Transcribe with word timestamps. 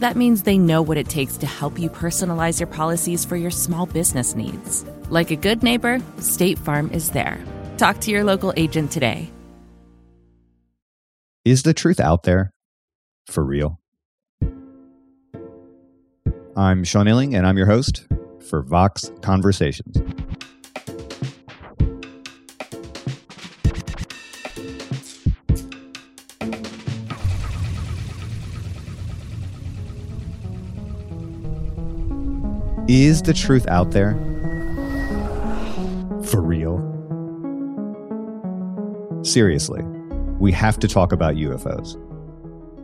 That 0.00 0.16
means 0.16 0.42
they 0.42 0.56
know 0.56 0.80
what 0.80 0.96
it 0.96 1.10
takes 1.10 1.36
to 1.36 1.46
help 1.46 1.78
you 1.78 1.90
personalize 1.90 2.58
your 2.58 2.66
policies 2.66 3.26
for 3.26 3.36
your 3.36 3.50
small 3.50 3.84
business 3.84 4.34
needs. 4.34 4.82
Like 5.10 5.30
a 5.30 5.36
good 5.36 5.62
neighbor, 5.62 6.00
State 6.18 6.58
Farm 6.58 6.90
is 6.90 7.10
there. 7.10 7.38
Talk 7.76 8.00
to 8.00 8.10
your 8.10 8.24
local 8.24 8.54
agent 8.56 8.90
today. 8.90 9.30
Is 11.44 11.64
the 11.64 11.74
truth 11.74 12.00
out 12.00 12.22
there? 12.22 12.50
For 13.26 13.44
real? 13.44 13.78
I'm 16.56 16.82
Sean 16.84 17.04
Illing, 17.06 17.36
and 17.36 17.46
I'm 17.46 17.58
your 17.58 17.66
host 17.66 18.06
for 18.48 18.62
Vox 18.62 19.12
Conversations. 19.20 19.98
Is 32.92 33.22
the 33.22 33.32
truth 33.32 33.68
out 33.68 33.92
there? 33.92 34.14
For 36.24 36.42
real? 36.42 36.80
Seriously, 39.22 39.84
we 40.40 40.50
have 40.50 40.76
to 40.80 40.88
talk 40.88 41.12
about 41.12 41.36
UFOs. 41.36 41.94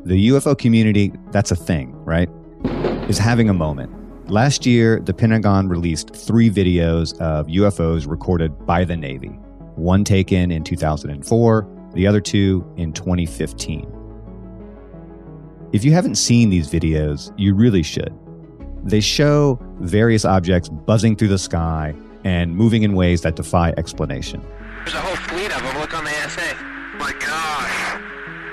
The 0.06 0.28
UFO 0.28 0.56
community, 0.56 1.12
that's 1.32 1.50
a 1.50 1.56
thing, 1.56 1.92
right? 2.04 2.28
Is 3.10 3.18
having 3.18 3.48
a 3.48 3.52
moment. 3.52 4.30
Last 4.30 4.64
year, 4.64 5.00
the 5.00 5.12
Pentagon 5.12 5.68
released 5.68 6.14
three 6.14 6.50
videos 6.50 7.20
of 7.20 7.48
UFOs 7.48 8.08
recorded 8.08 8.64
by 8.64 8.84
the 8.84 8.96
Navy 8.96 9.40
one 9.74 10.04
taken 10.04 10.52
in 10.52 10.62
2004, 10.62 11.90
the 11.94 12.06
other 12.06 12.20
two 12.20 12.64
in 12.76 12.92
2015. 12.92 13.92
If 15.72 15.84
you 15.84 15.90
haven't 15.90 16.14
seen 16.14 16.48
these 16.48 16.70
videos, 16.70 17.34
you 17.36 17.56
really 17.56 17.82
should. 17.82 18.16
They 18.86 19.00
show 19.00 19.58
various 19.80 20.24
objects 20.24 20.68
buzzing 20.68 21.16
through 21.16 21.28
the 21.28 21.38
sky 21.38 21.92
and 22.22 22.54
moving 22.54 22.84
in 22.84 22.94
ways 22.94 23.22
that 23.22 23.34
defy 23.34 23.74
explanation. 23.76 24.40
There's 24.84 24.94
a 24.94 25.00
whole 25.00 25.16
fleet 25.16 25.50
of 25.54 25.60
them. 25.60 25.76
Look 25.80 25.92
on 25.92 26.04
the 26.04 26.10
ASA. 26.10 26.56
My 26.96 27.12
gosh. 27.18 28.00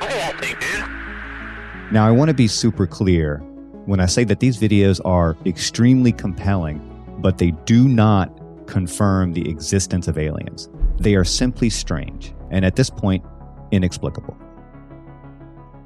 Look 0.01 0.09
at 0.09 0.17
that 0.17 0.39
thing, 0.41 0.55
dude. 0.59 1.93
Now, 1.93 2.07
I 2.07 2.11
want 2.11 2.29
to 2.29 2.33
be 2.33 2.47
super 2.47 2.87
clear 2.87 3.37
when 3.85 3.99
I 3.99 4.07
say 4.07 4.23
that 4.23 4.39
these 4.39 4.57
videos 4.57 4.99
are 5.05 5.37
extremely 5.45 6.11
compelling, 6.11 6.81
but 7.19 7.37
they 7.37 7.51
do 7.65 7.87
not 7.87 8.35
confirm 8.65 9.33
the 9.33 9.47
existence 9.47 10.07
of 10.07 10.17
aliens. 10.17 10.67
They 10.97 11.13
are 11.13 11.23
simply 11.23 11.69
strange, 11.69 12.33
and 12.49 12.65
at 12.65 12.75
this 12.75 12.89
point, 12.89 13.23
inexplicable. 13.71 14.33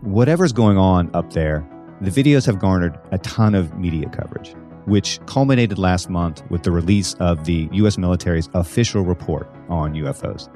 Whatever's 0.01 0.53
going 0.53 0.77
on 0.77 1.13
up 1.13 1.33
there, 1.33 1.67
the 2.01 2.11
videos 2.11 2.45
have 2.45 2.59
garnered 2.59 2.99
a 3.11 3.17
ton 3.19 3.55
of 3.55 3.77
media 3.77 4.07
coverage, 4.09 4.53
which 4.85 5.19
culminated 5.25 5.77
last 5.79 6.09
month 6.09 6.43
with 6.49 6.63
the 6.63 6.71
release 6.71 7.15
of 7.15 7.45
the 7.45 7.67
U.S. 7.73 7.97
military's 7.97 8.49
official 8.53 9.03
report 9.03 9.49
on 9.67 9.93
UFOs. 9.93 10.47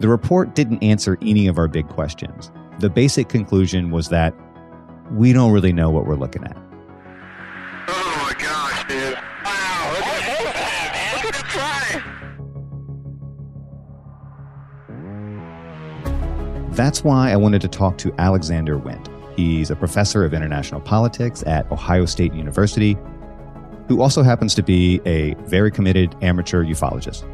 The 0.00 0.08
report 0.08 0.54
didn't 0.54 0.82
answer 0.82 1.18
any 1.22 1.48
of 1.48 1.58
our 1.58 1.68
big 1.68 1.88
questions. 1.88 2.50
The 2.78 2.88
basic 2.88 3.28
conclusion 3.28 3.90
was 3.90 4.08
that 4.08 4.32
we 5.10 5.32
don't 5.32 5.52
really 5.52 5.72
know 5.72 5.90
what 5.90 6.06
we're 6.06 6.16
looking 6.16 6.44
at. 6.44 6.56
Oh 7.88 8.22
my 8.22 8.32
gosh, 8.38 8.86
dude. 8.88 9.18
Wow. 9.44 9.92
Look 9.94 10.06
at. 10.06 11.24
Look 11.24 11.34
at 11.34 11.46
fly. 11.50 12.02
That's 16.70 17.02
why 17.04 17.32
I 17.32 17.36
wanted 17.36 17.60
to 17.62 17.68
talk 17.68 17.98
to 17.98 18.14
Alexander 18.18 18.78
Wendt. 18.78 19.17
He's 19.38 19.70
a 19.70 19.76
professor 19.76 20.24
of 20.24 20.34
international 20.34 20.80
politics 20.80 21.44
at 21.46 21.70
Ohio 21.70 22.06
State 22.06 22.34
University, 22.34 22.98
who 23.86 24.02
also 24.02 24.24
happens 24.24 24.52
to 24.56 24.64
be 24.64 25.00
a 25.06 25.34
very 25.44 25.70
committed 25.70 26.16
amateur 26.22 26.64
ufologist. 26.64 27.24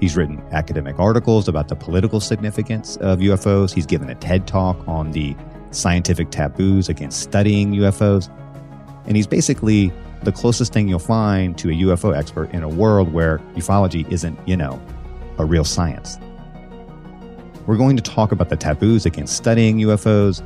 He's 0.00 0.16
written 0.16 0.42
academic 0.50 0.98
articles 0.98 1.46
about 1.46 1.68
the 1.68 1.76
political 1.76 2.18
significance 2.18 2.96
of 2.96 3.20
UFOs. 3.20 3.72
He's 3.72 3.86
given 3.86 4.10
a 4.10 4.16
TED 4.16 4.48
talk 4.48 4.76
on 4.88 5.12
the 5.12 5.36
scientific 5.70 6.32
taboos 6.32 6.88
against 6.88 7.20
studying 7.20 7.70
UFOs. 7.74 8.28
And 9.06 9.16
he's 9.16 9.28
basically 9.28 9.92
the 10.24 10.32
closest 10.32 10.72
thing 10.72 10.88
you'll 10.88 10.98
find 10.98 11.56
to 11.58 11.68
a 11.68 11.72
UFO 11.72 12.16
expert 12.16 12.50
in 12.50 12.64
a 12.64 12.68
world 12.68 13.12
where 13.12 13.38
ufology 13.54 14.10
isn't, 14.10 14.36
you 14.44 14.56
know, 14.56 14.82
a 15.38 15.44
real 15.44 15.64
science. 15.64 16.18
We're 17.68 17.76
going 17.76 17.96
to 17.96 18.02
talk 18.02 18.32
about 18.32 18.48
the 18.48 18.56
taboos 18.56 19.06
against 19.06 19.36
studying 19.36 19.78
UFOs, 19.78 20.42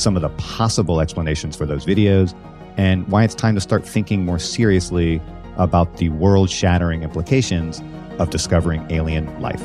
some 0.00 0.16
of 0.16 0.22
the 0.22 0.30
possible 0.30 1.00
explanations 1.00 1.56
for 1.56 1.66
those 1.66 1.84
videos, 1.84 2.34
and 2.76 3.06
why 3.08 3.22
it's 3.22 3.34
time 3.34 3.54
to 3.54 3.60
start 3.60 3.86
thinking 3.86 4.24
more 4.24 4.38
seriously 4.38 5.20
about 5.56 5.98
the 5.98 6.08
world 6.08 6.50
shattering 6.50 7.02
implications 7.02 7.82
of 8.18 8.30
discovering 8.30 8.86
alien 8.90 9.40
life. 9.40 9.62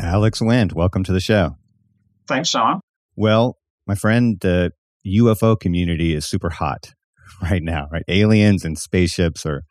Alex 0.00 0.40
Wendt, 0.40 0.72
welcome 0.72 1.04
to 1.04 1.12
the 1.12 1.20
show. 1.20 1.56
Thanks, 2.26 2.48
Sean. 2.48 2.80
Well, 3.16 3.58
my 3.86 3.94
friend, 3.94 4.38
the 4.40 4.72
UFO 5.06 5.58
community 5.58 6.14
is 6.14 6.26
super 6.26 6.50
hot 6.50 6.94
right 7.42 7.62
now, 7.62 7.88
right? 7.90 8.04
Aliens 8.08 8.64
and 8.64 8.78
spaceships 8.78 9.46
are 9.46 9.62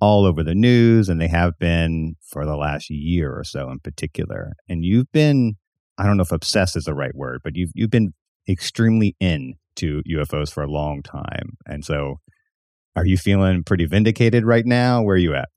all 0.00 0.24
over 0.24 0.42
the 0.42 0.54
news, 0.54 1.08
and 1.08 1.20
they 1.20 1.28
have 1.28 1.58
been 1.58 2.16
for 2.20 2.44
the 2.44 2.56
last 2.56 2.90
year 2.90 3.32
or 3.32 3.44
so 3.44 3.70
in 3.70 3.80
particular. 3.80 4.52
And 4.68 4.84
you've 4.84 5.10
been, 5.12 5.56
I 5.98 6.04
don't 6.04 6.16
know 6.16 6.22
if 6.22 6.32
obsessed 6.32 6.76
is 6.76 6.84
the 6.84 6.94
right 6.94 7.14
word, 7.14 7.40
but 7.42 7.56
you've 7.56 7.70
you've 7.74 7.90
been 7.90 8.12
extremely 8.48 9.16
in 9.20 9.54
to 9.76 10.02
UFOs 10.08 10.52
for 10.52 10.62
a 10.62 10.70
long 10.70 11.02
time. 11.02 11.56
And 11.66 11.84
so 11.84 12.20
are 12.94 13.06
you 13.06 13.16
feeling 13.16 13.62
pretty 13.62 13.86
vindicated 13.86 14.44
right 14.44 14.64
now? 14.64 15.02
Where 15.02 15.14
are 15.14 15.18
you 15.18 15.34
at? 15.34 15.48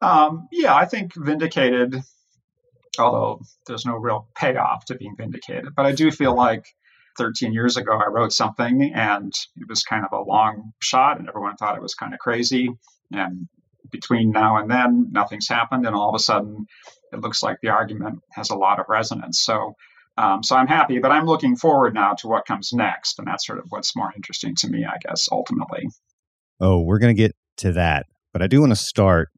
Um, 0.00 0.48
yeah, 0.52 0.74
I 0.74 0.84
think 0.84 1.12
vindicated, 1.14 1.96
although 2.98 3.40
there's 3.66 3.86
no 3.86 3.94
real 3.94 4.28
payoff 4.36 4.84
to 4.86 4.96
being 4.96 5.14
vindicated. 5.16 5.74
But 5.76 5.86
I 5.86 5.92
do 5.92 6.10
feel 6.10 6.34
like 6.34 6.66
13 7.16 7.52
years 7.52 7.76
ago, 7.76 7.92
I 7.92 8.08
wrote 8.08 8.32
something 8.32 8.92
and 8.94 9.32
it 9.56 9.68
was 9.68 9.82
kind 9.82 10.04
of 10.04 10.12
a 10.12 10.22
long 10.22 10.72
shot, 10.80 11.18
and 11.18 11.28
everyone 11.28 11.56
thought 11.56 11.76
it 11.76 11.82
was 11.82 11.94
kind 11.94 12.14
of 12.14 12.20
crazy. 12.20 12.68
And 13.12 13.48
between 13.90 14.30
now 14.30 14.56
and 14.56 14.70
then, 14.70 15.08
nothing's 15.10 15.48
happened, 15.48 15.86
and 15.86 15.94
all 15.94 16.08
of 16.08 16.14
a 16.14 16.18
sudden, 16.18 16.66
it 17.12 17.20
looks 17.20 17.42
like 17.42 17.58
the 17.62 17.68
argument 17.68 18.20
has 18.32 18.50
a 18.50 18.56
lot 18.56 18.78
of 18.78 18.86
resonance. 18.88 19.38
So, 19.38 19.74
um, 20.16 20.42
so 20.42 20.56
I'm 20.56 20.66
happy, 20.66 20.98
but 20.98 21.10
I'm 21.10 21.26
looking 21.26 21.56
forward 21.56 21.94
now 21.94 22.14
to 22.14 22.28
what 22.28 22.46
comes 22.46 22.72
next, 22.72 23.18
and 23.18 23.26
that's 23.26 23.46
sort 23.46 23.58
of 23.58 23.66
what's 23.70 23.96
more 23.96 24.12
interesting 24.14 24.54
to 24.56 24.68
me, 24.68 24.84
I 24.84 24.98
guess, 25.06 25.28
ultimately. 25.30 25.88
Oh, 26.60 26.80
we're 26.80 26.98
going 26.98 27.14
to 27.14 27.22
get 27.22 27.36
to 27.58 27.72
that. 27.72 28.06
But 28.32 28.42
I 28.42 28.46
do 28.46 28.60
want 28.60 28.72
to 28.72 28.76
start 28.76 29.28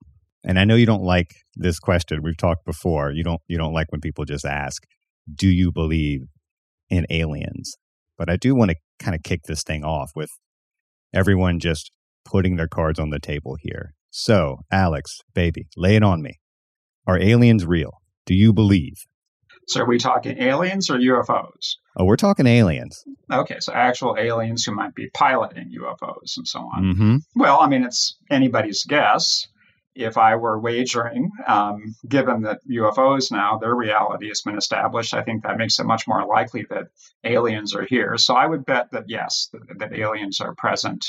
and 0.45 0.59
I 0.59 0.65
know 0.65 0.75
you 0.75 0.87
don't 0.87 1.03
like 1.03 1.35
this 1.55 1.79
question. 1.79 2.23
We've 2.23 2.37
talked 2.37 2.65
before. 2.65 3.13
You 3.13 3.23
don't 3.23 3.41
you 3.47 3.59
don't 3.59 3.75
like 3.75 3.93
when 3.93 4.01
people 4.01 4.25
just 4.25 4.45
ask, 4.45 4.85
"Do 5.33 5.49
you 5.49 5.71
believe 5.73 6.23
in 6.89 7.07
aliens?" 7.11 7.77
But 8.17 8.31
I 8.31 8.37
do 8.37 8.55
want 8.55 8.71
to 8.71 8.77
kind 8.99 9.15
of 9.15 9.23
kick 9.23 9.43
this 9.45 9.63
thing 9.63 9.85
off 9.85 10.13
with 10.15 10.31
everyone 11.13 11.59
just 11.59 11.91
putting 12.25 12.57
their 12.57 12.69
cards 12.69 12.99
on 12.99 13.11
the 13.11 13.19
table 13.19 13.57
here. 13.61 13.93
So, 14.11 14.59
Alex, 14.73 15.21
baby, 15.35 15.69
lay 15.77 15.97
it 15.97 16.03
on 16.03 16.21
me. 16.21 16.41
Are 17.07 17.19
aliens 17.19 17.65
real? 17.65 17.93
Do 18.27 18.35
you 18.35 18.53
believe? 18.53 19.07
So, 19.69 19.83
are 19.83 19.87
we 19.87 19.99
talking 19.99 20.37
aliens 20.43 20.91
or 20.91 20.99
UFOs? 20.99 21.77
Oh, 21.97 22.05
we're 22.05 22.17
talking 22.17 22.47
aliens. 22.47 23.05
Okay, 23.31 23.61
so 23.61 23.73
actual 23.73 24.17
aliens 24.19 24.65
who 24.65 24.75
might 24.75 24.95
be 24.95 25.11
piloting 25.11 25.73
UFOs 25.81 26.37
and 26.37 26.47
so 26.47 26.61
on. 26.61 26.83
Mm-hmm. 26.85 27.17
Well, 27.37 27.61
I 27.61 27.69
mean, 27.69 27.85
it's 27.85 28.17
anybody's 28.31 28.85
guess. 28.85 29.47
If 29.95 30.17
I 30.17 30.37
were 30.37 30.59
wagering, 30.59 31.31
um, 31.47 31.95
given 32.09 32.43
that 32.43 32.61
UFOs 32.69 33.31
now, 33.31 33.59
their 33.59 33.75
reality 33.75 34.29
has 34.29 34.41
been 34.43 34.57
established, 34.57 35.15
I 35.15 35.23
think 35.23 35.43
that 35.43 35.59
makes 35.59 35.79
it 35.79 35.87
much 35.87 36.07
more 36.09 36.25
likely 36.27 36.67
that 36.71 36.89
aliens 37.25 37.75
are 37.75 37.85
here. 37.85 38.17
So 38.17 38.35
I 38.35 38.47
would 38.47 38.65
bet 38.65 38.91
that 38.93 39.05
yes, 39.09 39.51
that, 39.53 39.79
that 39.79 39.93
aliens 39.93 40.41
are 40.41 40.55
present 40.55 41.05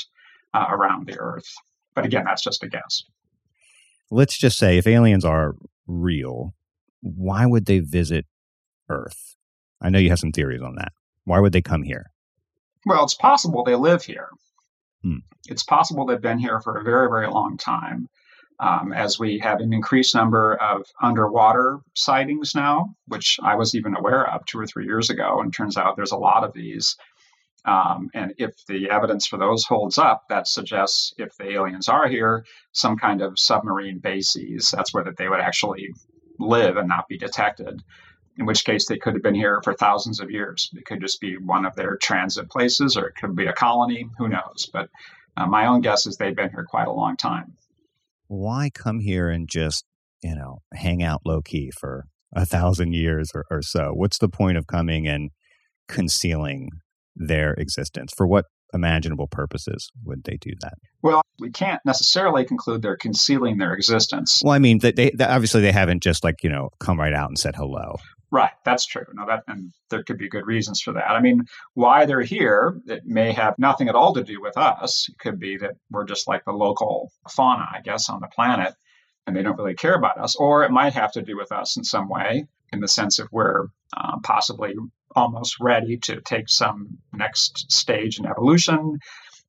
uh, 0.52 0.66
around 0.68 1.06
the 1.06 1.18
Earth. 1.18 1.52
But 1.94 2.04
again, 2.04 2.24
that's 2.24 2.42
just 2.42 2.62
a 2.62 2.68
guess. 2.68 3.02
Let's 4.10 4.38
just 4.38 4.58
say 4.58 4.78
if 4.78 4.86
aliens 4.86 5.24
are 5.24 5.54
real, 5.86 6.54
why 7.00 7.46
would 7.46 7.66
they 7.66 7.80
visit 7.80 8.26
Earth? 8.88 9.36
I 9.80 9.90
know 9.90 9.98
you 9.98 10.10
have 10.10 10.18
some 10.18 10.32
theories 10.32 10.62
on 10.62 10.76
that. 10.76 10.92
Why 11.24 11.40
would 11.40 11.52
they 11.52 11.62
come 11.62 11.82
here? 11.82 12.10
Well, 12.86 13.04
it's 13.04 13.14
possible 13.14 13.64
they 13.64 13.74
live 13.74 14.04
here. 14.04 14.28
Hmm. 15.02 15.18
It's 15.48 15.64
possible 15.64 16.06
they've 16.06 16.20
been 16.20 16.38
here 16.38 16.60
for 16.60 16.78
a 16.78 16.84
very, 16.84 17.08
very 17.08 17.28
long 17.28 17.56
time. 17.56 18.08
Um, 18.60 18.92
as 18.92 19.18
we 19.18 19.40
have 19.40 19.60
an 19.60 19.72
increased 19.72 20.14
number 20.14 20.54
of 20.54 20.86
underwater 21.00 21.80
sightings 21.94 22.54
now, 22.54 22.94
which 23.08 23.40
I 23.42 23.56
was 23.56 23.74
even 23.74 23.96
aware 23.96 24.30
of 24.30 24.44
two 24.46 24.60
or 24.60 24.66
three 24.66 24.84
years 24.84 25.10
ago, 25.10 25.40
and 25.40 25.52
turns 25.52 25.76
out 25.76 25.96
there's 25.96 26.12
a 26.12 26.16
lot 26.16 26.44
of 26.44 26.52
these. 26.52 26.96
Um, 27.64 28.10
and 28.12 28.34
if 28.38 28.66
the 28.66 28.90
evidence 28.90 29.26
for 29.26 29.38
those 29.38 29.64
holds 29.64 29.98
up, 29.98 30.24
that 30.28 30.48
suggests 30.48 31.14
if 31.18 31.36
the 31.36 31.50
aliens 31.50 31.88
are 31.88 32.08
here, 32.08 32.44
some 32.72 32.96
kind 32.96 33.22
of 33.22 33.38
submarine 33.38 33.98
bases, 33.98 34.70
that's 34.70 34.92
where 34.92 35.04
that 35.04 35.16
they 35.16 35.28
would 35.28 35.40
actually 35.40 35.90
live 36.38 36.76
and 36.76 36.88
not 36.88 37.08
be 37.08 37.18
detected. 37.18 37.82
In 38.38 38.46
which 38.46 38.64
case, 38.64 38.86
they 38.86 38.98
could 38.98 39.14
have 39.14 39.22
been 39.22 39.34
here 39.34 39.60
for 39.62 39.74
thousands 39.74 40.18
of 40.18 40.30
years. 40.30 40.70
It 40.74 40.86
could 40.86 41.00
just 41.00 41.20
be 41.20 41.36
one 41.36 41.66
of 41.66 41.76
their 41.76 41.96
transit 41.96 42.48
places, 42.50 42.96
or 42.96 43.06
it 43.06 43.14
could 43.14 43.36
be 43.36 43.46
a 43.46 43.52
colony. 43.52 44.08
Who 44.18 44.28
knows? 44.28 44.68
But 44.72 44.88
uh, 45.36 45.46
my 45.46 45.66
own 45.66 45.82
guess 45.82 46.06
is 46.06 46.16
they've 46.16 46.34
been 46.34 46.50
here 46.50 46.66
quite 46.68 46.88
a 46.88 46.92
long 46.92 47.16
time. 47.16 47.54
Why 48.28 48.70
come 48.72 49.00
here 49.00 49.28
and 49.28 49.48
just 49.48 49.84
you 50.22 50.34
know 50.34 50.62
hang 50.72 51.02
out 51.02 51.20
low 51.24 51.42
key 51.42 51.70
for 51.78 52.06
a 52.34 52.46
thousand 52.46 52.94
years 52.94 53.30
or, 53.34 53.44
or 53.50 53.62
so? 53.62 53.90
What's 53.92 54.18
the 54.18 54.30
point 54.30 54.56
of 54.56 54.66
coming 54.66 55.06
and 55.06 55.30
concealing 55.86 56.70
their 57.16 57.54
existence? 57.54 58.12
For 58.16 58.26
what 58.26 58.46
imaginable 58.72 59.26
purposes 59.26 59.90
would 60.04 60.24
they 60.24 60.36
do 60.36 60.50
that? 60.60 60.74
Well, 61.02 61.22
we 61.38 61.50
can't 61.50 61.80
necessarily 61.84 62.44
conclude 62.44 62.82
they're 62.82 62.96
concealing 62.96 63.58
their 63.58 63.74
existence. 63.74 64.40
Well, 64.44 64.54
I 64.54 64.58
mean, 64.58 64.78
they, 64.78 64.92
they, 64.92 65.12
obviously 65.20 65.60
they 65.60 65.72
haven't 65.72 66.02
just 66.02 66.24
like 66.24 66.42
you 66.42 66.50
know 66.50 66.70
come 66.80 66.98
right 66.98 67.14
out 67.14 67.28
and 67.28 67.38
said 67.38 67.56
hello. 67.56 67.96
Right, 68.30 68.52
that's 68.64 68.86
true. 68.86 69.04
No, 69.12 69.26
that 69.26 69.44
and 69.46 69.74
there 69.90 70.02
could 70.02 70.16
be 70.16 70.28
good 70.28 70.46
reasons 70.46 70.80
for 70.80 70.94
that. 70.94 71.10
I 71.10 71.20
mean, 71.20 71.44
why 71.74 72.06
they're 72.06 72.22
here, 72.22 72.80
it 72.86 73.04
may 73.04 73.30
have 73.32 73.58
nothing 73.58 73.90
at 73.90 73.94
all 73.94 74.14
to 74.14 74.24
do 74.24 74.40
with 74.40 74.56
us. 74.56 75.08
It 75.10 75.18
could 75.18 75.38
be 75.38 75.58
that 75.58 75.72
we're 75.90 76.06
just 76.06 76.26
like 76.26 76.44
the 76.46 76.52
local 76.52 77.12
fauna, 77.28 77.68
I 77.70 77.82
guess, 77.82 78.08
on 78.08 78.20
the 78.20 78.28
planet, 78.28 78.74
and 79.26 79.36
they 79.36 79.42
don't 79.42 79.58
really 79.58 79.74
care 79.74 79.94
about 79.94 80.16
us. 80.16 80.34
Or 80.36 80.64
it 80.64 80.70
might 80.70 80.94
have 80.94 81.12
to 81.12 81.22
do 81.22 81.36
with 81.36 81.52
us 81.52 81.76
in 81.76 81.84
some 81.84 82.08
way, 82.08 82.46
in 82.72 82.80
the 82.80 82.88
sense 82.88 83.18
of 83.18 83.28
we're 83.30 83.66
uh, 83.94 84.18
possibly 84.22 84.74
almost 85.14 85.56
ready 85.60 85.96
to 85.98 86.20
take 86.20 86.48
some 86.48 86.98
next 87.12 87.70
stage 87.70 88.18
in 88.18 88.26
evolution. 88.26 88.98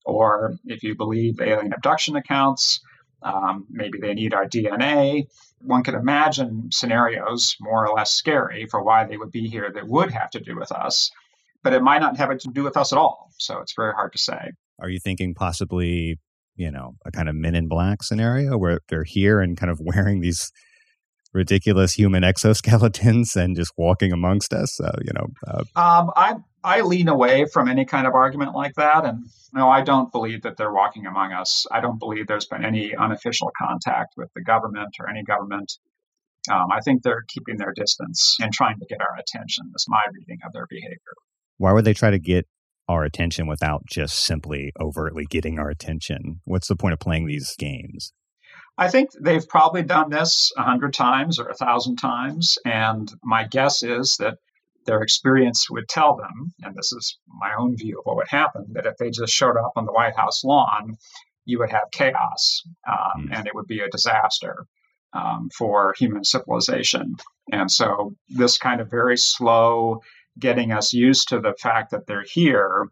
Or 0.06 0.56
if 0.66 0.84
you 0.84 0.96
believe 0.96 1.40
alien 1.40 1.74
abduction 1.74 2.16
accounts, 2.16 2.82
um, 3.22 3.66
maybe 3.70 4.00
they 4.00 4.14
need 4.14 4.34
our 4.34 4.46
DNA 4.46 5.28
one 5.64 5.84
could 5.84 5.94
imagine 5.94 6.70
scenarios 6.72 7.56
more 7.60 7.88
or 7.88 7.96
less 7.96 8.12
scary 8.12 8.68
for 8.70 8.84
why 8.84 9.06
they 9.06 9.18
would 9.18 9.32
be 9.32 9.48
here 9.48 9.72
that 9.74 9.88
would 9.88 10.12
have 10.12 10.30
to 10.32 10.40
do 10.40 10.56
with 10.58 10.72
us, 10.72 11.10
but 11.64 11.74
it 11.74 11.82
might 11.82 12.00
not 12.00 12.18
have 12.18 12.38
to 12.38 12.50
do 12.50 12.64
with 12.64 12.78
us 12.78 12.92
at 12.92 13.00
all. 13.00 13.32
So 13.38 13.60
it's 13.60 13.74
very 13.76 13.94
hard 13.94 14.12
to 14.14 14.18
say. 14.18 14.52
Are 14.80 14.90
you 14.90 15.00
thinking 15.00 15.34
possibly, 15.34 16.20
you 16.56 16.72
know, 16.72 16.96
a 17.06 17.12
kind 17.12 17.30
of 17.30 17.36
men 17.36 17.56
in 17.56 17.68
black 17.68 18.04
scenario 18.04 18.58
where 18.58 18.80
they're 18.90 19.06
here 19.06 19.40
and 19.40 19.58
kind 19.58 19.72
of 19.72 19.80
wearing 19.82 20.22
these 20.22 20.52
ridiculous 21.34 21.94
human 21.94 22.24
exoskeletons 22.24 23.36
and 23.42 23.56
just 23.56 23.72
walking 23.78 24.12
amongst 24.12 24.54
us? 24.54 24.80
Uh, 24.80 24.98
you 25.04 25.12
know, 25.14 25.28
uh, 25.48 25.64
um, 25.80 26.12
I 26.16 26.36
I 26.64 26.82
lean 26.82 27.08
away 27.08 27.46
from 27.52 27.68
any 27.68 27.86
kind 27.86 28.08
of 28.08 28.14
argument 28.14 28.56
like 28.56 28.74
that, 28.76 29.06
and 29.06 29.26
no, 29.54 29.70
I 29.70 29.82
don't 29.82 30.12
believe 30.12 30.44
that 30.44 30.58
they're 30.58 30.74
walking 30.74 31.06
among 31.06 31.34
us. 31.34 31.66
I 31.72 31.82
don't 31.82 32.00
believe 32.00 32.28
there's 32.28 32.46
been 32.46 32.66
any 32.66 32.96
unofficial 32.96 33.52
contact 33.58 34.14
with 34.18 34.30
the 34.36 34.44
government 34.44 34.96
or 35.00 35.10
any 35.10 35.24
government. 35.24 35.72
Um, 36.52 36.68
I 36.72 36.82
think 36.82 37.04
they're 37.04 37.24
keeping 37.30 37.58
their 37.58 37.74
distance 37.74 38.38
and 38.42 38.52
trying 38.52 38.78
to 38.80 38.86
get 38.86 39.00
our 39.00 39.18
attention. 39.20 39.72
Is 39.76 39.86
my 39.88 40.02
reading 40.14 40.40
of 40.46 40.54
their 40.54 40.68
behavior. 40.70 40.98
Why 41.58 41.72
would 41.72 41.86
they 41.86 41.94
try 41.94 42.12
to 42.12 42.20
get 42.20 42.48
our 42.90 43.04
attention 43.04 43.48
without 43.48 43.86
just 43.86 44.26
simply 44.26 44.72
overtly 44.80 45.26
getting 45.26 45.60
our 45.60 45.70
attention? 45.70 46.42
What's 46.46 46.68
the 46.68 46.76
point 46.76 46.94
of 46.94 47.00
playing 47.00 47.28
these 47.28 47.56
games? 47.58 48.12
I 48.78 48.90
think 48.90 49.12
they've 49.20 49.48
probably 49.48 49.84
done 49.84 50.10
this 50.10 50.52
a 50.58 50.64
hundred 50.64 50.94
times 50.94 51.40
or 51.40 51.48
a 51.48 51.56
thousand 51.56 51.98
times, 51.98 52.58
and 52.66 53.12
my 53.24 53.46
guess 53.46 53.84
is 53.84 54.18
that 54.18 54.38
their 54.86 55.02
experience 55.02 55.70
would 55.70 55.88
tell 55.88 56.16
them, 56.16 56.54
and 56.64 56.76
this 56.76 56.92
is 56.92 57.18
my 57.28 57.54
own 57.58 57.78
view 57.78 58.00
of 58.00 58.06
what 58.06 58.16
would 58.18 58.28
happen, 58.28 58.66
that 58.72 58.86
if 58.86 58.98
they 58.98 59.10
just 59.10 59.34
showed 59.34 59.58
up 59.58 59.74
on 59.76 59.86
the 59.86 59.94
White 59.94 60.16
House 60.16 60.44
lawn, 60.44 60.98
you 61.46 61.60
would 61.60 61.72
have 61.72 61.92
chaos 61.92 62.64
um, 62.88 63.28
mm. 63.28 63.38
and 63.38 63.48
it 63.48 63.56
would 63.56 63.68
be 63.68 63.80
a 63.80 63.90
disaster 63.90 64.66
um, 65.14 65.50
for 65.56 65.94
human 65.98 66.24
civilization. 66.24 67.16
And 67.52 67.70
so, 67.70 68.16
this 68.30 68.58
kind 68.58 68.82
of 68.82 68.90
very 68.90 69.18
slow 69.18 70.02
getting 70.40 70.72
us 70.72 70.94
used 70.94 71.30
to 71.30 71.40
the 71.40 71.54
fact 71.54 71.92
that 71.92 72.08
they're 72.08 72.26
here, 72.28 72.88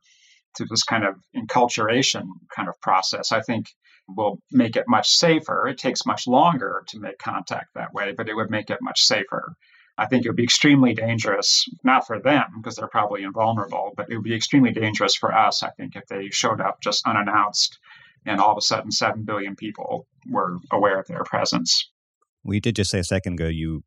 to 0.55 0.65
this 0.65 0.83
kind 0.83 1.05
of 1.05 1.15
enculturation 1.35 2.27
kind 2.53 2.69
of 2.69 2.79
process, 2.81 3.31
I 3.31 3.41
think 3.41 3.67
will 4.15 4.39
make 4.51 4.75
it 4.75 4.85
much 4.87 5.09
safer. 5.09 5.67
It 5.67 5.77
takes 5.77 6.05
much 6.05 6.27
longer 6.27 6.83
to 6.87 6.99
make 6.99 7.17
contact 7.17 7.73
that 7.75 7.93
way, 7.93 8.13
but 8.15 8.29
it 8.29 8.35
would 8.35 8.49
make 8.49 8.69
it 8.69 8.79
much 8.81 9.03
safer. 9.03 9.55
I 9.97 10.05
think 10.05 10.25
it 10.25 10.29
would 10.29 10.37
be 10.37 10.43
extremely 10.43 10.93
dangerous, 10.93 11.67
not 11.83 12.07
for 12.07 12.19
them 12.19 12.45
because 12.57 12.75
they're 12.75 12.87
probably 12.87 13.23
invulnerable, 13.23 13.91
but 13.95 14.09
it 14.09 14.15
would 14.15 14.23
be 14.23 14.35
extremely 14.35 14.71
dangerous 14.71 15.15
for 15.15 15.33
us, 15.33 15.63
I 15.63 15.69
think, 15.71 15.95
if 15.95 16.07
they 16.07 16.29
showed 16.29 16.61
up 16.61 16.81
just 16.81 17.05
unannounced 17.05 17.77
and 18.25 18.39
all 18.39 18.51
of 18.51 18.57
a 18.57 18.61
sudden 18.61 18.91
7 18.91 19.23
billion 19.23 19.55
people 19.55 20.07
were 20.29 20.57
aware 20.71 20.99
of 20.99 21.07
their 21.07 21.23
presence. 21.23 21.89
We 22.43 22.59
did 22.59 22.75
just 22.75 22.91
say 22.91 22.99
a 22.99 23.03
second 23.03 23.33
ago 23.33 23.47
you 23.47 23.83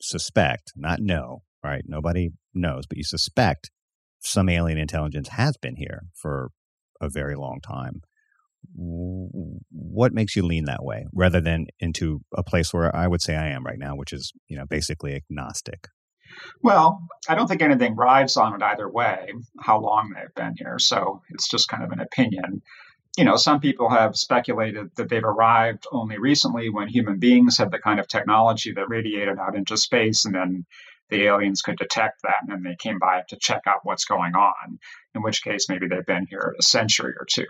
suspect, 0.00 0.72
not 0.76 1.00
know, 1.00 1.42
right? 1.62 1.82
Nobody 1.86 2.30
knows, 2.54 2.86
but 2.86 2.98
you 2.98 3.04
suspect 3.04 3.70
some 4.20 4.48
alien 4.48 4.78
intelligence 4.78 5.28
has 5.28 5.56
been 5.56 5.76
here 5.76 6.02
for 6.14 6.50
a 7.00 7.08
very 7.08 7.34
long 7.34 7.60
time 7.62 8.02
what 8.74 10.12
makes 10.12 10.36
you 10.36 10.44
lean 10.44 10.64
that 10.64 10.84
way 10.84 11.06
rather 11.12 11.40
than 11.40 11.66
into 11.80 12.20
a 12.34 12.42
place 12.42 12.72
where 12.72 12.94
I 12.94 13.06
would 13.06 13.22
say 13.22 13.36
I 13.36 13.48
am 13.48 13.64
right 13.64 13.78
now, 13.78 13.96
which 13.96 14.12
is, 14.12 14.32
you 14.48 14.56
know, 14.56 14.66
basically 14.66 15.14
agnostic? 15.14 15.88
Well, 16.62 17.02
I 17.28 17.34
don't 17.34 17.48
think 17.48 17.62
anything 17.62 17.96
rides 17.96 18.36
on 18.36 18.54
it 18.54 18.62
either 18.62 18.88
way, 18.88 19.32
how 19.60 19.80
long 19.80 20.12
they've 20.14 20.34
been 20.34 20.54
here. 20.56 20.78
So 20.78 21.22
it's 21.30 21.48
just 21.48 21.68
kind 21.68 21.82
of 21.82 21.90
an 21.90 22.00
opinion. 22.00 22.62
You 23.18 23.24
know, 23.24 23.36
some 23.36 23.60
people 23.60 23.88
have 23.90 24.16
speculated 24.16 24.90
that 24.96 25.08
they've 25.08 25.24
arrived 25.24 25.86
only 25.90 26.18
recently 26.18 26.70
when 26.70 26.88
human 26.88 27.18
beings 27.18 27.58
had 27.58 27.72
the 27.72 27.78
kind 27.78 27.98
of 27.98 28.06
technology 28.06 28.72
that 28.72 28.88
radiated 28.88 29.38
out 29.38 29.56
into 29.56 29.76
space 29.76 30.24
and 30.24 30.34
then 30.34 30.64
the 31.10 31.24
aliens 31.24 31.60
could 31.60 31.76
detect 31.76 32.22
that 32.22 32.36
and 32.42 32.50
then 32.50 32.62
they 32.62 32.76
came 32.76 32.98
by 32.98 33.22
to 33.28 33.36
check 33.36 33.62
out 33.66 33.80
what's 33.82 34.04
going 34.04 34.34
on, 34.34 34.78
in 35.14 35.22
which 35.22 35.42
case 35.42 35.68
maybe 35.68 35.88
they've 35.88 36.06
been 36.06 36.26
here 36.26 36.54
a 36.58 36.62
century 36.62 37.14
or 37.18 37.26
two 37.26 37.46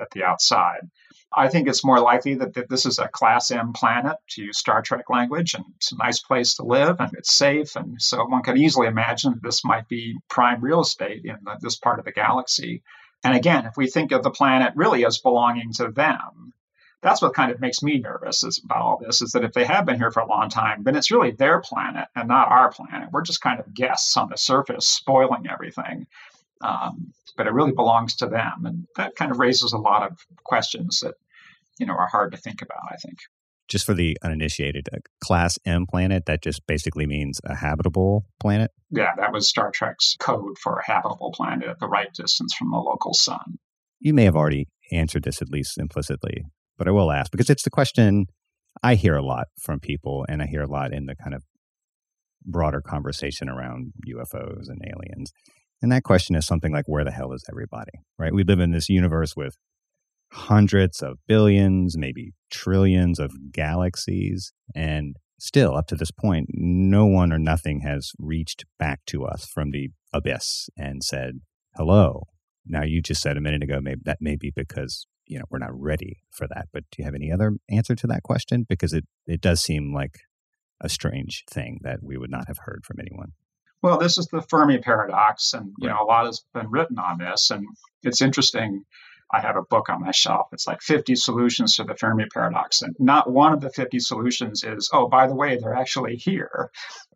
at, 0.00 0.10
the 0.10 0.24
outside. 0.24 0.88
I 1.36 1.48
think 1.48 1.68
it's 1.68 1.84
more 1.84 2.00
likely 2.00 2.34
that, 2.36 2.54
that 2.54 2.70
this 2.70 2.86
is 2.86 2.98
a 2.98 3.08
Class 3.08 3.50
M 3.50 3.72
planet, 3.72 4.16
to 4.30 4.42
use 4.44 4.58
Star 4.58 4.80
Trek 4.80 5.10
language, 5.10 5.54
and 5.54 5.64
it's 5.76 5.92
a 5.92 5.96
nice 5.96 6.20
place 6.20 6.54
to 6.54 6.64
live 6.64 7.00
and 7.00 7.12
it's 7.14 7.32
safe. 7.32 7.76
And 7.76 8.00
so 8.00 8.24
one 8.24 8.42
could 8.42 8.58
easily 8.58 8.86
imagine 8.86 9.32
that 9.32 9.42
this 9.42 9.64
might 9.64 9.88
be 9.88 10.16
prime 10.28 10.60
real 10.62 10.80
estate 10.80 11.24
in 11.24 11.36
the, 11.42 11.58
this 11.60 11.76
part 11.76 11.98
of 11.98 12.04
the 12.04 12.12
galaxy. 12.12 12.82
And 13.24 13.36
again, 13.36 13.66
if 13.66 13.76
we 13.76 13.88
think 13.88 14.12
of 14.12 14.22
the 14.22 14.30
planet 14.30 14.72
really 14.76 15.04
as 15.04 15.18
belonging 15.18 15.72
to 15.74 15.90
them, 15.90 16.54
that's 17.00 17.22
what 17.22 17.34
kind 17.34 17.52
of 17.52 17.60
makes 17.60 17.82
me 17.82 17.98
nervous 17.98 18.42
is 18.42 18.60
about 18.64 18.82
all 18.82 18.98
this 18.98 19.22
is 19.22 19.32
that 19.32 19.44
if 19.44 19.52
they 19.52 19.64
have 19.64 19.86
been 19.86 19.98
here 19.98 20.10
for 20.10 20.20
a 20.20 20.28
long 20.28 20.48
time, 20.48 20.82
then 20.82 20.96
it's 20.96 21.10
really 21.10 21.30
their 21.30 21.60
planet 21.60 22.08
and 22.16 22.26
not 22.26 22.50
our 22.50 22.72
planet. 22.72 23.10
We're 23.12 23.22
just 23.22 23.40
kind 23.40 23.60
of 23.60 23.72
guests 23.72 24.16
on 24.16 24.28
the 24.28 24.36
surface, 24.36 24.86
spoiling 24.86 25.46
everything. 25.48 26.06
Um, 26.60 27.12
but 27.36 27.46
it 27.46 27.52
really 27.52 27.72
belongs 27.72 28.16
to 28.16 28.26
them, 28.26 28.64
and 28.64 28.86
that 28.96 29.16
kind 29.16 29.30
of 29.30 29.38
raises 29.38 29.72
a 29.72 29.78
lot 29.78 30.02
of 30.02 30.18
questions 30.44 31.00
that 31.00 31.14
you 31.78 31.86
know 31.86 31.94
are 31.94 32.08
hard 32.08 32.32
to 32.32 32.38
think 32.38 32.62
about. 32.62 32.82
I 32.90 32.96
think. 32.96 33.18
Just 33.68 33.84
for 33.84 33.92
the 33.92 34.16
uninitiated, 34.22 34.88
a 34.92 34.98
Class 35.22 35.58
M 35.66 35.86
planet 35.86 36.24
that 36.26 36.42
just 36.42 36.66
basically 36.66 37.06
means 37.06 37.38
a 37.44 37.54
habitable 37.54 38.24
planet. 38.40 38.70
Yeah, 38.90 39.14
that 39.18 39.32
was 39.32 39.46
Star 39.46 39.70
Trek's 39.70 40.16
code 40.18 40.56
for 40.58 40.78
a 40.78 40.90
habitable 40.90 41.32
planet 41.32 41.68
at 41.68 41.78
the 41.78 41.86
right 41.86 42.12
distance 42.14 42.54
from 42.54 42.70
the 42.70 42.78
local 42.78 43.12
sun. 43.12 43.58
You 44.00 44.14
may 44.14 44.24
have 44.24 44.36
already 44.36 44.68
answered 44.90 45.24
this 45.24 45.42
at 45.42 45.50
least 45.50 45.76
implicitly, 45.76 46.44
but 46.78 46.88
I 46.88 46.92
will 46.92 47.12
ask 47.12 47.30
because 47.30 47.50
it's 47.50 47.64
the 47.64 47.70
question 47.70 48.26
I 48.82 48.94
hear 48.94 49.16
a 49.16 49.22
lot 49.22 49.48
from 49.60 49.80
people, 49.80 50.24
and 50.28 50.42
I 50.42 50.46
hear 50.46 50.62
a 50.62 50.68
lot 50.68 50.92
in 50.92 51.06
the 51.06 51.16
kind 51.16 51.34
of 51.34 51.42
broader 52.44 52.80
conversation 52.80 53.48
around 53.48 53.92
UFOs 54.08 54.68
and 54.68 54.80
aliens. 54.84 55.32
And 55.80 55.92
that 55.92 56.02
question 56.02 56.34
is 56.36 56.46
something 56.46 56.72
like, 56.72 56.86
where 56.86 57.04
the 57.04 57.12
hell 57.12 57.32
is 57.32 57.44
everybody? 57.48 57.92
Right? 58.18 58.34
We 58.34 58.44
live 58.44 58.60
in 58.60 58.72
this 58.72 58.88
universe 58.88 59.36
with 59.36 59.56
hundreds 60.32 61.02
of 61.02 61.18
billions, 61.26 61.96
maybe 61.96 62.32
trillions 62.50 63.18
of 63.18 63.52
galaxies. 63.52 64.52
And 64.74 65.16
still, 65.38 65.76
up 65.76 65.86
to 65.88 65.94
this 65.94 66.10
point, 66.10 66.48
no 66.52 67.06
one 67.06 67.32
or 67.32 67.38
nothing 67.38 67.80
has 67.80 68.12
reached 68.18 68.64
back 68.78 69.00
to 69.06 69.24
us 69.24 69.46
from 69.46 69.70
the 69.70 69.90
abyss 70.12 70.68
and 70.76 71.02
said, 71.02 71.40
hello. 71.76 72.24
Now, 72.66 72.82
you 72.82 73.00
just 73.00 73.22
said 73.22 73.36
a 73.36 73.40
minute 73.40 73.62
ago, 73.62 73.80
maybe 73.80 74.00
that 74.04 74.18
may 74.20 74.36
be 74.36 74.52
because 74.54 75.06
you 75.28 75.38
know 75.38 75.44
we're 75.50 75.58
not 75.58 75.78
ready 75.78 76.18
for 76.30 76.46
that. 76.48 76.68
But 76.72 76.84
do 76.90 76.96
you 76.98 77.04
have 77.04 77.14
any 77.14 77.30
other 77.30 77.52
answer 77.70 77.94
to 77.94 78.06
that 78.08 78.22
question? 78.22 78.66
Because 78.68 78.92
it 78.92 79.04
it 79.26 79.40
does 79.40 79.60
seem 79.62 79.94
like 79.94 80.18
a 80.80 80.88
strange 80.88 81.44
thing 81.48 81.80
that 81.82 82.02
we 82.02 82.16
would 82.16 82.30
not 82.30 82.46
have 82.48 82.58
heard 82.64 82.84
from 82.84 82.98
anyone. 83.00 83.32
Well, 83.82 83.98
this 83.98 84.18
is 84.18 84.26
the 84.26 84.42
Fermi 84.42 84.78
paradox, 84.78 85.54
and 85.54 85.72
you 85.78 85.88
know 85.88 86.02
a 86.02 86.04
lot 86.04 86.26
has 86.26 86.42
been 86.52 86.70
written 86.70 86.98
on 86.98 87.18
this, 87.18 87.50
and 87.50 87.66
it's 88.02 88.20
interesting. 88.20 88.84
I 89.30 89.40
have 89.40 89.56
a 89.56 89.62
book 89.62 89.90
on 89.90 90.00
my 90.00 90.10
shelf. 90.10 90.48
It's 90.52 90.66
like 90.66 90.80
50 90.80 91.14
solutions 91.14 91.76
to 91.76 91.84
the 91.84 91.94
Fermi 91.94 92.24
paradox, 92.32 92.82
and 92.82 92.96
not 92.98 93.30
one 93.30 93.52
of 93.52 93.60
the 93.60 93.70
50 93.70 94.00
solutions 94.00 94.64
is, 94.64 94.88
oh, 94.92 95.06
by 95.06 95.26
the 95.26 95.34
way, 95.34 95.56
they're 95.56 95.74
actually 95.74 96.16
here. 96.16 96.70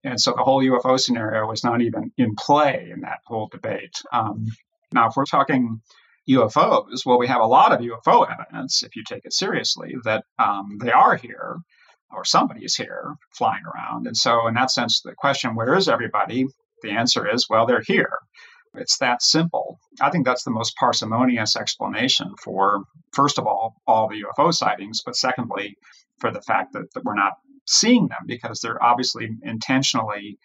And 0.04 0.20
so 0.20 0.32
the 0.36 0.44
whole 0.44 0.62
UFO 0.62 1.00
scenario 1.00 1.46
was 1.46 1.64
not 1.64 1.80
even 1.80 2.12
in 2.18 2.34
play 2.36 2.90
in 2.92 3.00
that 3.00 3.20
whole 3.24 3.48
debate. 3.48 4.00
Um, 4.12 4.46
now, 4.92 5.08
if 5.08 5.16
we're 5.16 5.24
talking 5.24 5.80
UFOs, 6.28 7.06
well, 7.06 7.18
we 7.18 7.26
have 7.28 7.40
a 7.40 7.46
lot 7.46 7.72
of 7.72 7.80
UFO 7.80 8.30
evidence, 8.30 8.82
if 8.82 8.94
you 8.94 9.04
take 9.04 9.24
it 9.24 9.32
seriously, 9.32 9.96
that 10.04 10.24
um, 10.38 10.78
they 10.80 10.92
are 10.92 11.16
here 11.16 11.56
or 12.12 12.24
somebody's 12.24 12.74
here 12.74 13.14
flying 13.30 13.62
around. 13.64 14.06
And 14.06 14.16
so, 14.16 14.46
in 14.46 14.54
that 14.54 14.70
sense, 14.70 15.00
the 15.00 15.14
question, 15.14 15.54
where 15.54 15.74
is 15.74 15.88
everybody? 15.88 16.46
The 16.82 16.90
answer 16.90 17.28
is, 17.28 17.48
well, 17.48 17.66
they're 17.66 17.82
here. 17.86 18.18
It's 18.74 18.98
that 18.98 19.22
simple. 19.22 19.78
I 20.00 20.10
think 20.10 20.24
that's 20.24 20.44
the 20.44 20.50
most 20.50 20.76
parsimonious 20.76 21.56
explanation 21.56 22.34
for, 22.42 22.84
first 23.12 23.38
of 23.38 23.46
all, 23.46 23.76
all 23.86 24.08
the 24.08 24.24
UFO 24.24 24.52
sightings, 24.52 25.02
but 25.04 25.16
secondly, 25.16 25.76
for 26.18 26.30
the 26.30 26.40
fact 26.40 26.72
that, 26.72 26.92
that 26.94 27.04
we're 27.04 27.14
not 27.14 27.34
seeing 27.66 28.08
them 28.08 28.20
because 28.26 28.60
they're 28.60 28.82
obviously 28.82 29.28
intentionally 29.42 30.38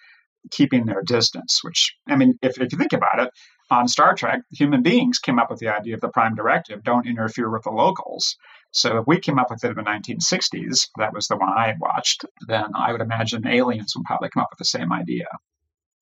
keeping 0.52 0.86
their 0.86 1.02
distance, 1.04 1.64
which, 1.64 1.96
I 2.08 2.16
mean, 2.16 2.38
if, 2.42 2.60
if 2.60 2.72
you 2.72 2.78
think 2.78 2.94
about 2.94 3.20
it, 3.20 3.30
on 3.70 3.88
Star 3.88 4.16
Trek, 4.16 4.42
human 4.52 4.82
beings 4.82 5.20
came 5.20 5.40
up 5.40 5.50
with 5.50 5.60
the 5.60 5.68
idea 5.68 5.96
of 5.96 6.02
the 6.02 6.10
prime 6.10 6.36
directive 6.36 6.84
don't 6.84 7.08
interfere 7.08 7.50
with 7.50 7.64
the 7.64 7.72
locals. 7.72 8.38
So 8.72 9.00
if 9.00 9.08
we 9.08 9.20
came 9.20 9.40
up 9.40 9.50
with 9.50 9.64
it 9.64 9.70
in 9.70 9.76
the 9.76 9.82
1960s, 9.82 10.90
that 10.98 11.14
was 11.14 11.28
the 11.28 11.38
one 11.38 11.50
I 11.50 11.68
had 11.68 11.80
watched, 11.80 12.26
then 12.48 12.66
I 12.76 12.92
would 12.92 13.02
imagine 13.02 13.48
aliens 13.48 13.94
would 13.96 14.06
probably 14.06 14.30
come 14.30 14.44
up 14.44 14.50
with 14.52 14.60
the 14.60 14.66
same 14.66 14.92
idea. 14.92 15.26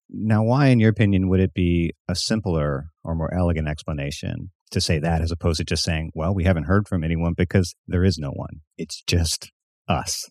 Now, 0.09 0.43
why, 0.43 0.67
in 0.67 0.79
your 0.79 0.89
opinion, 0.89 1.29
would 1.29 1.39
it 1.39 1.53
be 1.53 1.91
a 2.07 2.15
simpler 2.15 2.89
or 3.03 3.15
more 3.15 3.33
elegant 3.33 3.67
explanation 3.67 4.51
to 4.71 4.81
say 4.81 4.99
that 4.99 5.21
as 5.21 5.31
opposed 5.31 5.57
to 5.57 5.63
just 5.63 5.83
saying, 5.83 6.11
well, 6.13 6.33
we 6.33 6.43
haven't 6.43 6.65
heard 6.65 6.87
from 6.87 7.03
anyone 7.03 7.33
because 7.35 7.75
there 7.87 8.03
is 8.03 8.17
no 8.17 8.29
one? 8.29 8.61
It's 8.77 9.01
just 9.07 9.51
us. 9.87 10.29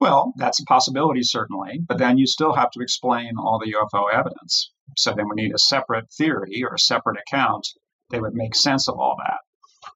Well, 0.00 0.32
that's 0.36 0.60
a 0.60 0.64
possibility, 0.64 1.22
certainly, 1.22 1.80
but 1.86 1.98
then 1.98 2.18
you 2.18 2.26
still 2.26 2.54
have 2.54 2.70
to 2.70 2.80
explain 2.80 3.32
all 3.36 3.58
the 3.58 3.74
UFO 3.74 4.04
evidence. 4.12 4.70
So 4.96 5.12
then 5.12 5.26
we 5.28 5.42
need 5.42 5.54
a 5.54 5.58
separate 5.58 6.10
theory 6.12 6.62
or 6.62 6.74
a 6.74 6.78
separate 6.78 7.18
account 7.18 7.66
that 8.10 8.22
would 8.22 8.34
make 8.34 8.54
sense 8.54 8.88
of 8.88 8.98
all 8.98 9.16
that. 9.18 9.38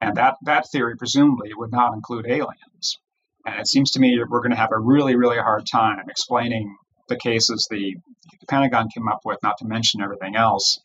And 0.02 0.16
that, 0.16 0.34
that 0.42 0.68
theory 0.68 0.96
presumably 0.96 1.52
would 1.54 1.70
not 1.70 1.94
include 1.94 2.26
aliens. 2.26 2.98
And 3.46 3.60
it 3.60 3.68
seems 3.68 3.92
to 3.92 4.00
me 4.00 4.18
we're 4.28 4.40
going 4.40 4.50
to 4.50 4.56
have 4.56 4.72
a 4.72 4.78
really, 4.78 5.14
really 5.14 5.38
hard 5.38 5.64
time 5.64 6.08
explaining 6.08 6.76
the 7.08 7.16
cases 7.16 7.68
the, 7.70 7.96
the 8.40 8.46
Pentagon 8.48 8.88
came 8.92 9.06
up 9.06 9.20
with, 9.24 9.38
not 9.44 9.58
to 9.58 9.64
mention 9.64 10.02
everything 10.02 10.34
else, 10.34 10.80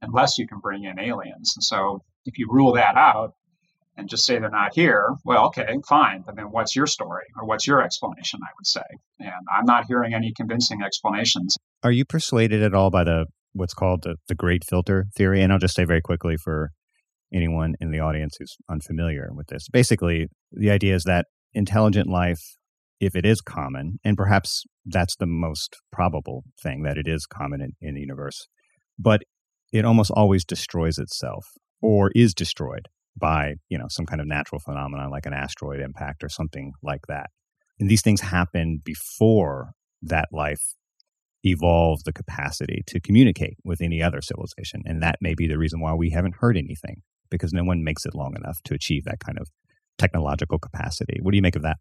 unless 0.00 0.38
you 0.38 0.46
can 0.46 0.58
bring 0.58 0.84
in 0.84 0.98
aliens. 0.98 1.52
And 1.54 1.62
so 1.62 2.02
if 2.24 2.38
you 2.38 2.46
rule 2.50 2.72
that 2.72 2.96
out 2.96 3.34
and 3.98 4.08
just 4.08 4.24
say 4.24 4.38
they're 4.38 4.48
not 4.48 4.74
here, 4.74 5.16
well, 5.22 5.46
okay, 5.48 5.78
fine. 5.86 6.22
But 6.24 6.36
then 6.36 6.46
what's 6.46 6.74
your 6.74 6.86
story 6.86 7.26
or 7.38 7.44
what's 7.44 7.66
your 7.66 7.82
explanation, 7.82 8.40
I 8.42 8.52
would 8.56 8.66
say? 8.66 8.80
And 9.20 9.46
I'm 9.54 9.66
not 9.66 9.84
hearing 9.86 10.14
any 10.14 10.32
convincing 10.34 10.82
explanations. 10.82 11.58
Are 11.82 11.92
you 11.92 12.06
persuaded 12.06 12.62
at 12.62 12.72
all 12.72 12.88
by 12.88 13.04
the 13.04 13.26
what's 13.52 13.74
called 13.74 14.04
the, 14.04 14.16
the 14.28 14.34
great 14.34 14.64
filter 14.64 15.08
theory? 15.14 15.42
And 15.42 15.52
I'll 15.52 15.58
just 15.58 15.74
say 15.74 15.84
very 15.84 16.00
quickly 16.00 16.38
for 16.38 16.70
anyone 17.32 17.74
in 17.80 17.90
the 17.90 18.00
audience 18.00 18.36
who's 18.38 18.56
unfamiliar 18.70 19.30
with 19.32 19.46
this. 19.48 19.68
Basically, 19.68 20.28
the 20.50 20.70
idea 20.70 20.94
is 20.94 21.04
that 21.04 21.26
intelligent 21.54 22.08
life, 22.08 22.40
if 23.00 23.16
it 23.16 23.26
is 23.26 23.40
common, 23.40 23.98
and 24.04 24.16
perhaps 24.16 24.64
that's 24.84 25.16
the 25.16 25.26
most 25.26 25.76
probable 25.90 26.44
thing 26.62 26.82
that 26.82 26.98
it 26.98 27.06
is 27.08 27.26
common 27.26 27.60
in, 27.60 27.72
in 27.80 27.94
the 27.94 28.00
universe, 28.00 28.46
but 28.98 29.22
it 29.72 29.84
almost 29.84 30.10
always 30.10 30.44
destroys 30.44 30.98
itself 30.98 31.46
or 31.80 32.10
is 32.14 32.34
destroyed 32.34 32.88
by 33.16 33.54
you 33.68 33.76
know 33.76 33.86
some 33.88 34.06
kind 34.06 34.20
of 34.20 34.26
natural 34.26 34.60
phenomenon 34.60 35.10
like 35.10 35.26
an 35.26 35.34
asteroid 35.34 35.80
impact 35.80 36.24
or 36.24 36.28
something 36.28 36.72
like 36.82 37.02
that 37.08 37.30
and 37.78 37.90
these 37.90 38.02
things 38.02 38.20
happen 38.20 38.80
before 38.84 39.72
that 40.00 40.28
life 40.32 40.74
evolved 41.44 42.04
the 42.04 42.12
capacity 42.12 42.82
to 42.86 43.00
communicate 43.00 43.56
with 43.64 43.80
any 43.80 44.02
other 44.02 44.20
civilization 44.22 44.80
and 44.86 45.02
that 45.02 45.16
may 45.20 45.34
be 45.34 45.46
the 45.46 45.58
reason 45.58 45.80
why 45.80 45.92
we 45.92 46.10
haven't 46.10 46.36
heard 46.38 46.56
anything 46.56 47.02
because 47.32 47.52
no 47.52 47.64
one 47.64 47.82
makes 47.82 48.06
it 48.06 48.14
long 48.14 48.36
enough 48.36 48.62
to 48.62 48.74
achieve 48.74 49.04
that 49.04 49.18
kind 49.18 49.38
of 49.38 49.48
technological 49.98 50.58
capacity. 50.58 51.18
What 51.20 51.32
do 51.32 51.36
you 51.36 51.42
make 51.42 51.56
of 51.56 51.62
that? 51.62 51.78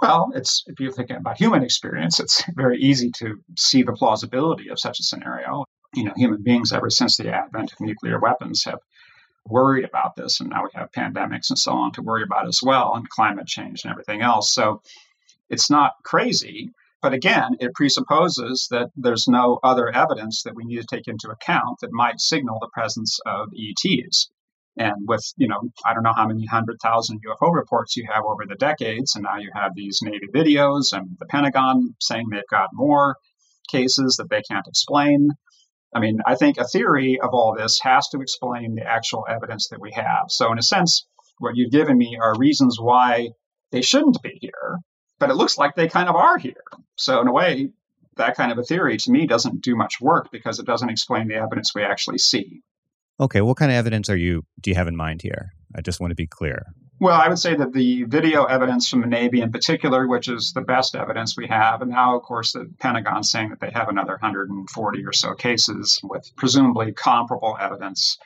Well, 0.00 0.32
it's 0.34 0.64
if 0.66 0.80
you're 0.80 0.90
thinking 0.90 1.16
about 1.16 1.38
human 1.38 1.62
experience, 1.62 2.18
it's 2.18 2.42
very 2.56 2.80
easy 2.80 3.10
to 3.18 3.38
see 3.56 3.84
the 3.84 3.92
plausibility 3.92 4.68
of 4.68 4.80
such 4.80 4.98
a 4.98 5.04
scenario. 5.04 5.64
You 5.94 6.04
know, 6.04 6.12
human 6.16 6.42
beings 6.42 6.72
ever 6.72 6.90
since 6.90 7.16
the 7.16 7.32
advent 7.32 7.72
of 7.72 7.80
nuclear 7.80 8.18
weapons 8.18 8.64
have 8.64 8.80
worried 9.46 9.84
about 9.84 10.16
this, 10.16 10.40
and 10.40 10.50
now 10.50 10.64
we 10.64 10.70
have 10.74 10.90
pandemics 10.90 11.50
and 11.50 11.58
so 11.58 11.72
on 11.72 11.92
to 11.92 12.02
worry 12.02 12.22
about 12.22 12.48
as 12.48 12.62
well, 12.62 12.94
and 12.94 13.08
climate 13.10 13.46
change 13.46 13.84
and 13.84 13.92
everything 13.92 14.22
else. 14.22 14.52
So 14.52 14.82
it's 15.50 15.70
not 15.70 15.92
crazy, 16.02 16.72
but 17.02 17.12
again, 17.12 17.56
it 17.60 17.74
presupposes 17.74 18.68
that 18.70 18.90
there's 18.96 19.28
no 19.28 19.58
other 19.62 19.88
evidence 19.90 20.42
that 20.44 20.54
we 20.54 20.64
need 20.64 20.80
to 20.80 20.86
take 20.86 21.08
into 21.08 21.28
account 21.28 21.80
that 21.80 21.92
might 21.92 22.20
signal 22.20 22.58
the 22.60 22.70
presence 22.72 23.20
of 23.26 23.48
ETs. 23.54 24.30
And 24.76 25.06
with, 25.06 25.22
you 25.36 25.48
know, 25.48 25.60
I 25.84 25.92
don't 25.92 26.02
know 26.02 26.14
how 26.14 26.26
many 26.26 26.46
hundred 26.46 26.78
thousand 26.82 27.20
UFO 27.28 27.52
reports 27.52 27.96
you 27.96 28.06
have 28.10 28.24
over 28.24 28.44
the 28.46 28.54
decades, 28.54 29.14
and 29.14 29.24
now 29.24 29.36
you 29.36 29.50
have 29.54 29.74
these 29.74 30.00
Navy 30.02 30.28
videos 30.34 30.96
and 30.96 31.16
the 31.18 31.26
Pentagon 31.26 31.94
saying 32.00 32.28
they've 32.30 32.42
got 32.50 32.70
more 32.72 33.16
cases 33.68 34.16
that 34.16 34.30
they 34.30 34.42
can't 34.42 34.66
explain. 34.66 35.28
I 35.94 36.00
mean, 36.00 36.20
I 36.26 36.36
think 36.36 36.56
a 36.58 36.64
theory 36.64 37.20
of 37.20 37.34
all 37.34 37.54
this 37.54 37.80
has 37.80 38.08
to 38.08 38.20
explain 38.20 38.74
the 38.74 38.86
actual 38.86 39.26
evidence 39.28 39.68
that 39.68 39.80
we 39.80 39.92
have. 39.92 40.26
So, 40.28 40.50
in 40.50 40.58
a 40.58 40.62
sense, 40.62 41.06
what 41.38 41.56
you've 41.56 41.70
given 41.70 41.98
me 41.98 42.16
are 42.20 42.38
reasons 42.38 42.80
why 42.80 43.30
they 43.72 43.82
shouldn't 43.82 44.22
be 44.22 44.38
here, 44.40 44.78
but 45.18 45.28
it 45.28 45.34
looks 45.34 45.58
like 45.58 45.74
they 45.74 45.88
kind 45.88 46.08
of 46.08 46.16
are 46.16 46.38
here. 46.38 46.64
So, 46.96 47.20
in 47.20 47.28
a 47.28 47.32
way, 47.32 47.68
that 48.16 48.36
kind 48.36 48.52
of 48.52 48.58
a 48.58 48.62
theory 48.62 48.96
to 48.96 49.10
me 49.10 49.26
doesn't 49.26 49.62
do 49.62 49.76
much 49.76 50.00
work 50.00 50.30
because 50.32 50.58
it 50.58 50.66
doesn't 50.66 50.90
explain 50.90 51.28
the 51.28 51.34
evidence 51.34 51.74
we 51.74 51.82
actually 51.82 52.18
see. 52.18 52.62
Okay, 53.20 53.40
what 53.40 53.56
kind 53.56 53.70
of 53.70 53.76
evidence 53.76 54.08
are 54.10 54.16
you 54.16 54.42
do 54.60 54.70
you 54.70 54.76
have 54.76 54.88
in 54.88 54.96
mind 54.96 55.22
here? 55.22 55.50
I 55.74 55.80
just 55.80 56.00
want 56.00 56.10
to 56.10 56.16
be 56.16 56.26
clear. 56.26 56.66
Well, 57.00 57.20
I 57.20 57.28
would 57.28 57.38
say 57.38 57.56
that 57.56 57.72
the 57.72 58.04
video 58.04 58.44
evidence 58.44 58.88
from 58.88 59.00
the 59.00 59.08
Navy 59.08 59.40
in 59.40 59.50
particular, 59.50 60.06
which 60.06 60.28
is 60.28 60.52
the 60.52 60.60
best 60.60 60.94
evidence 60.94 61.36
we 61.36 61.48
have, 61.48 61.82
and 61.82 61.90
now, 61.90 62.16
of 62.16 62.22
course, 62.22 62.52
the 62.52 62.70
Pentagon 62.78 63.24
saying 63.24 63.50
that 63.50 63.58
they 63.58 63.70
have 63.70 63.88
another 63.88 64.12
140 64.12 65.04
or 65.04 65.12
so 65.12 65.34
cases 65.34 65.98
with 66.04 66.30
presumably 66.36 66.92
comparable 66.92 67.56
evidence 67.60 68.18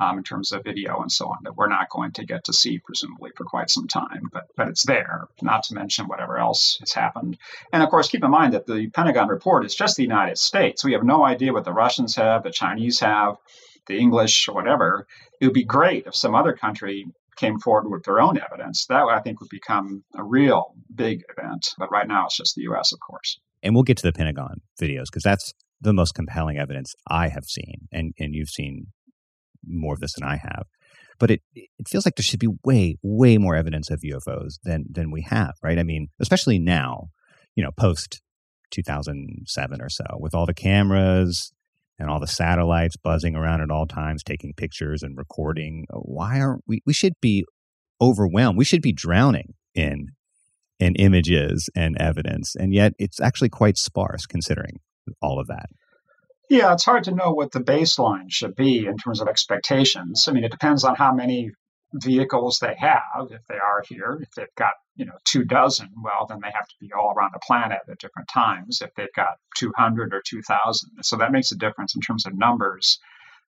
um, 0.00 0.18
in 0.18 0.24
terms 0.24 0.52
of 0.52 0.62
video 0.62 1.00
and 1.00 1.10
so 1.10 1.26
on 1.26 1.38
that 1.42 1.56
we're 1.56 1.68
not 1.68 1.90
going 1.90 2.12
to 2.12 2.24
get 2.24 2.44
to 2.44 2.52
see, 2.52 2.78
presumably, 2.78 3.30
for 3.36 3.44
quite 3.44 3.70
some 3.70 3.88
time. 3.88 4.28
But, 4.32 4.44
but 4.56 4.68
it's 4.68 4.84
there, 4.84 5.26
not 5.42 5.64
to 5.64 5.74
mention 5.74 6.06
whatever 6.06 6.38
else 6.38 6.78
has 6.78 6.92
happened. 6.92 7.38
And 7.72 7.82
of 7.82 7.90
course, 7.90 8.08
keep 8.08 8.22
in 8.22 8.30
mind 8.30 8.54
that 8.54 8.66
the 8.66 8.88
Pentagon 8.90 9.28
report 9.28 9.64
is 9.64 9.74
just 9.74 9.96
the 9.96 10.04
United 10.04 10.38
States. 10.38 10.84
We 10.84 10.92
have 10.92 11.02
no 11.02 11.24
idea 11.24 11.52
what 11.52 11.64
the 11.64 11.72
Russians 11.72 12.14
have, 12.16 12.44
the 12.44 12.50
Chinese 12.50 13.00
have 13.00 13.36
the 13.86 13.98
English 13.98 14.48
or 14.48 14.54
whatever, 14.54 15.06
it 15.40 15.46
would 15.46 15.54
be 15.54 15.64
great 15.64 16.06
if 16.06 16.14
some 16.14 16.34
other 16.34 16.52
country 16.52 17.06
came 17.36 17.58
forward 17.58 17.90
with 17.90 18.04
their 18.04 18.20
own 18.20 18.38
evidence. 18.38 18.86
That 18.86 19.04
I 19.04 19.20
think 19.20 19.40
would 19.40 19.50
become 19.50 20.04
a 20.14 20.22
real 20.22 20.74
big 20.94 21.22
event. 21.36 21.68
But 21.78 21.90
right 21.90 22.06
now, 22.06 22.26
it's 22.26 22.36
just 22.36 22.54
the 22.54 22.62
U.S., 22.62 22.92
of 22.92 23.00
course. 23.00 23.38
And 23.62 23.74
we'll 23.74 23.84
get 23.84 23.96
to 23.98 24.06
the 24.06 24.12
Pentagon 24.12 24.60
videos 24.80 25.06
because 25.06 25.22
that's 25.22 25.52
the 25.80 25.92
most 25.92 26.14
compelling 26.14 26.58
evidence 26.58 26.94
I 27.08 27.28
have 27.28 27.44
seen, 27.44 27.88
and 27.92 28.14
and 28.18 28.34
you've 28.34 28.48
seen 28.48 28.86
more 29.66 29.94
of 29.94 30.00
this 30.00 30.14
than 30.14 30.24
I 30.24 30.36
have. 30.36 30.64
But 31.18 31.30
it 31.30 31.42
it 31.54 31.88
feels 31.88 32.04
like 32.04 32.16
there 32.16 32.24
should 32.24 32.40
be 32.40 32.48
way 32.64 32.96
way 33.02 33.38
more 33.38 33.56
evidence 33.56 33.90
of 33.90 34.00
UFOs 34.00 34.54
than 34.64 34.84
than 34.90 35.10
we 35.10 35.22
have, 35.22 35.54
right? 35.62 35.78
I 35.78 35.82
mean, 35.82 36.08
especially 36.20 36.58
now, 36.58 37.08
you 37.54 37.62
know, 37.62 37.70
post 37.76 38.20
2007 38.70 39.80
or 39.80 39.88
so, 39.88 40.04
with 40.18 40.34
all 40.34 40.46
the 40.46 40.54
cameras 40.54 41.52
and 41.98 42.10
all 42.10 42.20
the 42.20 42.26
satellites 42.26 42.96
buzzing 42.96 43.34
around 43.34 43.60
at 43.60 43.70
all 43.70 43.86
times, 43.86 44.22
taking 44.22 44.52
pictures 44.56 45.02
and 45.02 45.16
recording. 45.16 45.86
Why 45.90 46.40
aren't 46.40 46.64
we? 46.66 46.80
We 46.86 46.92
should 46.92 47.14
be 47.20 47.44
overwhelmed. 48.00 48.58
We 48.58 48.64
should 48.64 48.82
be 48.82 48.92
drowning 48.92 49.54
in 49.74 50.08
in 50.78 50.96
images 50.96 51.70
and 51.76 51.96
evidence, 51.98 52.56
and 52.56 52.74
yet 52.74 52.92
it's 52.98 53.20
actually 53.20 53.50
quite 53.50 53.76
sparse 53.76 54.26
considering 54.26 54.80
all 55.20 55.38
of 55.38 55.46
that. 55.46 55.66
Yeah, 56.50 56.72
it's 56.72 56.84
hard 56.84 57.04
to 57.04 57.14
know 57.14 57.32
what 57.32 57.52
the 57.52 57.60
baseline 57.60 58.30
should 58.30 58.54
be 58.56 58.84
in 58.86 58.96
terms 58.98 59.20
of 59.20 59.28
expectations. 59.28 60.26
I 60.28 60.32
mean, 60.32 60.44
it 60.44 60.50
depends 60.50 60.84
on 60.84 60.96
how 60.96 61.14
many 61.14 61.50
vehicles 61.94 62.58
they 62.58 62.74
have. 62.78 63.30
If 63.30 63.46
they 63.48 63.56
are 63.56 63.82
here, 63.86 64.18
if 64.22 64.30
they've 64.32 64.54
got 64.56 64.72
you 64.96 65.04
know 65.04 65.16
two 65.24 65.44
dozen, 65.44 65.88
well, 66.02 66.26
then 66.28 66.38
they 66.42 66.50
have 66.50 66.68
to 66.68 66.74
be 66.80 66.90
all 66.92 67.12
around 67.16 67.32
the 67.34 67.40
planet 67.46 67.80
at 67.88 67.98
different 67.98 68.28
times. 68.28 68.80
If 68.80 68.94
they've 68.94 69.12
got 69.14 69.38
200 69.56 70.14
or 70.14 70.22
2,000, 70.24 70.90
so 71.02 71.16
that 71.16 71.32
makes 71.32 71.52
a 71.52 71.56
difference 71.56 71.94
in 71.94 72.00
terms 72.00 72.26
of 72.26 72.36
numbers. 72.36 72.98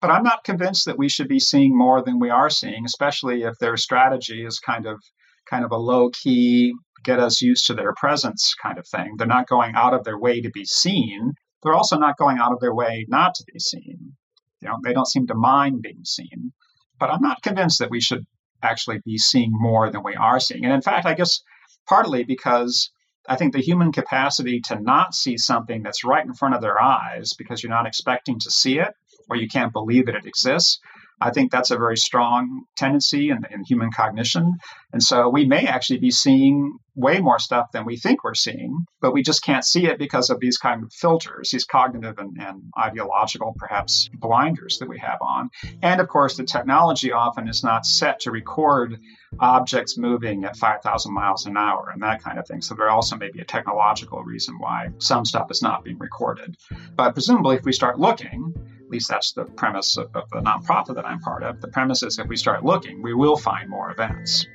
But 0.01 0.11
I'm 0.11 0.25
not 0.25 0.45
convinced 0.45 0.87
that 0.87 0.99
we 0.99 1.09
should 1.09 1.29
be 1.29 1.39
seeing 1.39 1.77
more 1.77 2.03
than 2.03 2.19
we 2.19 2.31
are 2.31 2.51
seeing, 2.51 2.85
especially 2.85 3.45
if 3.45 3.59
their 3.59 3.77
strategy 3.77 4.45
is 4.45 4.59
kind 4.59 4.87
of 4.87 5.01
kind 5.49 5.65
of 5.65 5.73
a 5.73 5.77
low 5.77 6.11
key, 6.11 6.75
get 7.05 7.19
us 7.19 7.43
used 7.43 7.67
to 7.67 7.75
their 7.75 7.93
presence 7.95 8.55
kind 8.55 8.79
of 8.79 8.87
thing. 8.87 9.15
They're 9.17 9.27
not 9.27 9.49
going 9.49 9.75
out 9.75 9.95
of 9.95 10.05
their 10.05 10.19
way 10.19 10.41
to 10.41 10.51
be 10.51 10.65
seen. 10.65 11.33
They're 11.63 11.75
also 11.75 11.99
not 11.99 12.17
going 12.17 12.39
out 12.39 12.53
of 12.53 12.61
their 12.61 12.75
way 12.75 13.07
not 13.09 13.35
to 13.37 13.45
be 13.53 13.59
seen. 13.59 14.17
You 14.61 14.69
know, 14.69 14.79
they 14.83 14.93
don't 14.93 15.09
seem 15.09 15.27
to 15.29 15.35
mind 15.35 15.83
being 15.83 16.05
seen. 16.05 16.53
But 16.99 17.11
I'm 17.11 17.23
not 17.23 17.43
convinced 17.43 17.81
that 17.81 17.91
we 17.91 18.01
should 18.01 18.25
actually 18.62 19.00
be 19.04 19.19
seeing 19.19 19.50
more 19.52 19.90
than 19.90 20.02
we 20.02 20.14
are 20.14 20.40
seeing. 20.40 20.64
And 20.64 20.73
in 20.73 20.83
fact, 20.83 21.07
I 21.07 21.14
guess 21.14 21.42
partly 21.87 22.25
because 22.25 22.90
I 23.28 23.37
think 23.37 23.52
the 23.52 23.61
human 23.61 23.92
capacity 23.92 24.61
to 24.62 24.81
not 24.81 25.14
see 25.14 25.37
something 25.37 25.83
that's 25.83 26.04
right 26.04 26.25
in 26.25 26.35
front 26.35 26.54
of 26.54 26.61
their 26.61 26.81
eyes 26.81 27.35
because 27.35 27.62
you're 27.62 27.71
not 27.71 27.87
expecting 27.87 28.38
to 28.40 28.50
see 28.50 28.78
it 28.78 28.95
or 29.31 29.37
you 29.37 29.49
can't 29.49 29.73
believe 29.73 30.07
that 30.07 30.16
it 30.16 30.26
exists 30.26 30.81
I 31.23 31.31
think 31.31 31.52
that's 31.52 31.71
a 31.71 31.76
very 31.76 31.97
strong 31.97 32.64
tendency 32.76 33.31
in, 33.31 33.47
in, 33.50 33.64
human 33.64 33.91
cognition. 33.93 34.55
And 34.93 35.02
so 35.02 35.29
we 35.29 35.45
may 35.45 35.67
actually 35.67 35.99
be 35.99 36.11
seeing 36.11 36.79
way 36.95 37.21
more 37.21 37.38
stuff 37.38 37.71
than 37.73 37.85
we 37.85 37.97
think 37.97 38.25
we're 38.25 38.35
seeing, 38.35 38.85
but 39.00 39.12
we 39.12 39.23
just 39.23 39.43
can't 39.43 39.64
see 39.64 39.87
it 39.87 39.99
because 39.99 40.31
of 40.31 40.41
these 40.41 40.59
kind 40.59 40.83
of 40.83 40.93
filters, 40.93 41.50
these 41.50 41.64
cognitive 41.64 42.19
and, 42.19 42.37
and 42.41 42.62
ideological, 42.79 43.55
perhaps, 43.57 44.11
blinders 44.14 44.79
that 44.79 44.88
we 44.88 44.99
have 44.99 45.19
on. 45.23 45.49
And 45.83 46.00
of 46.00 46.09
course, 46.09 46.37
the 46.37 46.45
technology 46.45 47.12
often 47.12 47.49
is 47.49 47.62
not 47.62 47.87
set 47.87 48.21
to 48.21 48.31
record 48.31 48.99
objects 49.38 49.97
moving 49.97 50.45
at 50.45 50.57
5,000 50.57 51.14
miles 51.14 51.47
an 51.47 51.57
hour 51.57 51.91
and 51.93 52.02
that 52.02 52.23
kind 52.23 52.38
of 52.38 52.47
thing. 52.47 52.61
So 52.61 52.75
there 52.75 52.91
also 52.91 53.17
may 53.17 53.31
be 53.31 53.41
a 53.41 53.45
technological 53.45 54.23
reason 54.23 54.59
why 54.59 54.88
some 54.99 55.25
stuff 55.25 55.50
is 55.50 55.62
not 55.62 55.85
being 55.85 55.99
recorded. 55.99 56.57
But 56.97 57.12
presumably, 57.12 57.57
if 57.57 57.64
we 57.64 57.73
start 57.73 57.99
looking, 57.99 58.52
least 58.93 59.09
that's 59.09 59.33
the 59.33 59.45
premise 59.45 59.97
of, 59.97 60.15
of 60.15 60.29
the 60.31 60.41
nonprofit 60.41 60.95
that 60.95 61.07
I'm 61.07 61.19
part 61.21 61.43
of. 61.43 61.61
The 61.61 61.69
premise 61.69 62.03
is 62.03 62.19
if 62.19 62.29
we 62.29 62.37
start 62.37 62.65
looking, 62.65 63.03
we 63.03 63.15
will 63.15 63.37
find 63.37 63.69
more 63.69 63.91
events. 63.91 64.47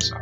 So. 0.00 0.16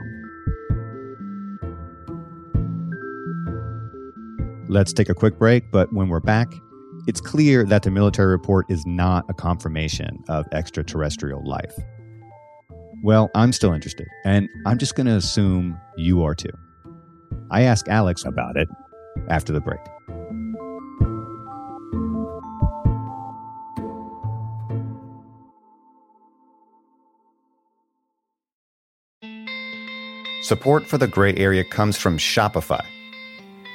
Let's 4.68 4.92
take 4.92 5.08
a 5.08 5.14
quick 5.14 5.38
break, 5.38 5.70
but 5.70 5.92
when 5.92 6.08
we're 6.08 6.20
back, 6.20 6.52
it's 7.06 7.20
clear 7.20 7.64
that 7.64 7.84
the 7.84 7.90
military 7.90 8.30
report 8.30 8.66
is 8.68 8.84
not 8.86 9.24
a 9.30 9.34
confirmation 9.34 10.22
of 10.28 10.46
extraterrestrial 10.52 11.46
life. 11.46 11.72
Well, 13.02 13.30
I'm 13.34 13.52
still 13.52 13.72
interested, 13.72 14.08
and 14.24 14.48
I'm 14.66 14.76
just 14.76 14.94
going 14.94 15.06
to 15.06 15.14
assume 15.14 15.78
you 15.96 16.22
are 16.24 16.34
too. 16.34 16.52
I 17.50 17.62
ask 17.62 17.88
Alex 17.88 18.24
about 18.24 18.56
it 18.56 18.68
after 19.28 19.52
the 19.52 19.60
break. 19.60 19.80
Support 30.48 30.86
for 30.86 30.96
the 30.96 31.06
gray 31.06 31.34
area 31.34 31.62
comes 31.62 31.98
from 31.98 32.16
Shopify. 32.16 32.82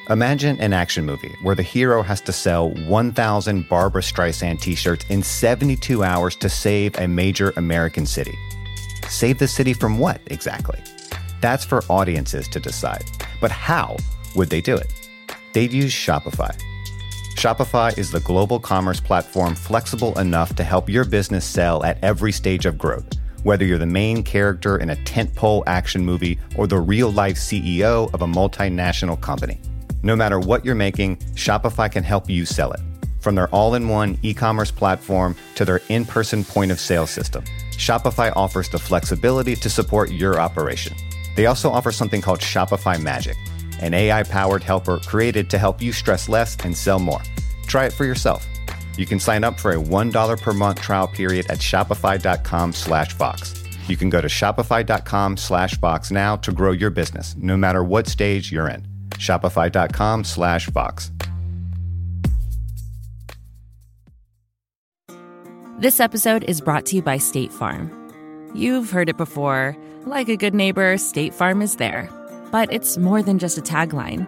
Imagine 0.10 0.60
an 0.60 0.74
action 0.74 1.06
movie 1.06 1.36
where 1.44 1.54
the 1.54 1.62
hero 1.62 2.02
has 2.02 2.20
to 2.22 2.32
sell 2.32 2.72
1,000 2.72 3.70
Barbra 3.70 4.02
Streisand 4.02 4.60
t 4.60 4.74
shirts 4.74 5.06
in 5.08 5.22
72 5.22 6.04
hours 6.04 6.36
to 6.38 6.50
save 6.50 6.98
a 6.98 7.08
major 7.08 7.54
American 7.58 8.08
city. 8.08 8.36
Save 9.08 9.38
the 9.38 9.48
city 9.48 9.74
from 9.74 10.00
what 10.00 10.20
exactly? 10.26 10.80
That's 11.42 11.64
for 11.64 11.84
audiences 11.90 12.48
to 12.48 12.60
decide. 12.60 13.06
But 13.40 13.52
how 13.52 13.96
would 14.36 14.50
they 14.50 14.62
do 14.62 14.76
it? 14.76 14.92
They'd 15.54 15.72
use 15.72 15.94
Shopify. 15.94 16.60
Shopify 17.36 17.96
is 18.00 18.10
the 18.10 18.22
global 18.22 18.60
commerce 18.60 19.00
platform 19.00 19.54
flexible 19.54 20.18
enough 20.18 20.56
to 20.56 20.64
help 20.64 20.90
your 20.90 21.06
business 21.06 21.46
sell 21.46 21.84
at 21.84 22.04
every 22.04 22.32
stage 22.32 22.66
of 22.66 22.80
growth 22.80 23.08
whether 23.44 23.66
you're 23.66 23.78
the 23.78 23.86
main 23.86 24.24
character 24.24 24.78
in 24.78 24.90
a 24.90 24.96
tentpole 24.98 25.64
action 25.68 26.04
movie 26.04 26.40
or 26.56 26.68
the 26.68 26.80
real 26.80 27.12
life 27.12 27.36
CEO 27.36 28.14
of 28.14 28.22
a 28.22 28.28
multinational 28.28 29.20
company. 29.20 29.60
No 30.02 30.16
matter 30.16 30.40
what 30.40 30.66
you're 30.66 30.76
making, 30.76 31.18
Shopify 31.36 31.92
can 31.92 32.04
help 32.04 32.30
you 32.30 32.46
sell 32.46 32.72
it. 32.72 32.82
From 33.20 33.36
their 33.36 33.48
all 33.50 33.76
in 33.76 33.88
one 33.88 34.18
e 34.22 34.34
commerce 34.34 34.70
platform 34.70 35.36
to 35.56 35.64
their 35.64 35.80
in 35.88 36.04
person 36.04 36.44
point 36.44 36.72
of 36.72 36.80
sale 36.80 37.08
system, 37.08 37.46
Shopify 37.72 38.34
offers 38.36 38.68
the 38.68 38.78
flexibility 38.78 39.56
to 39.56 39.70
support 39.70 40.12
your 40.12 40.40
operation. 40.40 40.96
They 41.36 41.46
also 41.46 41.72
offer 41.72 41.92
something 41.92 42.22
called 42.22 42.40
Shopify 42.40 43.02
Magic, 43.02 43.38
an 43.80 43.94
AI 43.94 44.24
powered 44.24 44.64
helper 44.64 45.00
created 45.00 45.50
to 45.52 45.58
help 45.58 45.82
you 45.82 45.94
stress 45.94 46.28
less 46.28 46.58
and 46.66 46.76
sell 46.76 47.00
more. 47.00 47.22
Try 47.66 47.86
it 47.86 47.94
for 47.94 48.06
yourself. 48.06 48.46
You 48.98 49.06
can 49.06 49.20
sign 49.20 49.44
up 49.44 49.60
for 49.60 49.72
a 49.72 49.76
$1 49.76 50.42
per 50.42 50.54
month 50.54 50.82
trial 50.82 51.08
period 51.08 51.48
at 51.50 51.60
shopify.com 51.60 52.74
slash 52.74 53.14
Vox. 53.14 53.64
You 53.88 53.98
can 53.98 54.10
go 54.10 54.22
to 54.22 54.28
shopify.com 54.28 55.38
slash 55.38 55.78
Vox 55.78 56.12
now 56.12 56.36
to 56.38 56.52
grow 56.52 56.72
your 56.72 56.90
business, 56.90 57.36
no 57.38 57.58
matter 57.58 57.84
what 57.84 58.08
stage 58.08 58.52
you're 58.52 58.70
in. 58.70 58.88
Shopify.com 59.12 60.24
slash 60.24 60.68
Vox. 60.70 61.12
This 65.80 66.00
episode 66.00 66.44
is 66.44 66.62
brought 66.62 66.86
to 66.88 66.96
you 66.96 67.02
by 67.02 67.18
State 67.18 67.52
Farm. 67.52 67.92
You've 68.54 68.92
heard 68.92 69.10
it 69.10 69.18
before. 69.18 69.76
Like 70.06 70.30
a 70.30 70.38
good 70.38 70.54
neighbor, 70.54 70.98
State 70.98 71.34
Farm 71.34 71.62
is 71.62 71.78
there. 71.78 72.10
But 72.52 72.72
it's 72.72 72.98
more 72.98 73.24
than 73.24 73.40
just 73.40 73.58
a 73.58 73.62
tagline 73.62 74.28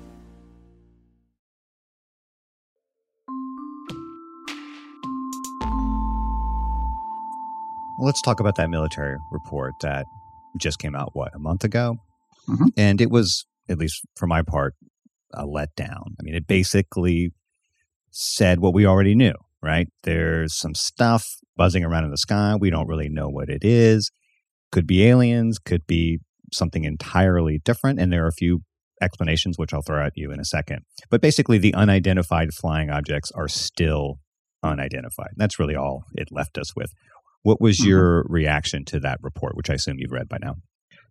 Let's 8.01 8.21
talk 8.21 8.39
about 8.39 8.55
that 8.55 8.69
military 8.69 9.17
report 9.31 9.73
that 9.81 10.05
just 10.59 10.79
came 10.79 10.95
out, 10.95 11.11
what, 11.13 11.33
a 11.35 11.39
month 11.39 11.63
ago? 11.63 11.97
Mm-hmm. 12.49 12.67
And 12.75 13.01
it 13.01 13.09
was, 13.09 13.45
at 13.69 13.77
least 13.77 14.01
for 14.17 14.27
my 14.27 14.41
part, 14.41 14.73
a 15.33 15.45
letdown. 15.45 16.07
I 16.19 16.23
mean, 16.23 16.35
it 16.35 16.47
basically 16.47 17.31
said 18.11 18.59
what 18.59 18.73
we 18.73 18.85
already 18.85 19.15
knew, 19.15 19.33
right? 19.61 19.87
There's 20.03 20.57
some 20.57 20.75
stuff 20.75 21.25
buzzing 21.55 21.85
around 21.85 22.03
in 22.03 22.11
the 22.11 22.17
sky. 22.17 22.55
We 22.59 22.69
don't 22.69 22.87
really 22.87 23.09
know 23.09 23.29
what 23.29 23.49
it 23.49 23.63
is. 23.63 24.11
Could 24.71 24.87
be 24.87 25.05
aliens, 25.05 25.59
could 25.59 25.85
be 25.87 26.19
something 26.53 26.83
entirely 26.83 27.61
different. 27.63 27.99
And 27.99 28.11
there 28.11 28.25
are 28.25 28.29
a 28.29 28.33
few 28.33 28.61
explanations, 29.01 29.57
which 29.57 29.73
I'll 29.73 29.81
throw 29.81 30.05
at 30.05 30.13
you 30.15 30.31
in 30.31 30.39
a 30.39 30.45
second. 30.45 30.79
But 31.09 31.21
basically, 31.21 31.57
the 31.57 31.73
unidentified 31.73 32.53
flying 32.53 32.89
objects 32.89 33.31
are 33.31 33.47
still 33.47 34.19
unidentified. 34.63 35.31
That's 35.37 35.59
really 35.59 35.75
all 35.75 36.03
it 36.13 36.27
left 36.31 36.57
us 36.57 36.75
with. 36.75 36.91
What 37.43 37.61
was 37.61 37.79
mm-hmm. 37.79 37.89
your 37.89 38.25
reaction 38.29 38.85
to 38.85 38.99
that 39.01 39.19
report, 39.21 39.55
which 39.55 39.69
I 39.69 39.73
assume 39.73 39.97
you've 39.99 40.11
read 40.11 40.29
by 40.29 40.37
now? 40.41 40.55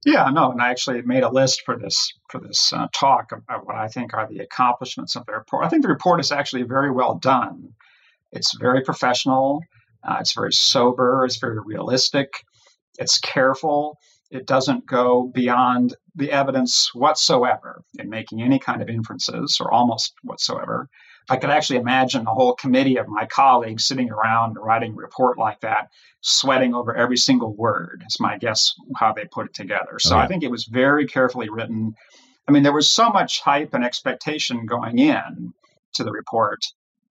Yeah, 0.04 0.30
no, 0.30 0.50
and 0.50 0.62
I 0.62 0.70
actually 0.70 1.02
made 1.02 1.24
a 1.24 1.28
list 1.28 1.62
for 1.66 1.76
this 1.76 2.14
for 2.30 2.40
this 2.40 2.72
uh, 2.72 2.88
talk 2.94 3.32
of, 3.32 3.42
what 3.64 3.76
I 3.76 3.88
think 3.88 4.14
are 4.14 4.26
the 4.26 4.38
accomplishments 4.38 5.14
of 5.14 5.26
the 5.26 5.32
report. 5.32 5.64
I 5.64 5.68
think 5.68 5.82
the 5.82 5.88
report 5.88 6.20
is 6.20 6.32
actually 6.32 6.62
very 6.62 6.90
well 6.90 7.16
done. 7.16 7.74
It's 8.32 8.56
very 8.56 8.80
professional. 8.82 9.60
Uh, 10.02 10.16
it's 10.20 10.32
very 10.32 10.52
sober. 10.52 11.26
It's 11.26 11.36
very 11.36 11.58
realistic. 11.60 12.32
It's 12.98 13.18
careful. 13.18 13.98
It 14.30 14.46
doesn't 14.46 14.86
go 14.86 15.30
beyond 15.34 15.96
the 16.14 16.32
evidence 16.32 16.94
whatsoever 16.94 17.82
in 17.98 18.08
making 18.08 18.40
any 18.40 18.58
kind 18.58 18.80
of 18.80 18.88
inferences, 18.88 19.58
or 19.60 19.70
almost 19.70 20.14
whatsoever. 20.22 20.88
I 21.28 21.36
could 21.36 21.50
actually 21.50 21.78
imagine 21.78 22.26
a 22.26 22.34
whole 22.34 22.54
committee 22.54 22.96
of 22.96 23.08
my 23.08 23.26
colleagues 23.26 23.84
sitting 23.84 24.10
around 24.10 24.56
writing 24.56 24.92
a 24.92 24.96
report 24.96 25.38
like 25.38 25.60
that, 25.60 25.90
sweating 26.20 26.74
over 26.74 26.94
every 26.94 27.16
single 27.16 27.54
word. 27.54 28.02
It's 28.04 28.20
my 28.20 28.38
guess 28.38 28.74
how 28.96 29.12
they 29.12 29.26
put 29.26 29.46
it 29.46 29.54
together. 29.54 29.98
So 29.98 30.16
I 30.16 30.26
think 30.26 30.42
it 30.42 30.50
was 30.50 30.64
very 30.64 31.06
carefully 31.06 31.48
written. 31.48 31.94
I 32.48 32.52
mean, 32.52 32.62
there 32.62 32.72
was 32.72 32.90
so 32.90 33.10
much 33.10 33.40
hype 33.40 33.74
and 33.74 33.84
expectation 33.84 34.66
going 34.66 34.98
in 34.98 35.52
to 35.94 36.04
the 36.04 36.12
report. 36.12 36.64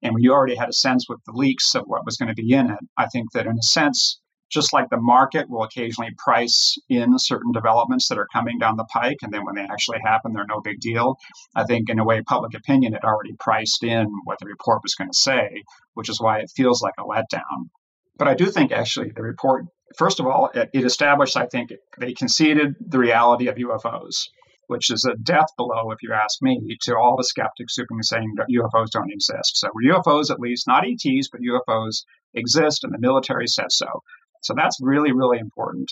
And 0.01 0.15
you 0.19 0.33
already 0.33 0.55
had 0.55 0.69
a 0.69 0.73
sense 0.73 1.09
with 1.09 1.19
the 1.25 1.33
leaks 1.33 1.73
of 1.73 1.85
what 1.87 2.05
was 2.05 2.17
going 2.17 2.29
to 2.29 2.41
be 2.41 2.53
in 2.53 2.69
it. 2.69 2.79
I 2.97 3.07
think 3.07 3.31
that 3.31 3.47
in 3.47 3.57
a 3.57 3.63
sense, 3.63 4.19
just 4.55 4.73
like 4.73 4.89
the 4.89 4.97
market 4.97 5.49
will 5.49 5.63
occasionally 5.63 6.11
price 6.17 6.77
in 6.89 7.19
certain 7.19 7.51
developments 7.51 8.07
that 8.07 8.17
are 8.17 8.27
coming 8.31 8.57
down 8.57 8.77
the 8.77 8.85
pike, 8.85 9.17
and 9.21 9.31
then 9.33 9.45
when 9.45 9.55
they 9.55 9.61
actually 9.63 9.99
happen, 10.03 10.31
they're 10.33 10.45
no 10.47 10.61
big 10.61 10.79
deal. 10.79 11.19
I 11.55 11.65
think, 11.65 11.89
in 11.89 11.99
a 11.99 12.05
way, 12.05 12.21
public 12.21 12.55
opinion 12.55 12.93
had 12.93 13.03
already 13.03 13.33
priced 13.37 13.83
in 13.83 14.07
what 14.23 14.39
the 14.39 14.47
report 14.47 14.81
was 14.81 14.95
going 14.95 15.11
to 15.11 15.17
say, 15.17 15.61
which 15.93 16.09
is 16.09 16.21
why 16.21 16.39
it 16.39 16.51
feels 16.55 16.81
like 16.81 16.95
a 16.97 17.03
letdown. 17.03 17.69
But 18.17 18.29
I 18.29 18.33
do 18.33 18.45
think, 18.45 18.71
actually, 18.71 19.11
the 19.13 19.21
report, 19.21 19.65
first 19.97 20.21
of 20.21 20.25
all, 20.25 20.49
it, 20.55 20.69
it 20.73 20.85
established, 20.85 21.35
I 21.35 21.47
think, 21.47 21.73
they 21.99 22.13
conceded 22.13 22.75
the 22.79 22.99
reality 22.99 23.47
of 23.47 23.55
UFOs 23.57 24.29
which 24.67 24.89
is 24.89 25.05
a 25.05 25.15
death 25.21 25.49
blow, 25.57 25.91
if 25.91 26.01
you 26.01 26.11
ask 26.11 26.41
me, 26.41 26.77
to 26.81 26.97
all 26.97 27.15
the 27.15 27.23
skeptics 27.23 27.75
who've 27.75 27.87
been 27.87 28.01
saying 28.01 28.33
that 28.35 28.47
UFOs 28.49 28.89
don't 28.89 29.11
exist. 29.11 29.57
So 29.57 29.69
UFOs, 29.85 30.31
at 30.31 30.39
least, 30.39 30.67
not 30.67 30.85
ETs, 30.85 31.29
but 31.29 31.41
UFOs 31.41 32.03
exist, 32.33 32.83
and 32.83 32.93
the 32.93 32.99
military 32.99 33.47
says 33.47 33.75
so. 33.75 34.01
So 34.45 34.53
that's 34.55 34.79
really, 34.79 35.11
really 35.11 35.39
important. 35.39 35.91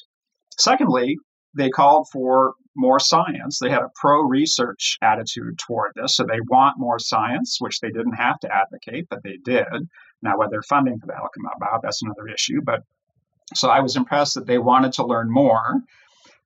Secondly, 0.58 1.18
they 1.56 1.70
called 1.70 2.08
for 2.12 2.54
more 2.76 3.00
science. 3.00 3.58
They 3.60 3.70
had 3.70 3.82
a 3.82 3.92
pro 3.96 4.22
research 4.22 4.98
attitude 5.02 5.58
toward 5.58 5.94
this. 5.96 6.16
So 6.16 6.24
they 6.24 6.40
want 6.50 6.80
more 6.80 7.00
science, 7.00 7.58
which 7.60 7.80
they 7.80 7.90
didn't 7.90 8.14
have 8.14 8.40
to 8.42 8.56
advocate, 8.56 9.08
but 9.10 9.24
they 9.24 9.38
did. 9.44 9.90
Now, 10.22 10.38
whether 10.38 10.62
funding 10.62 11.00
for 11.00 11.08
that 11.08 11.20
will 11.20 11.30
come 11.30 11.50
about, 11.56 11.82
that's 11.82 12.04
another 12.04 12.28
issue. 12.28 12.62
But 12.64 12.84
so 13.56 13.70
I 13.70 13.80
was 13.80 13.96
impressed 13.96 14.36
that 14.36 14.46
they 14.46 14.60
wanted 14.60 14.94
to 14.94 15.06
learn 15.06 15.32
more. 15.32 15.82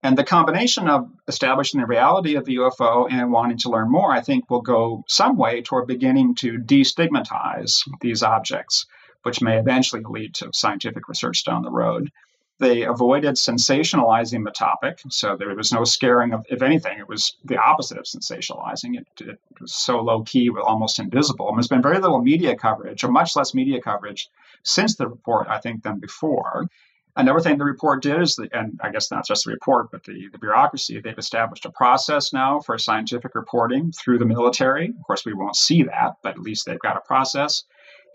And 0.01 0.17
the 0.17 0.23
combination 0.23 0.87
of 0.87 1.09
establishing 1.27 1.81
the 1.81 1.87
reality 1.87 2.35
of 2.35 2.45
the 2.45 2.55
UFO 2.55 3.11
and 3.11 3.33
wanting 3.33 3.57
to 3.59 3.69
learn 3.69 3.91
more, 3.91 4.11
I 4.11 4.21
think, 4.21 4.49
will 4.49 4.61
go 4.61 5.03
some 5.09 5.37
way 5.37 5.61
toward 5.61 5.87
beginning 5.87 6.35
to 6.35 6.59
destigmatize 6.59 7.83
these 7.99 8.23
objects, 8.23 8.85
which 9.23 9.41
may 9.41 9.57
eventually 9.59 10.03
lead 10.05 10.33
to 10.35 10.49
scientific 10.53 11.07
research 11.07 11.43
down 11.43 11.63
the 11.63 11.71
road. 11.71 12.11
They 12.59 12.83
avoided 12.83 13.35
sensationalizing 13.35 14.43
the 14.43 14.49
topic, 14.51 14.99
so 15.09 15.37
there 15.37 15.53
was 15.55 15.71
no 15.71 15.83
scaring 15.83 16.33
of, 16.33 16.43
if 16.49 16.63
anything, 16.63 16.97
it 16.97 17.07
was 17.07 17.37
the 17.45 17.57
opposite 17.57 17.99
of 17.99 18.05
sensationalizing. 18.05 18.97
It, 18.97 19.07
it 19.21 19.39
was 19.61 19.75
so 19.75 20.01
low 20.01 20.23
key, 20.23 20.49
almost 20.49 20.97
invisible. 20.97 21.49
And 21.49 21.57
there's 21.57 21.67
been 21.67 21.83
very 21.83 21.99
little 21.99 22.19
media 22.19 22.55
coverage, 22.55 23.03
or 23.03 23.11
much 23.11 23.35
less 23.35 23.53
media 23.53 23.79
coverage, 23.79 24.27
since 24.63 24.95
the 24.95 25.07
report, 25.07 25.47
I 25.47 25.59
think, 25.59 25.83
than 25.83 25.99
before. 25.99 26.67
Another 27.15 27.39
thing 27.39 27.57
the 27.57 27.63
report 27.63 28.01
did 28.01 28.19
is, 28.21 28.35
the, 28.35 28.49
and 28.53 28.79
I 28.83 28.91
guess 28.91 29.11
not 29.11 29.27
just 29.27 29.45
the 29.45 29.51
report, 29.51 29.91
but 29.91 30.03
the, 30.03 30.27
the 30.31 30.39
bureaucracy, 30.39 30.99
they've 30.99 31.17
established 31.17 31.65
a 31.65 31.71
process 31.71 32.33
now 32.33 32.59
for 32.59 32.77
scientific 32.79 33.35
reporting 33.35 33.91
through 33.91 34.17
the 34.17 34.25
military. 34.25 34.89
Of 34.89 35.03
course, 35.05 35.25
we 35.25 35.33
won't 35.33 35.55
see 35.55 35.83
that, 35.83 36.17
but 36.23 36.35
at 36.35 36.41
least 36.41 36.65
they've 36.65 36.79
got 36.79 36.97
a 36.97 37.01
process. 37.01 37.63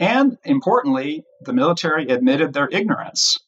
And 0.01 0.39
importantly, 0.45 1.25
the 1.41 1.53
military 1.53 2.07
admitted 2.09 2.53
their 2.53 2.69
ignorance. 2.71 3.39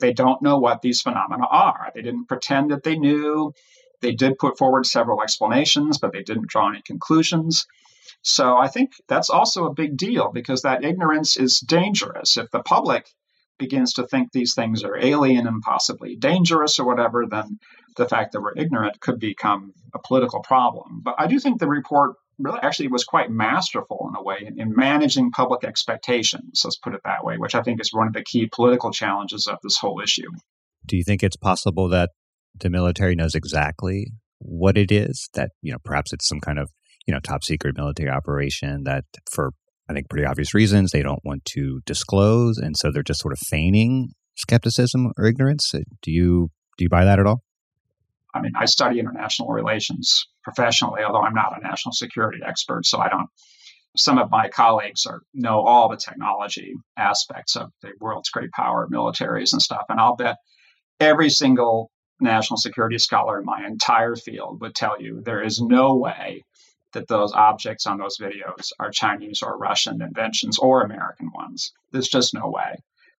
They 0.00 0.12
don't 0.12 0.42
know 0.42 0.58
what 0.58 0.82
these 0.82 1.02
phenomena 1.02 1.46
are. 1.50 1.90
They 1.94 2.02
didn't 2.02 2.26
pretend 2.26 2.70
that 2.70 2.82
they 2.82 2.98
knew. 2.98 3.52
They 4.00 4.12
did 4.12 4.38
put 4.38 4.56
forward 4.56 4.86
several 4.86 5.22
explanations, 5.22 5.98
but 5.98 6.12
they 6.12 6.22
didn't 6.22 6.48
draw 6.48 6.70
any 6.70 6.82
conclusions. 6.82 7.66
So 8.22 8.56
I 8.56 8.68
think 8.68 8.92
that's 9.08 9.30
also 9.30 9.66
a 9.66 9.74
big 9.74 9.96
deal 9.96 10.30
because 10.32 10.62
that 10.62 10.84
ignorance 10.84 11.36
is 11.36 11.60
dangerous. 11.60 12.36
If 12.36 12.50
the 12.50 12.62
public 12.62 13.10
begins 13.58 13.92
to 13.94 14.06
think 14.06 14.32
these 14.32 14.54
things 14.54 14.82
are 14.82 14.98
alien 14.98 15.46
and 15.46 15.62
possibly 15.62 16.16
dangerous 16.16 16.78
or 16.78 16.86
whatever, 16.86 17.26
then 17.26 17.58
the 17.96 18.08
fact 18.08 18.32
that 18.32 18.40
we're 18.40 18.56
ignorant 18.56 19.00
could 19.00 19.18
become 19.18 19.72
a 19.94 19.98
political 19.98 20.40
problem. 20.40 21.02
But 21.02 21.14
I 21.18 21.26
do 21.26 21.38
think 21.38 21.60
the 21.60 21.68
report 21.68 22.16
really 22.40 22.60
actually 22.62 22.88
was 22.88 23.04
quite 23.04 23.30
masterful 23.30 24.08
in 24.08 24.16
a 24.16 24.22
way 24.22 24.38
in, 24.46 24.60
in, 24.60 24.74
managing 24.74 25.30
public 25.30 25.64
expectations, 25.64 26.62
let's 26.64 26.76
put 26.76 26.94
it 26.94 27.00
that 27.04 27.24
way, 27.24 27.36
which 27.38 27.54
I 27.54 27.62
think 27.62 27.80
is 27.80 27.92
one 27.92 28.06
of 28.06 28.12
the 28.12 28.22
key 28.22 28.48
political 28.50 28.90
challenges 28.90 29.46
of 29.46 29.58
this 29.62 29.76
whole 29.76 30.00
issue. 30.00 30.30
Do 30.86 30.96
you 30.96 31.04
think 31.04 31.22
it's 31.22 31.36
possible 31.36 31.88
that 31.90 32.10
the 32.58 32.70
military 32.70 33.14
knows 33.14 33.34
exactly 33.34 34.12
what 34.38 34.76
it 34.76 34.90
is? 34.90 35.28
That, 35.34 35.50
you 35.62 35.72
know, 35.72 35.78
perhaps 35.84 36.12
it's 36.12 36.28
some 36.28 36.40
kind 36.40 36.58
of, 36.58 36.70
you 37.06 37.14
know, 37.14 37.20
top 37.20 37.44
secret 37.44 37.76
military 37.76 38.10
operation 38.10 38.84
that 38.84 39.04
for 39.30 39.52
I 39.88 39.92
think 39.92 40.08
pretty 40.08 40.24
obvious 40.24 40.54
reasons 40.54 40.92
they 40.92 41.02
don't 41.02 41.24
want 41.24 41.44
to 41.46 41.80
disclose, 41.84 42.58
and 42.58 42.76
so 42.76 42.92
they're 42.92 43.02
just 43.02 43.20
sort 43.20 43.32
of 43.32 43.40
feigning 43.40 44.10
skepticism 44.36 45.12
or 45.18 45.26
ignorance. 45.26 45.72
Do 46.02 46.12
you 46.12 46.50
do 46.78 46.84
you 46.84 46.88
buy 46.88 47.04
that 47.04 47.18
at 47.18 47.26
all? 47.26 47.42
I 48.32 48.40
mean, 48.40 48.52
I 48.56 48.66
study 48.66 49.00
international 49.00 49.48
relations 49.48 50.26
professionally, 50.42 51.02
although 51.02 51.22
I'm 51.22 51.34
not 51.34 51.58
a 51.58 51.62
national 51.62 51.92
security 51.92 52.40
expert, 52.44 52.86
so 52.86 52.98
I 52.98 53.08
don't. 53.08 53.28
Some 53.96 54.18
of 54.18 54.30
my 54.30 54.48
colleagues 54.48 55.04
are, 55.06 55.22
know 55.34 55.60
all 55.62 55.88
the 55.88 55.96
technology 55.96 56.74
aspects 56.96 57.56
of 57.56 57.72
the 57.82 57.90
world's 58.00 58.30
great 58.30 58.52
power 58.52 58.86
militaries 58.86 59.52
and 59.52 59.60
stuff, 59.60 59.86
and 59.88 59.98
I'll 59.98 60.16
bet 60.16 60.36
every 61.00 61.30
single 61.30 61.90
national 62.20 62.58
security 62.58 62.98
scholar 62.98 63.38
in 63.38 63.44
my 63.44 63.66
entire 63.66 64.14
field 64.14 64.60
would 64.60 64.74
tell 64.74 65.00
you 65.00 65.20
there 65.20 65.42
is 65.42 65.60
no 65.60 65.94
way 65.94 66.44
that 66.92 67.08
those 67.08 67.32
objects 67.32 67.86
on 67.86 67.98
those 67.98 68.18
videos 68.18 68.72
are 68.78 68.90
Chinese 68.90 69.42
or 69.42 69.56
Russian 69.56 70.02
inventions 70.02 70.58
or 70.58 70.82
American 70.82 71.30
ones. 71.32 71.72
There's 71.92 72.08
just 72.08 72.34
no 72.34 72.48
way. 72.48 72.76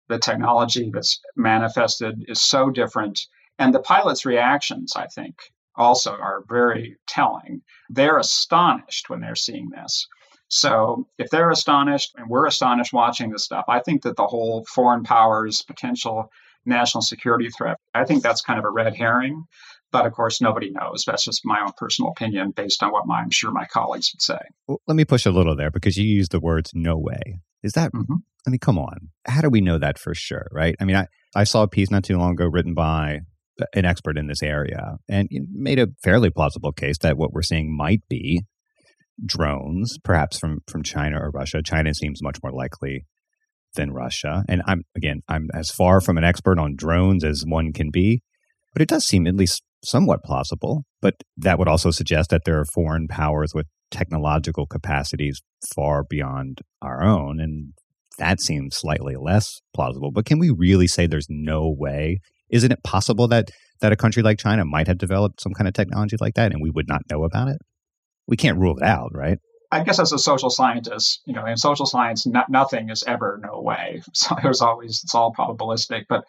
The 0.08 0.18
technology 0.18 0.90
that's 0.92 1.20
manifested 1.36 2.24
is 2.28 2.40
so 2.40 2.70
different. 2.70 3.26
And 3.58 3.72
the 3.72 3.80
pilots' 3.80 4.26
reactions, 4.26 4.94
I 4.96 5.06
think, 5.06 5.36
also 5.80 6.12
are 6.12 6.44
very 6.48 6.96
telling. 7.08 7.62
They're 7.88 8.18
astonished 8.18 9.10
when 9.10 9.20
they're 9.20 9.34
seeing 9.34 9.70
this. 9.70 10.06
So 10.48 11.06
if 11.18 11.30
they're 11.30 11.50
astonished 11.50 12.12
and 12.16 12.28
we're 12.28 12.46
astonished 12.46 12.92
watching 12.92 13.30
this 13.30 13.44
stuff, 13.44 13.64
I 13.68 13.80
think 13.80 14.02
that 14.02 14.16
the 14.16 14.26
whole 14.26 14.64
foreign 14.68 15.04
powers 15.04 15.62
potential 15.62 16.30
national 16.66 17.02
security 17.02 17.48
threat, 17.50 17.76
I 17.94 18.04
think 18.04 18.22
that's 18.22 18.42
kind 18.42 18.58
of 18.58 18.64
a 18.64 18.70
red 18.70 18.94
herring. 18.94 19.44
But 19.92 20.06
of 20.06 20.12
course, 20.12 20.40
nobody 20.40 20.70
knows. 20.70 21.04
That's 21.04 21.24
just 21.24 21.42
my 21.44 21.60
own 21.60 21.72
personal 21.76 22.12
opinion 22.12 22.52
based 22.54 22.82
on 22.82 22.92
what 22.92 23.06
my, 23.06 23.20
I'm 23.20 23.30
sure 23.30 23.50
my 23.50 23.66
colleagues 23.72 24.12
would 24.12 24.22
say. 24.22 24.38
Well, 24.68 24.80
let 24.86 24.96
me 24.96 25.04
push 25.04 25.26
a 25.26 25.30
little 25.30 25.56
there 25.56 25.70
because 25.70 25.96
you 25.96 26.04
used 26.04 26.30
the 26.30 26.40
words 26.40 26.72
no 26.74 26.96
way. 26.96 27.40
Is 27.62 27.72
that, 27.72 27.92
mm-hmm. 27.92 28.16
I 28.46 28.50
mean, 28.50 28.60
come 28.60 28.78
on. 28.78 29.10
How 29.26 29.40
do 29.40 29.48
we 29.48 29.60
know 29.60 29.78
that 29.78 29.98
for 29.98 30.14
sure, 30.14 30.48
right? 30.52 30.76
I 30.80 30.84
mean, 30.84 30.96
I, 30.96 31.06
I 31.34 31.44
saw 31.44 31.62
a 31.62 31.68
piece 31.68 31.90
not 31.90 32.04
too 32.04 32.18
long 32.18 32.32
ago 32.32 32.46
written 32.46 32.74
by 32.74 33.20
an 33.74 33.84
expert 33.84 34.18
in 34.18 34.26
this 34.26 34.42
area 34.42 34.96
and 35.08 35.28
made 35.52 35.78
a 35.78 35.88
fairly 36.02 36.30
plausible 36.30 36.72
case 36.72 36.98
that 36.98 37.16
what 37.16 37.32
we're 37.32 37.42
seeing 37.42 37.76
might 37.76 38.02
be 38.08 38.42
drones, 39.24 39.98
perhaps 40.02 40.38
from, 40.38 40.60
from 40.66 40.82
China 40.82 41.18
or 41.20 41.30
Russia. 41.30 41.62
China 41.62 41.94
seems 41.94 42.22
much 42.22 42.38
more 42.42 42.52
likely 42.52 43.04
than 43.74 43.92
Russia. 43.92 44.44
And 44.48 44.62
I'm, 44.66 44.82
again, 44.96 45.20
I'm 45.28 45.48
as 45.54 45.70
far 45.70 46.00
from 46.00 46.18
an 46.18 46.24
expert 46.24 46.58
on 46.58 46.74
drones 46.76 47.24
as 47.24 47.44
one 47.46 47.72
can 47.72 47.90
be, 47.90 48.22
but 48.72 48.82
it 48.82 48.88
does 48.88 49.06
seem 49.06 49.26
at 49.26 49.36
least 49.36 49.62
somewhat 49.84 50.24
plausible, 50.24 50.84
but 51.00 51.14
that 51.36 51.58
would 51.58 51.68
also 51.68 51.90
suggest 51.90 52.30
that 52.30 52.42
there 52.44 52.58
are 52.58 52.64
foreign 52.64 53.08
powers 53.08 53.52
with 53.54 53.66
technological 53.90 54.66
capacities 54.66 55.40
far 55.74 56.04
beyond 56.04 56.60
our 56.82 57.02
own. 57.02 57.40
And 57.40 57.72
that 58.18 58.40
seems 58.40 58.76
slightly 58.76 59.16
less 59.16 59.60
plausible. 59.74 60.10
But 60.12 60.26
can 60.26 60.38
we 60.38 60.50
really 60.50 60.86
say 60.86 61.06
there's 61.06 61.26
no 61.28 61.74
way? 61.76 62.20
Isn't 62.50 62.72
it 62.72 62.82
possible 62.82 63.28
that, 63.28 63.50
that 63.80 63.92
a 63.92 63.96
country 63.96 64.22
like 64.22 64.38
China 64.38 64.64
might 64.64 64.88
have 64.88 64.98
developed 64.98 65.40
some 65.40 65.52
kind 65.52 65.68
of 65.68 65.74
technology 65.74 66.16
like 66.20 66.34
that 66.34 66.52
and 66.52 66.62
we 66.62 66.70
would 66.70 66.88
not 66.88 67.02
know 67.10 67.24
about 67.24 67.48
it? 67.48 67.58
We 68.26 68.36
can't 68.36 68.58
rule 68.58 68.76
it 68.76 68.84
out, 68.84 69.10
right? 69.14 69.38
I 69.72 69.84
guess 69.84 70.00
as 70.00 70.12
a 70.12 70.18
social 70.18 70.50
scientist, 70.50 71.20
you 71.26 71.32
know, 71.32 71.46
in 71.46 71.56
social 71.56 71.86
science, 71.86 72.26
nothing 72.48 72.90
is 72.90 73.04
ever 73.06 73.40
no 73.42 73.60
way. 73.60 74.02
So 74.14 74.36
there's 74.42 74.60
always, 74.60 75.00
it's 75.04 75.14
all 75.14 75.32
probabilistic. 75.32 76.04
But 76.08 76.24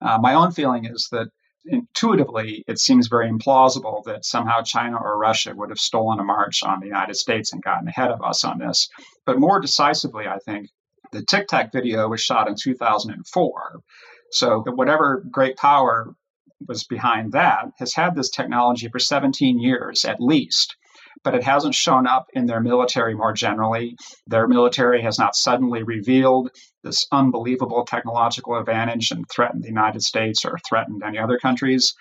uh, 0.00 0.18
my 0.20 0.34
own 0.34 0.52
feeling 0.52 0.86
is 0.86 1.08
that 1.12 1.28
intuitively, 1.66 2.64
it 2.66 2.78
seems 2.78 3.08
very 3.08 3.30
implausible 3.30 4.02
that 4.04 4.24
somehow 4.24 4.62
China 4.62 4.96
or 4.96 5.18
Russia 5.18 5.54
would 5.54 5.70
have 5.70 5.78
stolen 5.78 6.20
a 6.20 6.24
march 6.24 6.62
on 6.62 6.80
the 6.80 6.86
United 6.86 7.16
States 7.16 7.52
and 7.52 7.62
gotten 7.62 7.88
ahead 7.88 8.10
of 8.10 8.22
us 8.22 8.44
on 8.44 8.58
this. 8.58 8.88
But 9.26 9.38
more 9.38 9.60
decisively, 9.60 10.26
I 10.26 10.38
think 10.38 10.68
the 11.12 11.24
Tic 11.24 11.48
Tac 11.48 11.72
video 11.72 12.08
was 12.08 12.20
shot 12.20 12.48
in 12.48 12.54
2004. 12.54 13.80
So, 14.30 14.60
whatever 14.60 15.24
great 15.30 15.56
power 15.56 16.14
was 16.66 16.84
behind 16.84 17.32
that 17.32 17.70
has 17.78 17.94
had 17.94 18.14
this 18.14 18.30
technology 18.30 18.88
for 18.88 18.98
17 18.98 19.58
years 19.58 20.04
at 20.04 20.20
least 20.20 20.76
but 21.26 21.34
it 21.34 21.42
hasn't 21.42 21.74
shown 21.74 22.06
up 22.06 22.28
in 22.34 22.46
their 22.46 22.60
military 22.60 23.12
more 23.14 23.32
generally. 23.32 23.96
Their 24.28 24.46
military 24.46 25.02
has 25.02 25.18
not 25.18 25.34
suddenly 25.34 25.82
revealed 25.82 26.50
this 26.84 27.06
unbelievable 27.10 27.84
technological 27.84 28.56
advantage 28.56 29.10
and 29.10 29.28
threatened 29.28 29.64
the 29.64 29.68
United 29.68 30.04
States 30.04 30.44
or 30.44 30.58
threatened 30.58 31.02
any 31.02 31.18
other 31.18 31.36
countries. 31.38 31.94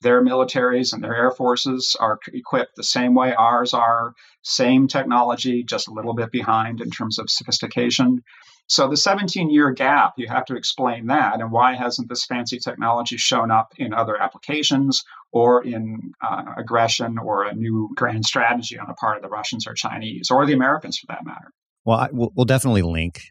Their 0.00 0.22
militaries 0.22 0.92
and 0.92 1.02
their 1.02 1.16
air 1.16 1.32
forces 1.32 1.96
are 1.98 2.20
equipped 2.32 2.76
the 2.76 2.84
same 2.84 3.14
way 3.14 3.34
ours 3.34 3.74
are. 3.74 4.14
same 4.42 4.86
technology, 4.86 5.64
just 5.64 5.88
a 5.88 5.92
little 5.92 6.14
bit 6.14 6.30
behind 6.30 6.80
in 6.80 6.90
terms 6.90 7.18
of 7.18 7.28
sophistication. 7.28 8.22
So 8.68 8.86
the 8.86 8.98
17 8.98 9.50
year 9.50 9.70
gap, 9.70 10.14
you 10.18 10.28
have 10.28 10.44
to 10.46 10.54
explain 10.54 11.06
that. 11.06 11.40
And 11.40 11.50
why 11.50 11.74
hasn't 11.74 12.10
this 12.10 12.26
fancy 12.26 12.58
technology 12.58 13.16
shown 13.16 13.50
up 13.50 13.72
in 13.78 13.94
other 13.94 14.20
applications 14.20 15.04
or 15.32 15.64
in 15.64 16.12
uh, 16.20 16.44
aggression 16.56 17.16
or 17.18 17.44
a 17.44 17.54
new 17.54 17.88
grand 17.96 18.26
strategy 18.26 18.78
on 18.78 18.86
the 18.86 18.94
part 18.94 19.16
of 19.16 19.22
the 19.22 19.28
Russians 19.28 19.66
or 19.66 19.72
Chinese 19.72 20.30
or 20.30 20.44
the 20.44 20.52
Americans 20.52 20.98
for 20.98 21.06
that 21.06 21.24
matter? 21.24 21.50
Well, 21.86 21.98
I, 21.98 22.08
we'll, 22.12 22.30
we'll 22.36 22.44
definitely 22.44 22.82
link 22.82 23.22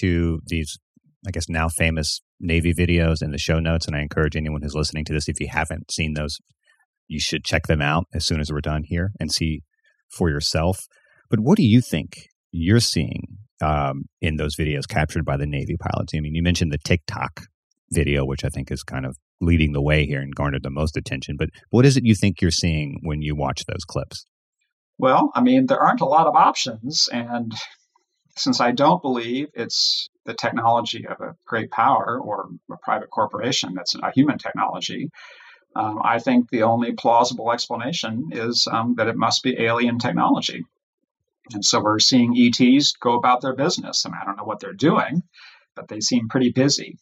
to 0.00 0.40
these, 0.46 0.78
I 1.26 1.30
guess, 1.30 1.48
now 1.48 1.70
famous 1.70 2.20
Navy 2.38 2.74
videos 2.74 3.22
in 3.22 3.30
the 3.30 3.38
show 3.38 3.60
notes. 3.60 3.86
And 3.86 3.96
I 3.96 4.00
encourage 4.00 4.36
anyone 4.36 4.60
who's 4.60 4.74
listening 4.74 5.06
to 5.06 5.14
this, 5.14 5.26
if 5.26 5.40
you 5.40 5.48
haven't 5.50 5.90
seen 5.90 6.12
those, 6.12 6.38
you 7.08 7.18
should 7.18 7.44
check 7.44 7.66
them 7.66 7.80
out 7.80 8.04
as 8.12 8.26
soon 8.26 8.40
as 8.40 8.52
we're 8.52 8.60
done 8.60 8.82
here 8.84 9.12
and 9.18 9.32
see 9.32 9.62
for 10.10 10.28
yourself. 10.28 10.86
But 11.30 11.40
what 11.40 11.56
do 11.56 11.62
you 11.62 11.80
think 11.80 12.28
you're 12.50 12.80
seeing 12.80 13.38
um, 13.62 14.04
in 14.20 14.36
those 14.36 14.56
videos 14.56 14.88
captured 14.88 15.24
by 15.24 15.36
the 15.36 15.46
Navy 15.46 15.76
pilots. 15.78 16.12
I 16.14 16.20
mean, 16.20 16.34
you 16.34 16.42
mentioned 16.42 16.72
the 16.72 16.78
Tic 16.84 17.02
Tac 17.06 17.42
video, 17.90 18.24
which 18.24 18.44
I 18.44 18.48
think 18.48 18.70
is 18.70 18.82
kind 18.82 19.06
of 19.06 19.16
leading 19.40 19.72
the 19.72 19.82
way 19.82 20.06
here 20.06 20.20
and 20.20 20.34
garnered 20.34 20.62
the 20.62 20.70
most 20.70 20.96
attention. 20.96 21.36
But 21.36 21.50
what 21.70 21.84
is 21.84 21.96
it 21.96 22.04
you 22.04 22.14
think 22.14 22.40
you're 22.40 22.50
seeing 22.50 22.98
when 23.02 23.22
you 23.22 23.34
watch 23.34 23.64
those 23.66 23.84
clips? 23.84 24.26
Well, 24.98 25.30
I 25.34 25.40
mean, 25.40 25.66
there 25.66 25.80
aren't 25.80 26.00
a 26.00 26.06
lot 26.06 26.26
of 26.26 26.36
options. 26.36 27.08
And 27.12 27.52
since 28.36 28.60
I 28.60 28.72
don't 28.72 29.02
believe 29.02 29.48
it's 29.54 30.08
the 30.24 30.34
technology 30.34 31.06
of 31.06 31.20
a 31.20 31.34
great 31.46 31.70
power 31.70 32.18
or 32.22 32.48
a 32.70 32.76
private 32.76 33.10
corporation 33.10 33.74
that's 33.74 33.94
a 33.96 34.12
human 34.12 34.38
technology, 34.38 35.10
um, 35.74 36.00
I 36.04 36.18
think 36.18 36.50
the 36.50 36.62
only 36.62 36.92
plausible 36.92 37.50
explanation 37.50 38.28
is 38.32 38.68
um, 38.70 38.94
that 38.96 39.08
it 39.08 39.16
must 39.16 39.42
be 39.42 39.60
alien 39.60 39.98
technology. 39.98 40.64
And 41.52 41.64
so 41.64 41.80
we're 41.82 41.98
seeing 41.98 42.34
ETs 42.36 42.92
go 42.92 43.14
about 43.14 43.40
their 43.40 43.54
business. 43.54 44.06
I 44.06 44.10
mean, 44.10 44.18
I 44.20 44.24
don't 44.24 44.36
know 44.36 44.44
what 44.44 44.60
they're 44.60 44.72
doing, 44.72 45.22
but 45.74 45.88
they 45.88 46.00
seem 46.00 46.28
pretty 46.28 46.50
busy. 46.50 46.98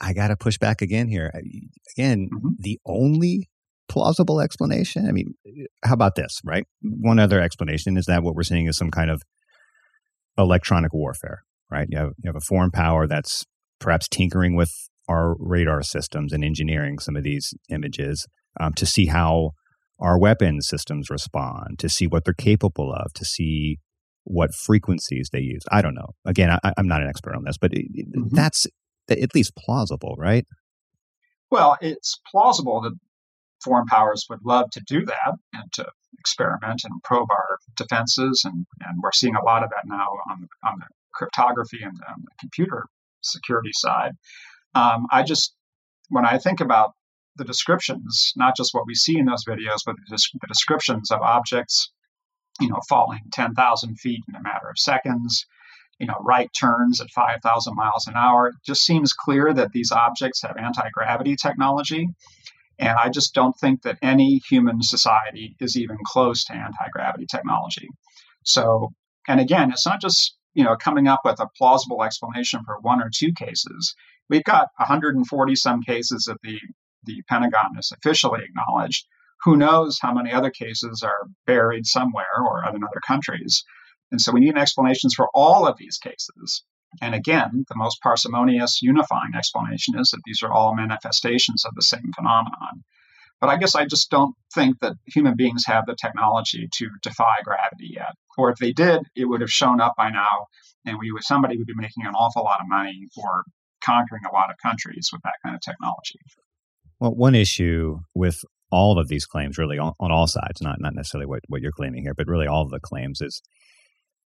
I 0.00 0.12
got 0.12 0.28
to 0.28 0.36
push 0.36 0.58
back 0.58 0.82
again 0.82 1.08
here. 1.08 1.32
Again, 1.96 2.28
mm-hmm. 2.32 2.48
the 2.58 2.78
only 2.84 3.48
plausible 3.88 4.40
explanation. 4.40 5.06
I 5.08 5.12
mean, 5.12 5.34
how 5.84 5.94
about 5.94 6.16
this, 6.16 6.40
right? 6.44 6.66
One 6.82 7.18
other 7.18 7.40
explanation 7.40 7.96
is 7.96 8.06
that 8.06 8.22
what 8.22 8.34
we're 8.34 8.42
seeing 8.42 8.66
is 8.66 8.76
some 8.76 8.90
kind 8.90 9.10
of 9.10 9.22
electronic 10.36 10.92
warfare, 10.92 11.44
right? 11.70 11.86
You 11.88 11.98
have, 11.98 12.12
you 12.22 12.28
have 12.28 12.36
a 12.36 12.40
foreign 12.40 12.72
power 12.72 13.06
that's 13.06 13.44
perhaps 13.78 14.08
tinkering 14.08 14.56
with 14.56 14.72
our 15.08 15.36
radar 15.38 15.82
systems 15.82 16.32
and 16.32 16.44
engineering 16.44 16.98
some 16.98 17.16
of 17.16 17.22
these 17.22 17.54
images 17.70 18.26
um, 18.58 18.72
to 18.74 18.84
see 18.84 19.06
how 19.06 19.52
our 19.98 20.18
weapon 20.18 20.60
systems 20.60 21.10
respond, 21.10 21.78
to 21.78 21.88
see 21.88 22.06
what 22.06 22.24
they're 22.24 22.34
capable 22.34 22.92
of, 22.92 23.12
to 23.14 23.24
see 23.24 23.78
what 24.24 24.54
frequencies 24.54 25.30
they 25.32 25.40
use. 25.40 25.62
I 25.70 25.82
don't 25.82 25.94
know. 25.94 26.10
Again, 26.24 26.50
I, 26.50 26.72
am 26.76 26.88
not 26.88 27.02
an 27.02 27.08
expert 27.08 27.34
on 27.34 27.44
this, 27.44 27.56
but 27.58 27.72
it, 27.72 27.86
mm-hmm. 27.94 28.34
that's 28.34 28.66
at 29.08 29.34
least 29.34 29.56
plausible, 29.56 30.16
right? 30.18 30.44
Well, 31.50 31.76
it's 31.80 32.18
plausible 32.30 32.80
that 32.82 32.92
foreign 33.62 33.86
powers 33.86 34.26
would 34.28 34.44
love 34.44 34.70
to 34.70 34.80
do 34.80 35.04
that 35.04 35.34
and 35.52 35.72
to 35.74 35.86
experiment 36.18 36.82
and 36.84 37.02
probe 37.04 37.30
our 37.30 37.58
defenses, 37.76 38.42
and, 38.44 38.66
and 38.80 38.98
we're 39.02 39.12
seeing 39.12 39.36
a 39.36 39.44
lot 39.44 39.62
of 39.62 39.70
that 39.70 39.86
now 39.86 40.08
on, 40.30 40.48
on 40.64 40.78
the 40.78 40.86
cryptography 41.14 41.78
and 41.82 41.96
the 41.96 42.30
computer 42.40 42.86
security 43.22 43.70
side. 43.72 44.12
Um, 44.74 45.06
I 45.10 45.22
just, 45.22 45.54
when 46.08 46.26
I 46.26 46.38
think 46.38 46.60
about 46.60 46.92
the 47.36 47.44
descriptions, 47.44 48.32
not 48.36 48.56
just 48.56 48.74
what 48.74 48.86
we 48.86 48.94
see 48.94 49.18
in 49.18 49.26
those 49.26 49.44
videos, 49.44 49.84
but 49.84 49.96
the, 50.08 50.18
descriptions 50.48 51.10
of 51.10 51.20
objects, 51.20 51.90
you 52.60 52.68
know, 52.68 52.80
falling 52.88 53.20
10,000 53.32 53.96
feet 53.96 54.22
in 54.28 54.34
a 54.34 54.42
matter 54.42 54.68
of 54.68 54.78
seconds, 54.78 55.46
you 55.98 56.06
know, 56.06 56.16
right 56.20 56.50
turns 56.58 57.00
at 57.00 57.10
5,000 57.10 57.74
miles 57.74 58.06
an 58.06 58.14
hour. 58.16 58.48
It 58.48 58.54
just 58.64 58.84
seems 58.84 59.12
clear 59.12 59.52
that 59.54 59.72
these 59.72 59.92
objects 59.92 60.42
have 60.42 60.56
anti 60.58 60.88
gravity 60.90 61.36
technology. 61.36 62.08
And 62.78 62.96
I 63.02 63.08
just 63.08 63.32
don't 63.32 63.58
think 63.58 63.82
that 63.82 63.98
any 64.02 64.38
human 64.48 64.82
society 64.82 65.56
is 65.60 65.76
even 65.76 65.96
close 66.04 66.44
to 66.44 66.54
anti 66.54 66.88
gravity 66.92 67.26
technology. 67.30 67.88
So, 68.44 68.92
and 69.26 69.40
again, 69.40 69.70
it's 69.70 69.86
not 69.86 70.00
just, 70.00 70.36
you 70.54 70.64
know, 70.64 70.76
coming 70.76 71.08
up 71.08 71.20
with 71.24 71.40
a 71.40 71.48
plausible 71.56 72.04
explanation 72.04 72.60
for 72.64 72.78
one 72.80 73.02
or 73.02 73.10
two 73.12 73.32
cases. 73.32 73.94
We've 74.28 74.44
got 74.44 74.68
140 74.76 75.56
some 75.56 75.82
cases 75.82 76.28
at 76.28 76.36
the 76.42 76.58
the 77.06 77.22
Pentagon 77.28 77.74
has 77.76 77.92
officially 77.92 78.42
acknowledged. 78.44 79.06
Who 79.44 79.56
knows 79.56 79.98
how 80.00 80.12
many 80.12 80.32
other 80.32 80.50
cases 80.50 81.02
are 81.02 81.28
buried 81.46 81.86
somewhere 81.86 82.26
or 82.38 82.62
in 82.68 82.82
other 82.82 83.00
countries? 83.06 83.64
And 84.10 84.20
so 84.20 84.32
we 84.32 84.40
need 84.40 84.56
explanations 84.56 85.14
for 85.14 85.28
all 85.34 85.66
of 85.66 85.76
these 85.78 85.98
cases. 85.98 86.62
And 87.02 87.14
again, 87.14 87.64
the 87.68 87.76
most 87.76 88.00
parsimonious, 88.02 88.80
unifying 88.80 89.34
explanation 89.36 89.98
is 89.98 90.10
that 90.10 90.22
these 90.24 90.42
are 90.42 90.52
all 90.52 90.74
manifestations 90.74 91.64
of 91.64 91.74
the 91.74 91.82
same 91.82 92.12
phenomenon. 92.14 92.84
But 93.40 93.50
I 93.50 93.58
guess 93.58 93.74
I 93.74 93.84
just 93.84 94.10
don't 94.10 94.34
think 94.54 94.78
that 94.80 94.96
human 95.06 95.36
beings 95.36 95.64
have 95.66 95.84
the 95.84 95.94
technology 95.94 96.68
to 96.72 96.90
defy 97.02 97.36
gravity 97.44 97.90
yet. 97.94 98.14
Or 98.38 98.50
if 98.50 98.58
they 98.58 98.72
did, 98.72 99.02
it 99.14 99.26
would 99.26 99.42
have 99.42 99.52
shown 99.52 99.80
up 99.80 99.94
by 99.96 100.08
now, 100.08 100.46
and 100.86 100.98
we 100.98 101.12
would, 101.12 101.22
somebody 101.22 101.58
would 101.58 101.66
be 101.66 101.74
making 101.74 102.06
an 102.06 102.14
awful 102.14 102.44
lot 102.44 102.60
of 102.60 102.68
money 102.68 103.08
or 103.16 103.44
conquering 103.84 104.22
a 104.24 104.32
lot 104.32 104.50
of 104.50 104.56
countries 104.56 105.10
with 105.12 105.20
that 105.22 105.34
kind 105.42 105.54
of 105.54 105.60
technology. 105.60 106.18
Well, 107.00 107.14
one 107.14 107.34
issue 107.34 107.98
with 108.14 108.36
all 108.70 108.98
of 108.98 109.08
these 109.08 109.26
claims, 109.26 109.58
really 109.58 109.78
on, 109.78 109.92
on 110.00 110.10
all 110.10 110.26
sides, 110.26 110.60
not 110.60 110.80
not 110.80 110.94
necessarily 110.94 111.26
what, 111.26 111.40
what 111.48 111.60
you're 111.60 111.72
claiming 111.72 112.02
here, 112.02 112.14
but 112.14 112.26
really 112.26 112.46
all 112.46 112.62
of 112.62 112.70
the 112.70 112.80
claims 112.80 113.20
is 113.20 113.40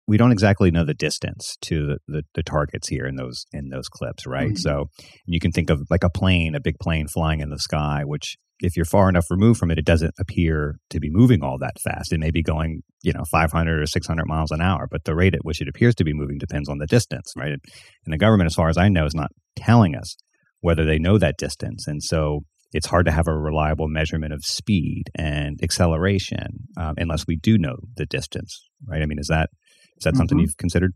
we 0.06 0.16
don't 0.16 0.32
exactly 0.32 0.70
know 0.70 0.84
the 0.84 0.94
distance 0.94 1.56
to 1.60 1.86
the, 1.86 1.98
the, 2.08 2.22
the 2.34 2.42
targets 2.42 2.88
here 2.88 3.06
in 3.06 3.16
those 3.16 3.44
in 3.52 3.68
those 3.68 3.88
clips, 3.88 4.26
right? 4.26 4.48
Mm-hmm. 4.48 4.56
So 4.56 4.86
you 5.26 5.38
can 5.38 5.52
think 5.52 5.70
of 5.70 5.82
like 5.90 6.04
a 6.04 6.10
plane, 6.10 6.54
a 6.54 6.60
big 6.60 6.78
plane 6.78 7.06
flying 7.08 7.40
in 7.40 7.50
the 7.50 7.58
sky, 7.58 8.02
which 8.04 8.36
if 8.60 8.74
you're 8.76 8.84
far 8.84 9.08
enough 9.08 9.26
removed 9.30 9.60
from 9.60 9.70
it, 9.70 9.78
it 9.78 9.84
doesn't 9.84 10.14
appear 10.18 10.76
to 10.90 10.98
be 10.98 11.10
moving 11.10 11.44
all 11.44 11.58
that 11.58 11.78
fast. 11.80 12.12
It 12.12 12.18
may 12.18 12.30
be 12.30 12.42
going, 12.42 12.82
you 13.02 13.12
know, 13.12 13.24
500 13.30 13.80
or 13.80 13.86
600 13.86 14.26
miles 14.26 14.50
an 14.50 14.60
hour, 14.60 14.88
but 14.90 15.04
the 15.04 15.14
rate 15.14 15.34
at 15.34 15.44
which 15.44 15.60
it 15.60 15.68
appears 15.68 15.94
to 15.96 16.04
be 16.04 16.12
moving 16.12 16.38
depends 16.38 16.68
on 16.68 16.78
the 16.78 16.86
distance, 16.86 17.32
right? 17.36 17.52
And 17.52 18.12
the 18.12 18.18
government, 18.18 18.46
as 18.46 18.54
far 18.54 18.68
as 18.68 18.76
I 18.76 18.88
know, 18.88 19.04
is 19.04 19.14
not 19.14 19.30
telling 19.56 19.94
us 19.94 20.16
whether 20.60 20.84
they 20.84 20.98
know 20.98 21.18
that 21.18 21.36
distance. 21.38 21.86
And 21.86 22.02
so 22.02 22.40
it's 22.72 22.86
hard 22.86 23.06
to 23.06 23.12
have 23.12 23.26
a 23.26 23.36
reliable 23.36 23.88
measurement 23.88 24.32
of 24.32 24.44
speed 24.44 25.04
and 25.14 25.58
acceleration 25.62 26.66
um, 26.76 26.94
unless 26.98 27.26
we 27.26 27.36
do 27.36 27.56
know 27.58 27.76
the 27.96 28.06
distance, 28.06 28.68
right? 28.86 29.02
I 29.02 29.06
mean, 29.06 29.18
is 29.18 29.28
that 29.28 29.50
is 29.96 30.04
that 30.04 30.10
mm-hmm. 30.10 30.18
something 30.18 30.38
you've 30.38 30.56
considered? 30.56 30.92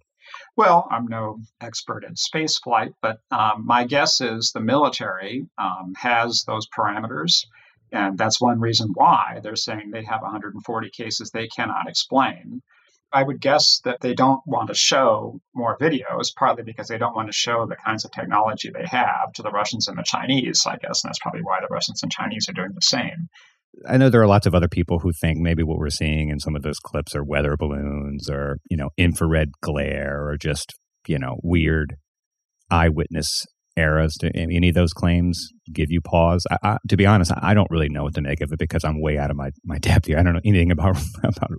Well, 0.56 0.86
I'm 0.90 1.06
no 1.06 1.38
expert 1.60 2.04
in 2.04 2.16
space 2.16 2.58
flight, 2.58 2.92
but 3.02 3.18
um, 3.30 3.64
my 3.66 3.84
guess 3.84 4.20
is 4.20 4.52
the 4.52 4.60
military 4.60 5.46
um, 5.58 5.92
has 5.96 6.44
those 6.44 6.66
parameters. 6.68 7.44
And 7.90 8.16
that's 8.16 8.40
one 8.40 8.60
reason 8.60 8.90
why 8.94 9.40
they're 9.42 9.56
saying 9.56 9.90
they 9.90 10.04
have 10.04 10.22
140 10.22 10.90
cases 10.90 11.30
they 11.30 11.48
cannot 11.48 11.88
explain. 11.88 12.62
I 13.12 13.22
would 13.22 13.40
guess 13.40 13.80
that 13.84 14.00
they 14.00 14.14
don't 14.14 14.40
want 14.46 14.68
to 14.68 14.74
show 14.74 15.40
more 15.54 15.76
videos, 15.78 16.34
partly 16.34 16.62
because 16.62 16.88
they 16.88 16.98
don't 16.98 17.14
want 17.14 17.28
to 17.28 17.32
show 17.32 17.66
the 17.66 17.76
kinds 17.76 18.04
of 18.04 18.12
technology 18.12 18.70
they 18.70 18.86
have 18.86 19.32
to 19.34 19.42
the 19.42 19.50
Russians 19.50 19.88
and 19.88 19.98
the 19.98 20.02
Chinese, 20.02 20.66
I 20.66 20.76
guess. 20.76 21.04
And 21.04 21.10
that's 21.10 21.18
probably 21.18 21.42
why 21.42 21.58
the 21.60 21.72
Russians 21.72 22.02
and 22.02 22.10
Chinese 22.10 22.48
are 22.48 22.52
doing 22.52 22.72
the 22.74 22.82
same. 22.82 23.28
I 23.88 23.96
know 23.96 24.10
there 24.10 24.22
are 24.22 24.26
lots 24.26 24.46
of 24.46 24.54
other 24.54 24.68
people 24.68 24.98
who 24.98 25.12
think 25.12 25.38
maybe 25.38 25.62
what 25.62 25.78
we're 25.78 25.90
seeing 25.90 26.28
in 26.28 26.40
some 26.40 26.54
of 26.54 26.62
those 26.62 26.78
clips 26.78 27.14
are 27.14 27.24
weather 27.24 27.56
balloons 27.56 28.28
or, 28.30 28.58
you 28.70 28.76
know, 28.76 28.90
infrared 28.96 29.50
glare 29.62 30.26
or 30.28 30.36
just, 30.36 30.72
you 31.06 31.18
know, 31.18 31.38
weird 31.42 31.96
eyewitness 32.70 33.46
eras. 33.76 34.16
Do 34.20 34.30
any 34.34 34.68
of 34.68 34.74
those 34.74 34.92
claims 34.92 35.48
give 35.72 35.90
you 35.90 36.00
pause? 36.00 36.44
I, 36.50 36.56
I, 36.62 36.76
to 36.88 36.96
be 36.96 37.06
honest, 37.06 37.32
I 37.34 37.54
don't 37.54 37.70
really 37.70 37.88
know 37.88 38.04
what 38.04 38.14
to 38.14 38.20
make 38.20 38.40
of 38.40 38.52
it 38.52 38.58
because 38.58 38.84
I'm 38.84 39.00
way 39.00 39.18
out 39.18 39.30
of 39.30 39.36
my, 39.36 39.50
my 39.64 39.78
depth 39.78 40.06
here. 40.06 40.18
I 40.18 40.22
don't 40.22 40.34
know 40.34 40.40
anything 40.44 40.70
about 40.70 40.98
about 41.24 41.50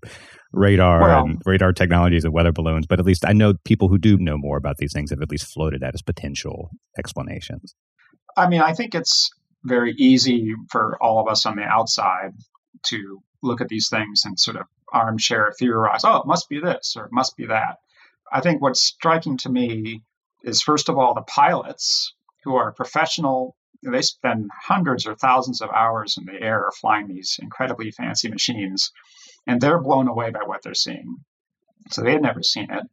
radar 0.53 1.01
well, 1.01 1.25
and 1.25 1.41
radar 1.45 1.73
technologies 1.73 2.23
and 2.23 2.33
weather 2.33 2.51
balloons, 2.51 2.85
but 2.85 2.99
at 2.99 3.05
least 3.05 3.25
I 3.25 3.33
know 3.33 3.55
people 3.65 3.89
who 3.89 3.97
do 3.97 4.17
know 4.17 4.37
more 4.37 4.57
about 4.57 4.77
these 4.77 4.93
things 4.93 5.09
have 5.09 5.21
at 5.21 5.29
least 5.29 5.51
floated 5.51 5.81
that 5.81 5.93
as 5.93 6.01
potential 6.01 6.69
explanations. 6.97 7.75
I 8.37 8.47
mean, 8.47 8.61
I 8.61 8.73
think 8.73 8.95
it's 8.95 9.31
very 9.63 9.93
easy 9.97 10.53
for 10.69 10.97
all 11.01 11.19
of 11.19 11.27
us 11.27 11.45
on 11.45 11.55
the 11.55 11.63
outside 11.63 12.33
to 12.83 13.21
look 13.41 13.61
at 13.61 13.69
these 13.69 13.89
things 13.89 14.25
and 14.25 14.39
sort 14.39 14.57
of 14.57 14.67
armchair 14.91 15.53
theorize, 15.57 16.01
oh, 16.03 16.17
it 16.17 16.25
must 16.25 16.49
be 16.49 16.59
this 16.59 16.95
or 16.95 17.05
it 17.05 17.11
must 17.11 17.35
be 17.35 17.47
that. 17.47 17.79
I 18.31 18.41
think 18.41 18.61
what's 18.61 18.79
striking 18.79 19.37
to 19.37 19.49
me 19.49 20.01
is 20.43 20.61
first 20.61 20.89
of 20.89 20.97
all 20.97 21.13
the 21.13 21.21
pilots 21.21 22.13
who 22.43 22.55
are 22.55 22.71
professional 22.71 23.55
they 23.91 24.01
spend 24.01 24.49
hundreds 24.53 25.05
or 25.05 25.15
thousands 25.15 25.61
of 25.61 25.69
hours 25.71 26.17
in 26.17 26.25
the 26.25 26.41
air 26.41 26.69
flying 26.79 27.07
these 27.07 27.37
incredibly 27.41 27.91
fancy 27.91 28.29
machines 28.29 28.91
and 29.47 29.60
they're 29.60 29.79
blown 29.79 30.08
away 30.08 30.32
by 30.32 30.43
what 30.45 30.62
they're 30.62 30.73
seeing. 30.73 31.17
So 31.91 32.01
they 32.01 32.13
had 32.13 32.21
never 32.21 32.43
seen 32.43 32.71
it. 32.71 32.84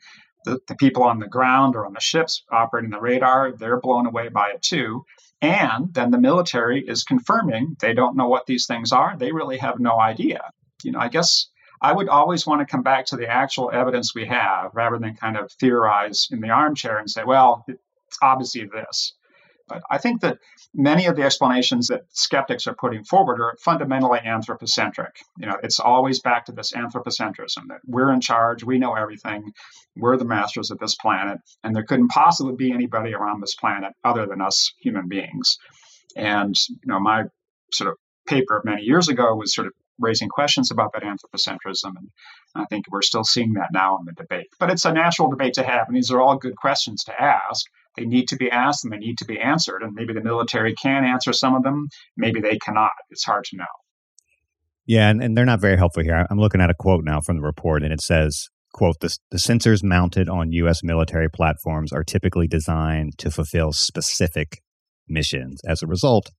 The, 0.44 0.58
the 0.68 0.76
people 0.76 1.02
on 1.02 1.18
the 1.18 1.28
ground 1.28 1.76
or 1.76 1.84
on 1.84 1.92
the 1.92 2.00
ships 2.00 2.44
operating 2.50 2.90
the 2.90 3.00
radar 3.00 3.52
they're 3.52 3.80
blown 3.80 4.06
away 4.06 4.28
by 4.28 4.50
it 4.50 4.62
too. 4.62 5.04
And 5.42 5.92
then 5.92 6.10
the 6.10 6.18
military 6.18 6.86
is 6.86 7.04
confirming 7.04 7.76
they 7.80 7.92
don't 7.92 8.16
know 8.16 8.28
what 8.28 8.46
these 8.46 8.66
things 8.66 8.90
are. 8.90 9.16
They 9.16 9.32
really 9.32 9.58
have 9.58 9.80
no 9.80 10.00
idea. 10.00 10.50
You 10.82 10.92
know 10.92 10.98
i 10.98 11.08
guess 11.08 11.48
I 11.82 11.92
would 11.92 12.08
always 12.08 12.46
want 12.46 12.60
to 12.60 12.70
come 12.70 12.82
back 12.82 13.06
to 13.06 13.16
the 13.16 13.28
actual 13.28 13.70
evidence 13.72 14.14
we 14.14 14.26
have 14.26 14.74
rather 14.74 14.98
than 14.98 15.14
kind 15.14 15.36
of 15.36 15.50
theorize 15.52 16.28
in 16.30 16.40
the 16.40 16.50
armchair 16.50 16.98
and 16.98 17.10
say, 17.10 17.24
well, 17.24 17.64
it's 17.68 18.18
obviously 18.20 18.66
this. 18.66 19.14
But 19.70 19.82
I 19.90 19.98
think 19.98 20.20
that 20.20 20.38
many 20.74 21.06
of 21.06 21.16
the 21.16 21.22
explanations 21.22 21.86
that 21.88 22.02
skeptics 22.10 22.66
are 22.66 22.74
putting 22.74 23.04
forward 23.04 23.40
are 23.40 23.56
fundamentally 23.62 24.18
anthropocentric. 24.18 25.20
You 25.38 25.46
know, 25.46 25.56
it's 25.62 25.80
always 25.80 26.20
back 26.20 26.44
to 26.46 26.52
this 26.52 26.72
anthropocentrism 26.72 27.68
that 27.68 27.80
we're 27.86 28.12
in 28.12 28.20
charge, 28.20 28.64
we 28.64 28.78
know 28.78 28.94
everything, 28.94 29.52
we're 29.96 30.16
the 30.16 30.24
masters 30.24 30.70
of 30.70 30.78
this 30.78 30.96
planet, 30.96 31.38
and 31.62 31.74
there 31.74 31.84
couldn't 31.84 32.08
possibly 32.08 32.54
be 32.56 32.72
anybody 32.72 33.14
around 33.14 33.40
this 33.40 33.54
planet 33.54 33.92
other 34.04 34.26
than 34.26 34.40
us 34.40 34.72
human 34.80 35.08
beings. 35.08 35.58
And 36.16 36.54
you 36.68 36.76
know, 36.86 37.00
my 37.00 37.24
sort 37.72 37.90
of 37.90 37.96
paper 38.26 38.60
many 38.64 38.82
years 38.82 39.08
ago 39.08 39.34
was 39.34 39.54
sort 39.54 39.68
of 39.68 39.72
raising 40.00 40.28
questions 40.28 40.70
about 40.70 40.92
that 40.92 41.02
anthropocentrism. 41.02 41.96
And 41.96 42.10
I 42.54 42.64
think 42.64 42.86
we're 42.90 43.02
still 43.02 43.24
seeing 43.24 43.52
that 43.54 43.68
now 43.72 43.98
in 43.98 44.06
the 44.06 44.12
debate. 44.12 44.48
But 44.58 44.70
it's 44.70 44.84
a 44.84 44.92
natural 44.92 45.30
debate 45.30 45.54
to 45.54 45.62
have, 45.62 45.86
and 45.88 45.96
these 45.96 46.10
are 46.10 46.20
all 46.20 46.36
good 46.36 46.56
questions 46.56 47.04
to 47.04 47.22
ask. 47.22 47.66
They 47.96 48.04
need 48.04 48.28
to 48.28 48.36
be 48.36 48.50
asked 48.50 48.84
and 48.84 48.92
they 48.92 48.98
need 48.98 49.18
to 49.18 49.24
be 49.24 49.38
answered. 49.38 49.82
And 49.82 49.92
maybe 49.94 50.14
the 50.14 50.22
military 50.22 50.74
can 50.74 51.04
answer 51.04 51.32
some 51.32 51.54
of 51.54 51.62
them, 51.62 51.88
maybe 52.16 52.40
they 52.40 52.58
cannot. 52.58 52.90
It's 53.10 53.24
hard 53.24 53.44
to 53.46 53.56
know. 53.56 53.64
Yeah, 54.86 55.08
and, 55.08 55.22
and 55.22 55.36
they're 55.36 55.44
not 55.44 55.60
very 55.60 55.76
helpful 55.76 56.02
here. 56.02 56.26
I'm 56.30 56.38
looking 56.40 56.60
at 56.60 56.70
a 56.70 56.74
quote 56.74 57.04
now 57.04 57.20
from 57.20 57.36
the 57.36 57.42
report, 57.42 57.82
and 57.82 57.92
it 57.92 58.00
says, 58.00 58.48
quote, 58.72 58.96
the, 59.00 59.16
the 59.30 59.38
sensors 59.38 59.84
mounted 59.84 60.28
on 60.28 60.52
U.S. 60.52 60.82
military 60.82 61.28
platforms 61.28 61.92
are 61.92 62.02
typically 62.02 62.48
designed 62.48 63.16
to 63.18 63.30
fulfill 63.30 63.72
specific 63.72 64.62
missions. 65.08 65.60
As 65.66 65.82
a 65.82 65.86
result, 65.86 66.30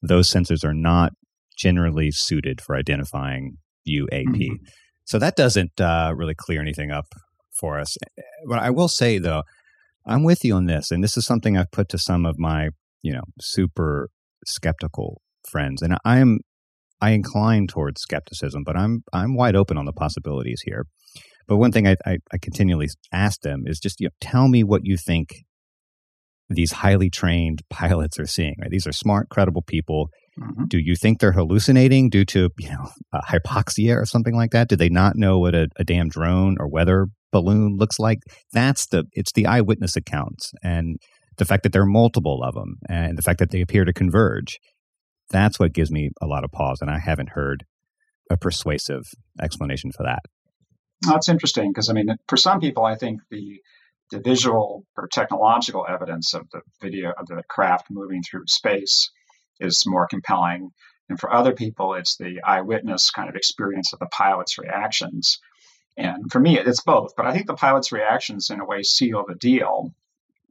those 0.00 0.30
sensors 0.30 0.64
are 0.64 0.74
not 0.74 1.12
generally 1.56 2.10
suited 2.10 2.60
for 2.60 2.76
identifying 2.76 3.58
UAP. 3.86 4.26
Mm-hmm. 4.26 4.64
So 5.04 5.18
that 5.18 5.36
doesn't 5.36 5.80
uh, 5.80 6.12
really 6.16 6.34
clear 6.34 6.60
anything 6.60 6.90
up 6.90 7.06
for 7.58 7.78
us. 7.80 7.96
But 8.46 8.60
I 8.60 8.70
will 8.70 8.88
say, 8.88 9.18
though, 9.18 9.42
I'm 10.08 10.24
with 10.24 10.44
you 10.44 10.54
on 10.54 10.66
this, 10.66 10.90
and 10.90 11.02
this 11.02 11.16
is 11.16 11.26
something 11.26 11.56
I've 11.56 11.70
put 11.70 11.88
to 11.90 11.98
some 11.98 12.24
of 12.26 12.38
my, 12.38 12.70
you 13.02 13.12
know, 13.12 13.22
super 13.40 14.08
skeptical 14.46 15.20
friends, 15.48 15.82
and 15.82 15.96
I 16.04 16.18
am 16.18 16.38
I 17.00 17.10
incline 17.10 17.66
towards 17.66 18.00
skepticism, 18.00 18.64
but 18.64 18.76
I'm 18.76 19.02
I'm 19.12 19.36
wide 19.36 19.56
open 19.56 19.76
on 19.76 19.84
the 19.84 19.92
possibilities 19.92 20.62
here. 20.64 20.86
But 21.46 21.56
one 21.56 21.72
thing 21.72 21.86
I, 21.86 21.96
I, 22.04 22.18
I 22.32 22.38
continually 22.40 22.88
ask 23.12 23.40
them 23.40 23.62
is 23.66 23.80
just 23.80 24.00
you 24.00 24.08
know, 24.08 24.12
tell 24.20 24.48
me 24.48 24.62
what 24.62 24.82
you 24.84 24.96
think 24.98 25.44
these 26.50 26.72
highly 26.72 27.10
trained 27.10 27.62
pilots 27.70 28.18
are 28.18 28.26
seeing. 28.26 28.54
Right? 28.60 28.70
These 28.70 28.86
are 28.86 28.92
smart, 28.92 29.28
credible 29.28 29.62
people. 29.62 30.08
Mm-hmm. 30.38 30.64
Do 30.68 30.78
you 30.78 30.94
think 30.94 31.18
they're 31.18 31.32
hallucinating 31.32 32.10
due 32.10 32.24
to 32.26 32.50
you 32.58 32.70
know 32.70 32.88
hypoxia 33.14 33.96
or 33.96 34.06
something 34.06 34.36
like 34.36 34.50
that? 34.52 34.68
Do 34.68 34.76
they 34.76 34.88
not 34.88 35.16
know 35.16 35.38
what 35.38 35.54
a, 35.54 35.68
a 35.76 35.84
damn 35.84 36.08
drone 36.08 36.56
or 36.58 36.68
weather 36.68 37.06
balloon 37.32 37.76
looks 37.76 37.98
like? 37.98 38.18
That's 38.52 38.86
the 38.86 39.04
it's 39.12 39.32
the 39.32 39.46
eyewitness 39.46 39.96
accounts 39.96 40.52
and 40.62 40.96
the 41.36 41.44
fact 41.44 41.62
that 41.62 41.72
there 41.72 41.82
are 41.82 41.86
multiple 41.86 42.42
of 42.42 42.54
them 42.54 42.76
and 42.88 43.16
the 43.16 43.22
fact 43.22 43.38
that 43.38 43.50
they 43.50 43.60
appear 43.60 43.84
to 43.84 43.92
converge. 43.92 44.58
That's 45.30 45.58
what 45.58 45.72
gives 45.72 45.90
me 45.90 46.10
a 46.20 46.26
lot 46.26 46.44
of 46.44 46.50
pause, 46.50 46.78
and 46.80 46.90
I 46.90 46.98
haven't 46.98 47.30
heard 47.30 47.64
a 48.30 48.36
persuasive 48.36 49.04
explanation 49.40 49.92
for 49.92 50.04
that. 50.04 50.20
That's 51.02 51.28
interesting 51.28 51.70
because 51.70 51.88
I 51.88 51.92
mean, 51.92 52.16
for 52.28 52.36
some 52.36 52.60
people, 52.60 52.84
I 52.84 52.96
think 52.96 53.20
the 53.30 53.60
the 54.10 54.20
visual 54.20 54.84
or 54.96 55.06
technological 55.06 55.86
evidence 55.88 56.34
of 56.34 56.48
the 56.50 56.62
video 56.80 57.12
of 57.18 57.26
the 57.26 57.42
craft 57.48 57.88
moving 57.90 58.22
through 58.22 58.46
space 58.46 59.10
is 59.60 59.84
more 59.86 60.06
compelling. 60.06 60.70
And 61.08 61.20
for 61.20 61.32
other 61.32 61.52
people, 61.52 61.94
it's 61.94 62.16
the 62.16 62.40
eyewitness 62.44 63.10
kind 63.10 63.28
of 63.28 63.36
experience 63.36 63.92
of 63.92 63.98
the 63.98 64.06
pilot's 64.06 64.58
reactions. 64.58 65.38
And 65.98 66.30
for 66.30 66.38
me, 66.38 66.58
it's 66.58 66.80
both. 66.80 67.16
But 67.16 67.26
I 67.26 67.32
think 67.32 67.46
the 67.46 67.54
pilot's 67.54 67.90
reactions, 67.90 68.50
in 68.50 68.60
a 68.60 68.64
way, 68.64 68.82
seal 68.84 69.24
the 69.26 69.34
deal. 69.34 69.92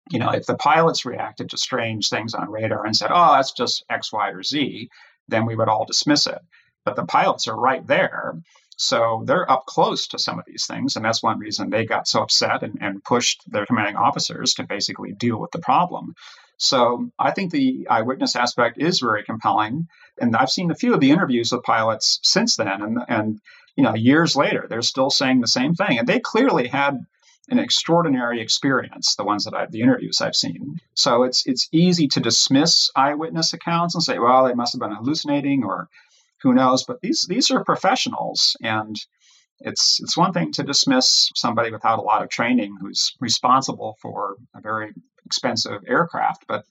You 0.09 0.19
know, 0.19 0.29
if 0.29 0.45
the 0.45 0.55
pilots 0.55 1.05
reacted 1.05 1.49
to 1.49 1.57
strange 1.57 2.09
things 2.09 2.33
on 2.33 2.51
radar 2.51 2.85
and 2.85 2.95
said, 2.95 3.11
oh, 3.11 3.33
that's 3.33 3.53
just 3.53 3.85
X, 3.89 4.11
Y, 4.11 4.29
or 4.29 4.43
Z, 4.43 4.89
then 5.27 5.45
we 5.45 5.55
would 5.55 5.69
all 5.69 5.85
dismiss 5.85 6.27
it. 6.27 6.39
But 6.83 6.97
the 6.97 7.05
pilots 7.05 7.47
are 7.47 7.55
right 7.55 7.85
there. 7.87 8.35
So 8.77 9.23
they're 9.25 9.49
up 9.49 9.65
close 9.65 10.07
to 10.09 10.19
some 10.19 10.37
of 10.37 10.45
these 10.45 10.67
things. 10.67 10.95
And 10.95 11.03
that's 11.03 11.23
one 11.23 11.39
reason 11.39 11.69
they 11.69 11.85
got 11.85 12.07
so 12.07 12.21
upset 12.21 12.61
and, 12.61 12.77
and 12.81 13.03
pushed 13.03 13.41
their 13.49 13.65
commanding 13.65 13.95
officers 13.95 14.53
to 14.55 14.63
basically 14.63 15.13
deal 15.13 15.39
with 15.39 15.51
the 15.51 15.59
problem. 15.59 16.13
So 16.57 17.09
I 17.17 17.31
think 17.31 17.51
the 17.51 17.87
eyewitness 17.89 18.35
aspect 18.35 18.79
is 18.79 18.99
very 18.99 19.23
compelling. 19.23 19.87
And 20.19 20.35
I've 20.35 20.51
seen 20.51 20.71
a 20.71 20.75
few 20.75 20.93
of 20.93 20.99
the 20.99 21.11
interviews 21.11 21.51
with 21.51 21.63
pilots 21.63 22.19
since 22.21 22.57
then. 22.57 22.81
And, 22.81 22.99
and 23.07 23.41
you 23.77 23.83
know, 23.83 23.95
years 23.95 24.35
later, 24.35 24.65
they're 24.67 24.81
still 24.81 25.09
saying 25.09 25.39
the 25.39 25.47
same 25.47 25.75
thing. 25.75 25.99
And 25.99 26.07
they 26.07 26.19
clearly 26.19 26.67
had 26.67 27.05
an 27.49 27.59
extraordinary 27.59 28.41
experience, 28.41 29.15
the 29.15 29.23
ones 29.23 29.45
that 29.45 29.53
I've 29.53 29.71
the 29.71 29.81
interviews 29.81 30.19
I've 30.19 30.35
seen. 30.35 30.81
So 30.95 31.23
it's 31.23 31.45
it's 31.45 31.69
easy 31.71 32.07
to 32.09 32.19
dismiss 32.19 32.91
eyewitness 32.95 33.53
accounts 33.53 33.95
and 33.95 34.03
say, 34.03 34.19
well, 34.19 34.45
they 34.45 34.53
must 34.53 34.73
have 34.73 34.81
been 34.81 34.95
hallucinating 34.95 35.63
or 35.63 35.87
who 36.41 36.53
knows. 36.53 36.83
But 36.83 36.99
these 37.01 37.25
these 37.29 37.51
are 37.51 37.63
professionals 37.63 38.57
and 38.61 38.97
it's 39.59 40.01
it's 40.01 40.17
one 40.17 40.33
thing 40.33 40.51
to 40.53 40.63
dismiss 40.63 41.31
somebody 41.35 41.71
without 41.71 41.99
a 41.99 42.03
lot 42.03 42.23
of 42.23 42.29
training 42.29 42.77
who's 42.81 43.15
responsible 43.19 43.95
for 44.01 44.37
a 44.55 44.59
very 44.59 44.91
expensive 45.25 45.83
aircraft. 45.87 46.45
But 46.47 46.65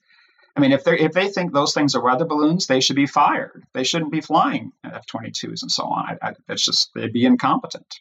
I 0.57 0.59
mean, 0.59 0.71
if 0.71 0.83
they 0.83 0.99
if 0.99 1.11
they 1.11 1.29
think 1.29 1.53
those 1.53 1.73
things 1.73 1.93
are 1.93 2.03
weather 2.03 2.25
balloons, 2.25 2.65
they 2.65 2.79
should 2.79 2.95
be 2.95 3.05
fired. 3.05 3.63
They 3.73 3.83
shouldn't 3.83 4.11
be 4.11 4.21
flying 4.21 4.71
F-22s 4.83 5.61
and 5.61 5.71
so 5.71 5.83
on. 5.83 6.17
I, 6.21 6.29
I, 6.29 6.33
it's 6.49 6.65
just 6.65 6.89
they'd 6.95 7.13
be 7.13 7.25
incompetent. 7.25 7.99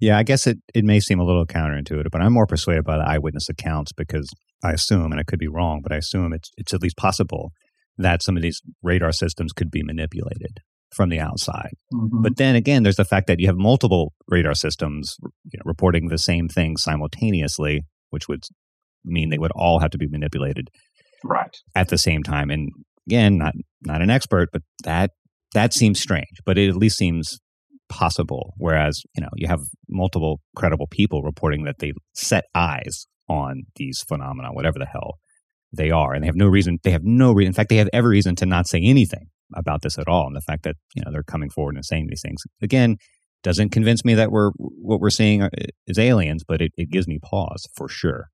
Yeah, 0.00 0.16
I 0.16 0.22
guess 0.22 0.46
it, 0.46 0.58
it 0.74 0.84
may 0.84 1.00
seem 1.00 1.20
a 1.20 1.24
little 1.24 1.44
counterintuitive, 1.44 2.10
but 2.10 2.22
I'm 2.22 2.32
more 2.32 2.46
persuaded 2.46 2.84
by 2.84 2.96
the 2.96 3.04
eyewitness 3.04 3.48
accounts 3.48 3.92
because 3.92 4.30
I 4.64 4.72
assume, 4.72 5.10
and 5.10 5.20
I 5.20 5.24
could 5.24 5.38
be 5.38 5.48
wrong, 5.48 5.80
but 5.82 5.92
I 5.92 5.96
assume 5.96 6.32
it's 6.32 6.50
it's 6.56 6.72
at 6.72 6.82
least 6.82 6.96
possible 6.96 7.52
that 7.98 8.22
some 8.22 8.36
of 8.36 8.42
these 8.42 8.62
radar 8.82 9.12
systems 9.12 9.52
could 9.52 9.70
be 9.70 9.82
manipulated 9.82 10.60
from 10.94 11.10
the 11.10 11.20
outside. 11.20 11.74
Mm-hmm. 11.92 12.22
But 12.22 12.36
then 12.36 12.56
again, 12.56 12.84
there's 12.84 12.96
the 12.96 13.04
fact 13.04 13.26
that 13.26 13.38
you 13.38 13.48
have 13.48 13.56
multiple 13.56 14.14
radar 14.28 14.54
systems 14.54 15.16
you 15.20 15.58
know, 15.58 15.62
reporting 15.66 16.08
the 16.08 16.16
same 16.16 16.48
thing 16.48 16.78
simultaneously, 16.78 17.82
which 18.08 18.28
would 18.28 18.44
mean 19.04 19.28
they 19.28 19.38
would 19.38 19.52
all 19.54 19.80
have 19.80 19.90
to 19.90 19.98
be 19.98 20.06
manipulated 20.06 20.70
right 21.24 21.56
at 21.74 21.88
the 21.88 21.98
same 21.98 22.22
time. 22.22 22.50
And 22.50 22.70
again, 23.06 23.38
not 23.38 23.54
not 23.82 24.02
an 24.02 24.10
expert, 24.10 24.50
but 24.52 24.62
that 24.84 25.10
that 25.54 25.72
seems 25.72 26.00
strange, 26.00 26.40
but 26.44 26.58
it 26.58 26.68
at 26.68 26.76
least 26.76 26.98
seems 26.98 27.38
possible. 27.88 28.54
Whereas 28.56 29.02
you 29.16 29.22
know 29.22 29.30
you 29.36 29.48
have 29.48 29.60
multiple 29.88 30.40
credible 30.56 30.86
people 30.86 31.22
reporting 31.22 31.64
that 31.64 31.78
they 31.78 31.92
set 32.14 32.44
eyes 32.54 33.06
on 33.28 33.64
these 33.76 34.02
phenomena, 34.08 34.48
whatever 34.52 34.78
the 34.78 34.86
hell 34.86 35.18
they 35.72 35.90
are, 35.90 36.14
and 36.14 36.22
they 36.22 36.26
have 36.26 36.36
no 36.36 36.46
reason. 36.46 36.78
They 36.82 36.90
have 36.90 37.04
no 37.04 37.32
reason. 37.32 37.48
In 37.48 37.54
fact, 37.54 37.68
they 37.68 37.76
have 37.76 37.90
every 37.92 38.10
reason 38.10 38.36
to 38.36 38.46
not 38.46 38.66
say 38.66 38.80
anything 38.82 39.26
about 39.54 39.82
this 39.82 39.98
at 39.98 40.08
all. 40.08 40.26
And 40.26 40.36
the 40.36 40.40
fact 40.40 40.64
that 40.64 40.76
you 40.94 41.02
know 41.04 41.10
they're 41.12 41.22
coming 41.22 41.50
forward 41.50 41.76
and 41.76 41.84
saying 41.84 42.06
these 42.08 42.22
things 42.22 42.42
again 42.62 42.96
doesn't 43.42 43.70
convince 43.70 44.04
me 44.04 44.14
that 44.14 44.30
we're 44.30 44.50
what 44.56 45.00
we're 45.00 45.10
seeing 45.10 45.48
is 45.86 45.98
aliens, 45.98 46.44
but 46.46 46.60
it, 46.60 46.72
it 46.76 46.90
gives 46.90 47.06
me 47.06 47.18
pause 47.22 47.66
for 47.76 47.88
sure. 47.88 48.28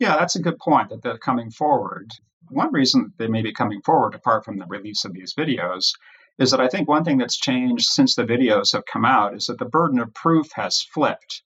Yeah, 0.00 0.16
that's 0.16 0.34
a 0.34 0.42
good 0.42 0.58
point 0.58 0.88
that 0.88 1.02
they're 1.02 1.18
coming 1.18 1.50
forward. 1.50 2.10
One 2.48 2.72
reason 2.72 3.12
they 3.18 3.28
may 3.28 3.42
be 3.42 3.52
coming 3.52 3.82
forward, 3.82 4.14
apart 4.14 4.44
from 4.46 4.58
the 4.58 4.66
release 4.66 5.04
of 5.04 5.12
these 5.12 5.34
videos, 5.34 5.92
is 6.38 6.50
that 6.50 6.60
I 6.60 6.68
think 6.68 6.88
one 6.88 7.04
thing 7.04 7.18
that's 7.18 7.36
changed 7.36 7.84
since 7.84 8.14
the 8.14 8.24
videos 8.24 8.72
have 8.72 8.86
come 8.86 9.04
out 9.04 9.34
is 9.34 9.46
that 9.46 9.58
the 9.58 9.66
burden 9.66 10.00
of 10.00 10.12
proof 10.14 10.50
has 10.52 10.82
flipped. 10.82 11.42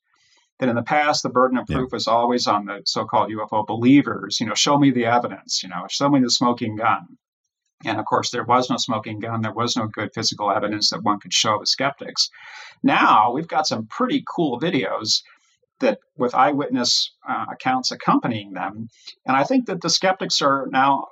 That 0.61 0.69
in 0.69 0.77
the 0.77 0.85
past, 0.85 1.25
the 1.25 1.31
burden 1.31 1.59
of 1.59 1.67
proof 1.67 1.89
yeah. 1.91 1.97
was 1.97 2.07
always 2.07 2.47
on 2.47 2.67
the 2.67 2.83
so 2.87 3.05
called 3.05 3.33
UFO 3.33 3.67
believers. 3.67 4.39
You 4.39 4.47
know, 4.47 4.55
show 4.55 4.79
me 4.79 4.93
the 4.93 5.07
evidence, 5.07 5.65
you 5.65 5.69
know, 5.69 5.87
show 5.91 6.09
me 6.09 6.21
the 6.21 6.31
smoking 6.31 6.77
gun. 6.77 7.19
And 7.85 7.99
of 7.99 8.07
course, 8.07 8.31
there 8.31 8.45
was 8.45 8.71
no 8.71 8.77
smoking 8.77 9.19
gun. 9.19 9.43
There 9.43 9.53
was 9.53 9.77
no 9.77 9.89
good 9.89 10.15
physical 10.15 10.53
evidence 10.53 10.91
that 10.91 11.03
one 11.03 11.19
could 11.19 11.35
show 11.35 11.59
the 11.59 11.67
skeptics. 11.67 12.31
Now 12.85 13.33
we've 13.33 13.49
got 13.49 13.67
some 13.67 13.89
pretty 13.89 14.23
cool 14.29 14.61
videos 14.61 15.23
that 15.81 15.99
with 16.17 16.35
eyewitness 16.35 17.13
uh, 17.29 17.47
accounts 17.51 17.91
accompanying 17.91 18.53
them. 18.53 18.89
And 19.27 19.37
I 19.37 19.45
think 19.45 19.67
that 19.67 19.81
the 19.81 19.91
skeptics 19.91 20.41
are 20.43 20.67
now 20.71 21.09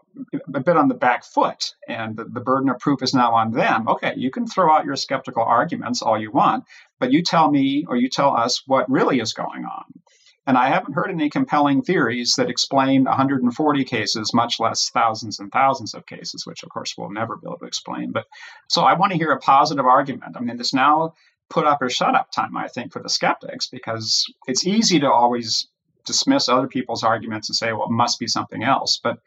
a 0.55 0.61
bit 0.61 0.77
on 0.77 0.89
the 0.89 0.95
back 0.95 1.25
foot, 1.25 1.75
and 1.89 2.17
the, 2.17 2.25
the, 2.25 2.41
burden 2.41 2.69
of 2.69 2.79
proof 2.79 3.03
is 3.03 3.15
now 3.15 3.35
on 3.35 3.51
them. 3.51 3.89
Okay, 3.89 4.13
you 4.17 4.31
can 4.31 4.47
throw 4.47 4.73
out 4.73 4.85
your 4.85 4.97
skeptical 4.97 5.43
arguments 5.43 6.03
all 6.03 6.21
you 6.21 6.31
want, 6.31 6.65
but 7.01 7.13
you 7.13 7.23
tell 7.23 7.51
me 7.51 7.87
or 7.89 7.97
you 7.97 8.09
tell 8.09 8.37
us 8.37 8.63
what 8.67 8.91
really 8.91 9.21
is 9.21 9.33
going 9.33 9.65
on. 9.65 9.85
And 10.47 10.59
I 10.59 10.69
haven't 10.69 10.95
heard 10.95 11.11
any 11.11 11.31
compelling 11.31 11.83
theories 11.83 12.35
that 12.35 12.51
explain 12.51 13.05
140 13.05 13.85
cases, 13.85 14.35
much 14.35 14.59
less 14.59 14.91
thousands 14.91 15.39
and 15.39 15.53
thousands 15.53 15.95
of 15.95 16.05
cases, 16.07 16.45
which 16.47 16.65
of 16.65 16.69
course 16.71 16.95
we'll 16.99 17.11
never 17.11 17.37
be 17.37 17.47
able 17.47 17.59
to 17.59 17.67
explain. 17.67 18.11
But 18.11 18.27
so 18.69 18.83
I 18.83 18.95
want 18.95 19.13
to 19.13 19.19
hear 19.19 19.31
a 19.31 19.39
positive 19.39 19.87
argument. 19.87 20.37
I 20.37 20.41
mean, 20.41 20.57
this 20.57 20.75
now 20.75 21.15
put 21.53 21.67
up 21.67 21.83
or 21.83 21.91
shut 21.91 22.15
up 22.15 22.31
time, 22.31 22.57
I 22.57 22.67
think, 22.69 22.93
for 22.93 23.03
the 23.03 23.11
skeptics, 23.11 23.67
because 23.67 24.27
it's 24.47 24.67
easy 24.67 24.99
to 25.01 25.11
always 25.11 25.69
dismiss 26.07 26.49
other 26.49 26.67
people's 26.67 27.05
arguments 27.05 27.49
and 27.49 27.57
say, 27.57 27.73
well, 27.73 27.85
it 27.85 27.91
must 27.91 28.19
be 28.19 28.27
something 28.27 28.65
else. 28.65 28.99
But 29.03 29.19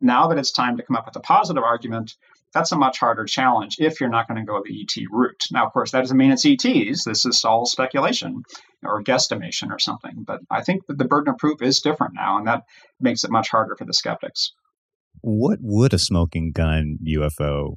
now 0.00 0.28
that 0.28 0.38
it's 0.38 0.52
time 0.52 0.76
to 0.76 0.82
come 0.82 0.96
up 0.96 1.06
with 1.06 1.16
a 1.16 1.20
positive 1.20 1.64
argument, 1.64 2.16
that's 2.52 2.72
a 2.72 2.76
much 2.76 2.98
harder 2.98 3.24
challenge 3.24 3.76
if 3.78 4.00
you're 4.00 4.10
not 4.10 4.28
going 4.28 4.38
to 4.38 4.46
go 4.46 4.62
the 4.62 4.82
ET 4.82 5.02
route. 5.10 5.46
Now, 5.50 5.66
of 5.66 5.72
course, 5.72 5.92
that 5.92 6.00
doesn't 6.00 6.16
mean 6.16 6.32
it's 6.32 6.44
ETs. 6.44 7.04
This 7.04 7.24
is 7.24 7.44
all 7.44 7.64
speculation 7.64 8.42
or 8.84 9.02
guesstimation 9.02 9.70
or 9.70 9.78
something. 9.78 10.24
But 10.26 10.40
I 10.50 10.62
think 10.62 10.86
that 10.86 10.98
the 10.98 11.04
burden 11.06 11.32
of 11.32 11.38
proof 11.38 11.62
is 11.62 11.80
different 11.80 12.14
now, 12.14 12.36
and 12.36 12.46
that 12.46 12.64
makes 13.00 13.24
it 13.24 13.30
much 13.30 13.48
harder 13.48 13.74
for 13.76 13.86
the 13.86 13.94
skeptics. 13.94 14.52
What 15.22 15.58
would 15.62 15.94
a 15.94 15.98
smoking 15.98 16.52
gun 16.52 16.98
UFO 17.06 17.76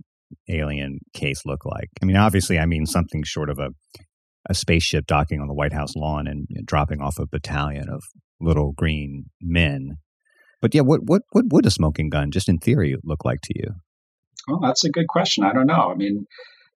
alien 0.49 0.99
case 1.13 1.45
look 1.45 1.65
like? 1.65 1.89
I 2.01 2.05
mean, 2.05 2.17
obviously, 2.17 2.59
I 2.59 2.65
mean 2.65 2.85
something 2.85 3.23
short 3.23 3.49
of 3.49 3.59
a 3.59 3.69
a 4.49 4.53
spaceship 4.53 5.07
docking 5.07 5.39
on 5.39 5.47
the 5.47 5.53
White 5.53 5.73
House 5.73 5.95
lawn 5.95 6.27
and, 6.27 6.47
dropping 6.65 7.01
off 7.01 7.17
a 7.17 7.25
battalion 7.25 7.89
of 7.89 8.03
little 8.41 8.73
green 8.73 9.25
men. 9.41 9.97
But 10.61 10.73
yeah, 10.73 10.81
what 10.81 11.01
what 11.03 11.23
what 11.31 11.45
would 11.51 11.65
a 11.65 11.71
smoking 11.71 12.09
gun, 12.09 12.31
just 12.31 12.49
in 12.49 12.57
theory, 12.57 12.95
look 13.03 13.25
like 13.25 13.41
to 13.41 13.53
you? 13.55 13.75
Well, 14.47 14.59
that's 14.59 14.83
a 14.83 14.89
good 14.89 15.07
question. 15.07 15.43
I 15.43 15.53
don't 15.53 15.67
know. 15.67 15.91
I 15.91 15.95
mean, 15.95 16.25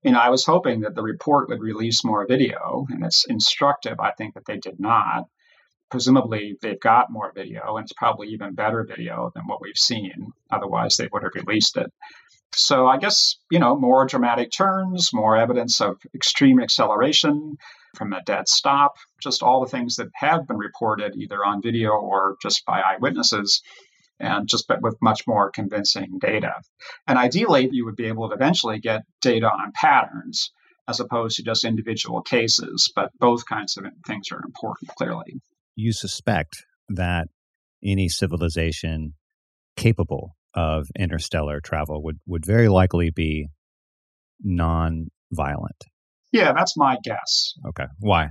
you 0.03 0.11
know, 0.11 0.19
I 0.19 0.29
was 0.29 0.45
hoping 0.45 0.81
that 0.81 0.95
the 0.95 1.01
report 1.03 1.49
would 1.49 1.61
release 1.61 2.03
more 2.03 2.25
video, 2.27 2.85
and 2.89 3.03
it's 3.03 3.25
instructive. 3.25 3.99
I 3.99 4.11
think 4.11 4.35
that 4.35 4.45
they 4.45 4.57
did 4.57 4.79
not. 4.79 5.25
Presumably, 5.89 6.57
they've 6.61 6.79
got 6.79 7.11
more 7.11 7.31
video, 7.33 7.77
and 7.77 7.85
it's 7.85 7.93
probably 7.93 8.27
even 8.29 8.55
better 8.55 8.83
video 8.83 9.31
than 9.33 9.43
what 9.47 9.61
we've 9.61 9.77
seen. 9.77 10.33
Otherwise, 10.51 10.97
they 10.97 11.09
would 11.11 11.23
have 11.23 11.31
released 11.35 11.77
it. 11.77 11.91
So 12.53 12.87
I 12.87 12.97
guess, 12.97 13.35
you 13.51 13.59
know, 13.59 13.77
more 13.77 14.05
dramatic 14.05 14.51
turns, 14.51 15.13
more 15.13 15.37
evidence 15.37 15.79
of 15.81 15.97
extreme 16.15 16.59
acceleration 16.59 17.57
from 17.95 18.13
a 18.13 18.23
dead 18.23 18.47
stop, 18.47 18.95
just 19.21 19.43
all 19.43 19.61
the 19.61 19.69
things 19.69 19.95
that 19.97 20.07
have 20.15 20.47
been 20.47 20.57
reported 20.57 21.15
either 21.15 21.43
on 21.45 21.61
video 21.61 21.91
or 21.91 22.37
just 22.41 22.65
by 22.65 22.81
eyewitnesses 22.81 23.61
and 24.19 24.47
just 24.47 24.71
with 24.81 24.95
much 25.01 25.27
more 25.27 25.51
convincing 25.51 26.17
data. 26.19 26.53
And 27.05 27.17
ideally, 27.17 27.69
you 27.71 27.85
would 27.85 27.95
be 27.95 28.07
able 28.07 28.29
to 28.29 28.35
eventually 28.35 28.79
get 28.79 29.03
data 29.21 29.47
on 29.47 29.71
patterns 29.73 30.51
as 30.87 30.99
opposed 30.99 31.35
to 31.35 31.43
just 31.43 31.65
individual 31.65 32.21
cases, 32.21 32.91
but 32.95 33.11
both 33.19 33.45
kinds 33.45 33.77
of 33.77 33.85
things 34.05 34.31
are 34.31 34.41
important, 34.45 34.89
clearly. 34.97 35.41
You 35.75 35.91
suspect 35.91 36.65
that 36.89 37.27
any 37.83 38.09
civilization 38.09 39.13
capable 39.75 40.36
of 40.53 40.87
interstellar 40.97 41.61
travel 41.61 42.03
would, 42.03 42.19
would 42.25 42.45
very 42.45 42.69
likely 42.69 43.09
be 43.09 43.47
non-violent. 44.43 45.85
Yeah, 46.31 46.53
that's 46.53 46.77
my 46.77 46.97
guess. 47.03 47.53
Okay. 47.67 47.85
Why? 47.99 48.29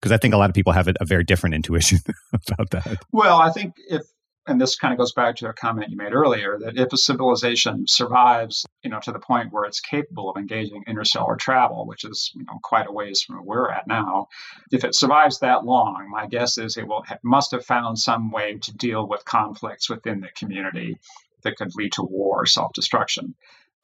Because 0.00 0.12
I 0.12 0.16
think 0.16 0.34
a 0.34 0.36
lot 0.36 0.50
of 0.50 0.54
people 0.54 0.72
have 0.72 0.88
a, 0.88 0.94
a 1.00 1.04
very 1.04 1.24
different 1.24 1.54
intuition 1.54 1.98
about 2.32 2.70
that. 2.70 2.98
Well, 3.12 3.38
I 3.38 3.50
think 3.50 3.74
if 3.88 4.02
and 4.46 4.60
this 4.60 4.76
kind 4.76 4.92
of 4.92 4.98
goes 4.98 5.12
back 5.12 5.36
to 5.36 5.48
a 5.48 5.52
comment 5.52 5.90
you 5.90 5.96
made 5.96 6.12
earlier 6.12 6.58
that 6.58 6.76
if 6.76 6.92
a 6.92 6.96
civilization 6.96 7.86
survives, 7.86 8.66
you 8.82 8.90
know, 8.90 8.98
to 9.00 9.12
the 9.12 9.18
point 9.18 9.52
where 9.52 9.64
it's 9.64 9.80
capable 9.80 10.28
of 10.28 10.36
engaging 10.36 10.82
interstellar 10.88 11.36
travel, 11.36 11.86
which 11.86 12.04
is 12.04 12.32
you 12.34 12.44
know 12.44 12.58
quite 12.62 12.88
a 12.88 12.92
ways 12.92 13.22
from 13.22 13.36
where 13.36 13.44
we're 13.44 13.70
at 13.70 13.86
now, 13.86 14.28
if 14.72 14.84
it 14.84 14.94
survives 14.94 15.38
that 15.38 15.64
long, 15.64 16.08
my 16.10 16.26
guess 16.26 16.58
is 16.58 16.76
it 16.76 16.86
will 16.86 17.02
have, 17.02 17.20
must 17.22 17.52
have 17.52 17.64
found 17.64 17.98
some 17.98 18.30
way 18.32 18.58
to 18.58 18.74
deal 18.76 19.06
with 19.06 19.24
conflicts 19.24 19.88
within 19.88 20.20
the 20.20 20.28
community 20.34 20.98
that 21.42 21.56
could 21.56 21.74
lead 21.74 21.92
to 21.92 22.02
war 22.02 22.42
or 22.42 22.46
self-destruction. 22.46 23.34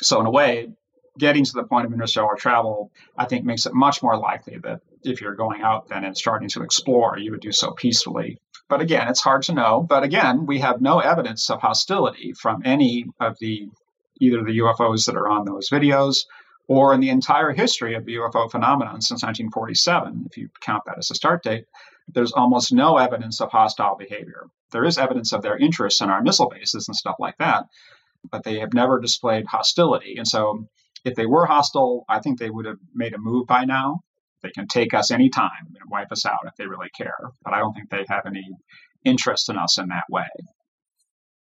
So 0.00 0.20
in 0.20 0.26
a 0.26 0.30
way, 0.30 0.68
getting 1.18 1.44
to 1.44 1.52
the 1.52 1.64
point 1.64 1.86
of 1.86 1.92
interstellar 1.92 2.36
travel, 2.36 2.92
I 3.16 3.24
think 3.24 3.44
makes 3.44 3.66
it 3.66 3.74
much 3.74 4.02
more 4.02 4.16
likely 4.16 4.58
that 4.58 4.80
if 5.02 5.20
you're 5.20 5.34
going 5.34 5.62
out 5.62 5.88
then 5.88 6.04
and 6.04 6.16
starting 6.16 6.48
to 6.50 6.62
explore, 6.62 7.18
you 7.18 7.32
would 7.32 7.40
do 7.40 7.52
so 7.52 7.72
peacefully. 7.72 8.38
But 8.68 8.80
again, 8.80 9.08
it's 9.08 9.20
hard 9.20 9.42
to 9.44 9.54
know. 9.54 9.82
But 9.82 10.02
again, 10.02 10.46
we 10.46 10.58
have 10.60 10.80
no 10.80 11.00
evidence 11.00 11.50
of 11.50 11.60
hostility 11.60 12.32
from 12.34 12.62
any 12.64 13.06
of 13.20 13.36
the 13.40 13.68
either 14.20 14.42
the 14.42 14.58
UFOs 14.58 15.06
that 15.06 15.16
are 15.16 15.28
on 15.28 15.44
those 15.44 15.70
videos 15.70 16.24
or 16.66 16.92
in 16.92 17.00
the 17.00 17.08
entire 17.08 17.52
history 17.52 17.94
of 17.94 18.04
the 18.04 18.16
UFO 18.16 18.50
phenomenon 18.50 19.00
since 19.00 19.22
1947, 19.22 20.26
if 20.30 20.36
you 20.36 20.50
count 20.60 20.82
that 20.86 20.98
as 20.98 21.10
a 21.10 21.14
start 21.14 21.42
date, 21.42 21.64
there's 22.14 22.32
almost 22.32 22.72
no 22.72 22.96
evidence 22.96 23.40
of 23.40 23.50
hostile 23.50 23.96
behavior. 23.96 24.46
There 24.72 24.84
is 24.84 24.98
evidence 24.98 25.32
of 25.32 25.42
their 25.42 25.56
interest 25.56 26.00
in 26.00 26.10
our 26.10 26.22
missile 26.22 26.48
bases 26.48 26.88
and 26.88 26.96
stuff 26.96 27.16
like 27.18 27.36
that, 27.38 27.64
but 28.30 28.44
they 28.44 28.58
have 28.60 28.74
never 28.74 29.00
displayed 29.00 29.46
hostility. 29.46 30.16
And 30.16 30.26
so, 30.26 30.66
if 31.04 31.14
they 31.14 31.26
were 31.26 31.46
hostile, 31.46 32.04
I 32.08 32.18
think 32.18 32.38
they 32.38 32.50
would 32.50 32.66
have 32.66 32.78
made 32.92 33.14
a 33.14 33.18
move 33.18 33.46
by 33.46 33.64
now. 33.64 34.00
They 34.42 34.50
can 34.50 34.66
take 34.66 34.94
us 34.94 35.10
anytime 35.10 35.66
and 35.66 35.90
wipe 35.90 36.10
us 36.10 36.26
out 36.26 36.40
if 36.44 36.56
they 36.56 36.66
really 36.66 36.90
care. 36.96 37.16
But 37.44 37.54
I 37.54 37.58
don't 37.60 37.72
think 37.72 37.90
they 37.90 38.04
have 38.08 38.26
any 38.26 38.44
interest 39.04 39.48
in 39.48 39.56
us 39.56 39.78
in 39.78 39.88
that 39.88 40.04
way. 40.10 40.26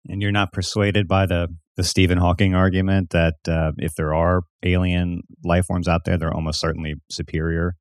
And 0.08 0.20
you're 0.20 0.32
not 0.32 0.52
persuaded 0.52 1.08
by 1.08 1.26
the 1.26 1.48
the 1.76 1.84
Stephen 1.84 2.18
Hawking 2.18 2.54
argument 2.54 3.10
that 3.10 3.34
uh, 3.48 3.72
if 3.78 3.94
there 3.96 4.14
are 4.14 4.42
alien 4.62 5.22
life 5.44 5.66
forms 5.66 5.88
out 5.88 6.04
there, 6.04 6.16
they're 6.16 6.32
almost 6.32 6.60
certainly 6.60 6.94
superior 7.10 7.74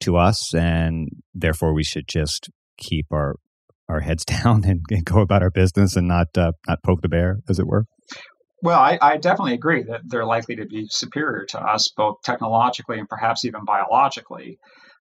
to 0.00 0.16
us, 0.16 0.54
and 0.54 1.08
therefore 1.34 1.72
we 1.72 1.84
should 1.84 2.08
just 2.08 2.50
keep 2.78 3.06
our 3.12 3.36
our 3.88 4.00
heads 4.00 4.24
down 4.44 4.64
and, 4.64 4.80
and 4.90 5.04
go 5.04 5.20
about 5.20 5.42
our 5.42 5.50
business 5.50 5.96
and 5.96 6.08
not 6.08 6.28
uh, 6.36 6.52
not 6.66 6.82
poke 6.84 7.02
the 7.02 7.08
bear, 7.08 7.38
as 7.48 7.58
it 7.58 7.66
were. 7.66 7.84
Well, 8.62 8.78
I, 8.78 8.98
I, 9.00 9.16
definitely 9.16 9.54
agree 9.54 9.84
that 9.84 10.02
they're 10.04 10.26
likely 10.26 10.56
to 10.56 10.66
be 10.66 10.86
superior 10.90 11.46
to 11.46 11.60
us, 11.60 11.88
both 11.96 12.16
technologically 12.22 12.98
and 12.98 13.08
perhaps 13.08 13.46
even 13.46 13.64
biologically. 13.64 14.58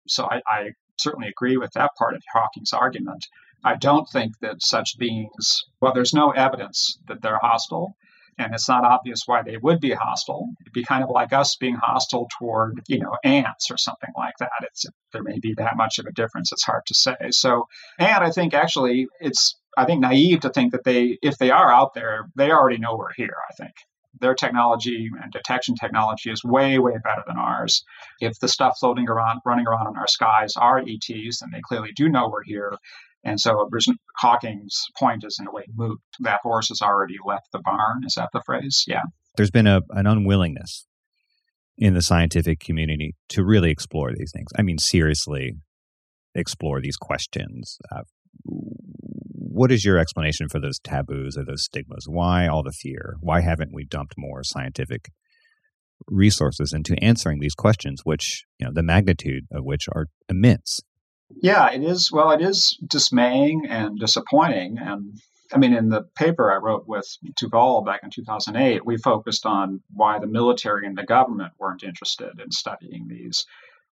So 0.06 0.28
I, 0.30 0.40
I 0.46 0.70
certainly 0.96 1.28
agree 1.28 1.56
with 1.56 1.72
that 1.72 1.90
part 1.98 2.14
of 2.14 2.22
Hawking's 2.32 2.72
argument. 2.72 3.26
I 3.64 3.74
don't 3.74 4.08
think 4.12 4.38
that 4.42 4.62
such 4.62 4.96
beings, 4.96 5.64
well, 5.80 5.92
there's 5.92 6.14
no 6.14 6.30
evidence 6.30 7.00
that 7.08 7.20
they're 7.20 7.40
hostile 7.42 7.96
and 8.38 8.54
it's 8.54 8.68
not 8.68 8.84
obvious 8.84 9.22
why 9.26 9.42
they 9.42 9.56
would 9.58 9.80
be 9.80 9.92
hostile. 9.92 10.48
It'd 10.60 10.72
be 10.72 10.84
kind 10.84 11.02
of 11.04 11.10
like 11.10 11.32
us 11.32 11.56
being 11.56 11.76
hostile 11.76 12.28
toward, 12.38 12.80
you 12.88 13.00
know, 13.00 13.16
ants 13.24 13.70
or 13.70 13.76
something 13.76 14.10
like 14.16 14.34
that. 14.38 14.50
It's 14.62 14.86
there 15.12 15.22
may 15.22 15.38
be 15.38 15.54
that 15.54 15.76
much 15.76 15.98
of 15.98 16.06
a 16.06 16.12
difference. 16.12 16.52
It's 16.52 16.64
hard 16.64 16.86
to 16.86 16.94
say. 16.94 17.16
So, 17.30 17.66
and 17.98 18.24
I 18.24 18.30
think 18.30 18.54
actually 18.54 19.08
it's 19.20 19.56
I 19.76 19.84
think 19.84 20.00
naive 20.00 20.40
to 20.40 20.50
think 20.50 20.72
that 20.72 20.84
they, 20.84 21.18
if 21.22 21.38
they 21.38 21.50
are 21.50 21.72
out 21.72 21.94
there, 21.94 22.28
they 22.34 22.50
already 22.50 22.78
know 22.78 22.96
we're 22.96 23.12
here. 23.16 23.36
I 23.48 23.54
think 23.54 23.74
their 24.20 24.34
technology 24.34 25.08
and 25.22 25.32
detection 25.32 25.76
technology 25.76 26.30
is 26.30 26.42
way, 26.42 26.78
way 26.78 26.94
better 27.04 27.22
than 27.26 27.38
ours. 27.38 27.84
If 28.20 28.40
the 28.40 28.48
stuff 28.48 28.78
floating 28.80 29.08
around, 29.08 29.40
running 29.44 29.66
around 29.66 29.86
in 29.88 29.96
our 29.96 30.08
skies 30.08 30.56
are 30.56 30.80
ETs, 30.80 31.40
then 31.40 31.50
they 31.52 31.60
clearly 31.60 31.92
do 31.94 32.08
know 32.08 32.28
we're 32.28 32.42
here. 32.42 32.76
And 33.24 33.40
so 33.40 33.68
Hawking's 34.18 34.84
point 34.98 35.24
is 35.24 35.38
in 35.40 35.46
a 35.46 35.52
way 35.52 35.64
moot. 35.74 35.98
That 36.20 36.40
horse 36.42 36.68
has 36.68 36.80
already 36.80 37.16
left 37.26 37.48
the 37.52 37.58
barn. 37.58 38.02
Is 38.06 38.14
that 38.14 38.28
the 38.32 38.42
phrase? 38.46 38.84
Yeah. 38.86 39.02
There's 39.36 39.50
been 39.50 39.66
a, 39.66 39.80
an 39.90 40.06
unwillingness 40.06 40.86
in 41.76 41.94
the 41.94 42.02
scientific 42.02 42.60
community 42.60 43.14
to 43.30 43.44
really 43.44 43.70
explore 43.70 44.12
these 44.12 44.32
things. 44.34 44.50
I 44.58 44.62
mean, 44.62 44.78
seriously, 44.78 45.54
explore 46.34 46.80
these 46.80 46.96
questions. 46.96 47.78
Uh, 47.90 48.02
what 48.44 49.72
is 49.72 49.84
your 49.84 49.98
explanation 49.98 50.48
for 50.48 50.60
those 50.60 50.78
taboos 50.78 51.36
or 51.36 51.44
those 51.44 51.64
stigmas? 51.64 52.06
Why 52.08 52.46
all 52.46 52.62
the 52.62 52.72
fear? 52.72 53.16
Why 53.20 53.40
haven't 53.40 53.72
we 53.72 53.84
dumped 53.84 54.14
more 54.16 54.42
scientific 54.44 55.10
resources 56.06 56.72
into 56.72 56.96
answering 57.02 57.40
these 57.40 57.54
questions, 57.54 58.02
which, 58.04 58.44
you 58.58 58.66
know, 58.66 58.72
the 58.72 58.82
magnitude 58.82 59.44
of 59.52 59.64
which 59.64 59.88
are 59.92 60.06
immense? 60.28 60.80
Yeah, 61.30 61.70
it 61.70 61.82
is. 61.82 62.10
Well, 62.10 62.30
it 62.30 62.40
is 62.40 62.78
dismaying 62.86 63.66
and 63.66 63.98
disappointing. 63.98 64.78
And 64.78 65.20
I 65.52 65.58
mean, 65.58 65.72
in 65.74 65.88
the 65.88 66.02
paper 66.14 66.52
I 66.52 66.56
wrote 66.56 66.86
with 66.86 67.06
Duvall 67.36 67.82
back 67.82 68.00
in 68.02 68.10
2008, 68.10 68.84
we 68.84 68.96
focused 68.98 69.46
on 69.46 69.82
why 69.92 70.18
the 70.18 70.26
military 70.26 70.86
and 70.86 70.96
the 70.96 71.04
government 71.04 71.52
weren't 71.58 71.82
interested 71.82 72.40
in 72.40 72.50
studying 72.50 73.08
these. 73.08 73.46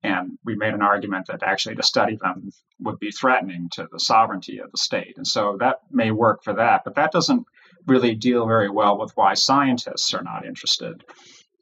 And 0.04 0.38
we 0.44 0.56
made 0.56 0.74
an 0.74 0.82
argument 0.82 1.28
that 1.28 1.44
actually 1.44 1.76
to 1.76 1.84
study 1.84 2.18
them 2.22 2.52
would 2.80 3.00
be 3.00 3.12
threatening 3.12 3.70
to 3.74 3.88
the 3.92 4.00
sovereignty 4.00 4.60
of 4.60 4.72
the 4.72 4.78
state. 4.78 5.14
And 5.16 5.26
so 5.26 5.58
that 5.60 5.80
may 5.92 6.12
work 6.12 6.44
for 6.44 6.54
that, 6.54 6.82
but 6.84 6.96
that 6.96 7.12
doesn't 7.12 7.46
really 7.88 8.14
deal 8.16 8.46
very 8.46 8.70
well 8.70 8.98
with 8.98 9.12
why 9.16 9.34
scientists 9.34 10.14
are 10.14 10.24
not 10.24 10.46
interested 10.46 11.04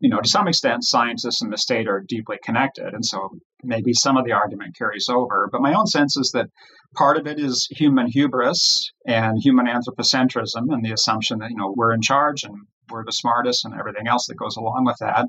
you 0.01 0.09
know, 0.09 0.19
to 0.19 0.27
some 0.27 0.47
extent, 0.47 0.83
scientists 0.83 1.41
and 1.41 1.53
the 1.53 1.57
state 1.57 1.87
are 1.87 2.01
deeply 2.01 2.37
connected. 2.43 2.93
And 2.93 3.05
so 3.05 3.29
maybe 3.63 3.93
some 3.93 4.17
of 4.17 4.25
the 4.25 4.31
argument 4.31 4.75
carries 4.75 5.07
over. 5.07 5.47
But 5.51 5.61
my 5.61 5.73
own 5.73 5.85
sense 5.85 6.17
is 6.17 6.31
that 6.31 6.49
part 6.95 7.17
of 7.17 7.27
it 7.27 7.39
is 7.39 7.67
human 7.67 8.07
hubris 8.07 8.91
and 9.05 9.37
human 9.39 9.67
anthropocentrism 9.67 10.73
and 10.73 10.83
the 10.83 10.91
assumption 10.91 11.37
that, 11.39 11.51
you 11.51 11.55
know, 11.57 11.73
we're 11.77 11.93
in 11.93 12.01
charge 12.01 12.43
and 12.43 12.55
we're 12.89 13.05
the 13.05 13.11
smartest 13.11 13.63
and 13.63 13.75
everything 13.79 14.07
else 14.07 14.25
that 14.25 14.35
goes 14.35 14.57
along 14.57 14.85
with 14.85 14.97
that. 14.99 15.27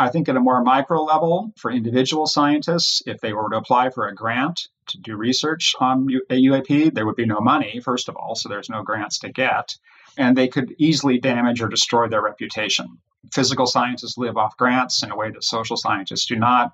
I 0.00 0.10
think 0.10 0.28
at 0.28 0.36
a 0.36 0.40
more 0.40 0.62
micro 0.62 1.02
level, 1.02 1.52
for 1.56 1.70
individual 1.70 2.26
scientists, 2.26 3.02
if 3.06 3.20
they 3.20 3.32
were 3.32 3.48
to 3.50 3.56
apply 3.56 3.90
for 3.90 4.08
a 4.08 4.14
grant 4.14 4.60
to 4.88 4.98
do 4.98 5.16
research 5.16 5.74
on 5.80 6.08
a 6.28 6.34
UAP, 6.34 6.92
there 6.92 7.06
would 7.06 7.16
be 7.16 7.24
no 7.24 7.40
money, 7.40 7.80
first 7.82 8.08
of 8.08 8.16
all, 8.16 8.34
so 8.34 8.48
there's 8.48 8.68
no 8.68 8.82
grants 8.82 9.20
to 9.20 9.32
get. 9.32 9.76
And 10.18 10.36
they 10.36 10.48
could 10.48 10.74
easily 10.78 11.18
damage 11.18 11.62
or 11.62 11.68
destroy 11.68 12.08
their 12.08 12.22
reputation 12.22 12.98
physical 13.32 13.66
scientists 13.66 14.18
live 14.18 14.36
off 14.36 14.56
grants 14.56 15.02
in 15.02 15.10
a 15.10 15.16
way 15.16 15.30
that 15.30 15.44
social 15.44 15.76
scientists 15.76 16.26
do 16.26 16.36
not. 16.36 16.72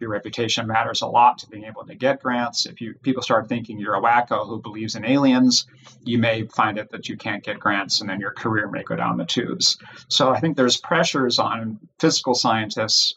your 0.00 0.10
reputation 0.10 0.66
matters 0.66 1.00
a 1.02 1.06
lot 1.06 1.38
to 1.38 1.48
being 1.48 1.62
able 1.62 1.86
to 1.86 1.94
get 1.94 2.20
grants. 2.20 2.66
If 2.66 2.80
you 2.80 2.94
people 3.02 3.22
start 3.22 3.48
thinking 3.48 3.78
you're 3.78 3.94
a 3.94 4.00
wacko 4.00 4.48
who 4.48 4.60
believes 4.60 4.96
in 4.96 5.04
aliens, 5.04 5.64
you 6.02 6.18
may 6.18 6.42
find 6.48 6.76
it 6.76 6.90
that 6.90 7.08
you 7.08 7.16
can't 7.16 7.44
get 7.44 7.60
grants 7.60 8.00
and 8.00 8.10
then 8.10 8.18
your 8.18 8.32
career 8.32 8.68
may 8.68 8.82
go 8.82 8.96
down 8.96 9.16
the 9.16 9.24
tubes. 9.24 9.78
So 10.08 10.30
I 10.30 10.40
think 10.40 10.56
there's 10.56 10.76
pressures 10.76 11.38
on 11.38 11.78
physical 12.00 12.34
scientists 12.34 13.14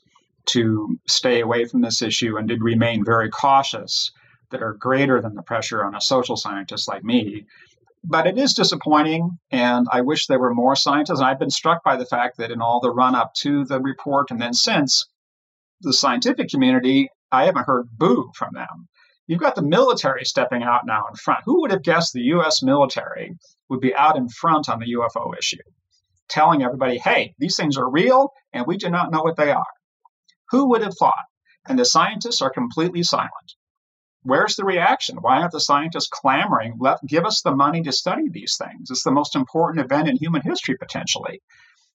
to 0.48 1.00
stay 1.08 1.42
away 1.42 1.66
from 1.66 1.82
this 1.82 2.04
issue 2.04 2.38
and 2.38 2.48
to 2.50 2.58
remain 2.58 3.04
very 3.04 3.32
cautious 3.32 4.12
that 4.52 4.62
are 4.62 4.74
greater 4.74 5.20
than 5.22 5.34
the 5.34 5.42
pressure 5.42 5.84
on 5.84 5.96
a 5.96 6.02
social 6.02 6.38
scientist 6.38 6.88
like 6.88 7.04
me. 7.04 7.46
But 8.08 8.28
it 8.28 8.38
is 8.38 8.54
disappointing, 8.54 9.40
and 9.50 9.88
I 9.92 10.02
wish 10.02 10.28
there 10.28 10.40
were 10.40 10.54
more 10.54 10.76
scientists. 10.76 11.20
And 11.20 11.28
I've 11.28 11.40
been 11.40 11.50
struck 11.50 11.84
by 11.84 11.96
the 11.96 12.06
fact 12.06 12.38
that 12.38 12.52
in 12.52 12.62
all 12.62 12.80
the 12.80 12.92
run 12.92 13.16
up 13.16 13.34
to 13.42 13.66
the 13.66 13.82
report 13.82 14.30
and 14.30 14.40
then 14.40 14.54
since, 14.54 15.08
the 15.82 15.92
scientific 15.92 16.50
community, 16.50 17.10
I 17.32 17.46
haven't 17.46 17.66
heard 17.66 17.90
boo 17.98 18.32
from 18.36 18.54
them. 18.54 18.88
You've 19.26 19.40
got 19.40 19.56
the 19.56 19.64
military 19.64 20.24
stepping 20.24 20.62
out 20.62 20.86
now 20.86 21.08
in 21.10 21.16
front. 21.16 21.46
Who 21.46 21.62
would 21.62 21.72
have 21.72 21.82
guessed 21.82 22.14
the 22.14 22.22
US 22.36 22.62
military 22.62 23.38
would 23.70 23.82
be 23.82 23.96
out 23.96 24.18
in 24.18 24.30
front 24.30 24.70
on 24.70 24.80
the 24.80 24.94
UFO 24.94 25.36
issue, 25.36 25.58
telling 26.30 26.62
everybody, 26.62 27.00
hey, 27.00 27.34
these 27.40 27.56
things 27.56 27.76
are 27.76 27.90
real 27.90 28.34
and 28.54 28.68
we 28.68 28.78
do 28.78 28.90
not 28.90 29.12
know 29.12 29.24
what 29.24 29.36
they 29.36 29.52
are? 29.52 29.66
Who 30.52 30.70
would 30.70 30.84
have 30.84 30.96
thought? 30.96 31.26
And 31.68 31.80
the 31.80 31.86
scientists 31.86 32.44
are 32.44 32.52
completely 32.52 33.02
silent. 33.02 33.56
Where's 34.26 34.56
the 34.56 34.66
reaction? 34.66 35.18
Why 35.22 35.38
aren't 35.40 35.52
the 35.52 35.60
scientists 35.60 36.10
clamoring, 36.10 36.78
let 36.80 37.06
give 37.06 37.26
us 37.26 37.42
the 37.42 37.56
money 37.56 37.84
to 37.84 37.92
study 37.92 38.28
these 38.28 38.58
things? 38.58 38.90
It's 38.90 39.04
the 39.04 39.12
most 39.12 39.36
important 39.36 39.86
event 39.86 40.10
in 40.10 40.18
human 40.18 40.42
history 40.42 40.76
potentially. 40.78 41.42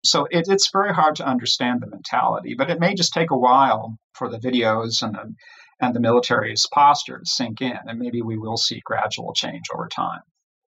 So 0.05 0.27
it, 0.31 0.47
it's 0.49 0.71
very 0.73 0.95
hard 0.95 1.17
to 1.17 1.27
understand 1.27 1.81
the 1.81 1.89
mentality, 1.89 2.55
but 2.55 2.71
it 2.71 2.79
may 2.79 2.95
just 2.95 3.13
take 3.13 3.33
a 3.33 3.37
while 3.37 3.99
for 4.15 4.31
the 4.31 4.39
videos 4.39 5.03
and 5.03 5.15
the, 5.15 5.35
and 5.81 5.95
the 5.95 6.01
military's 6.01 6.69
posture 6.73 7.19
to 7.19 7.27
sink 7.27 7.61
in, 7.61 7.79
and 7.85 7.99
maybe 7.99 8.23
we 8.23 8.39
will 8.39 8.57
see 8.57 8.81
gradual 8.85 9.35
change 9.35 9.65
over 9.75 9.89
time. 9.89 10.21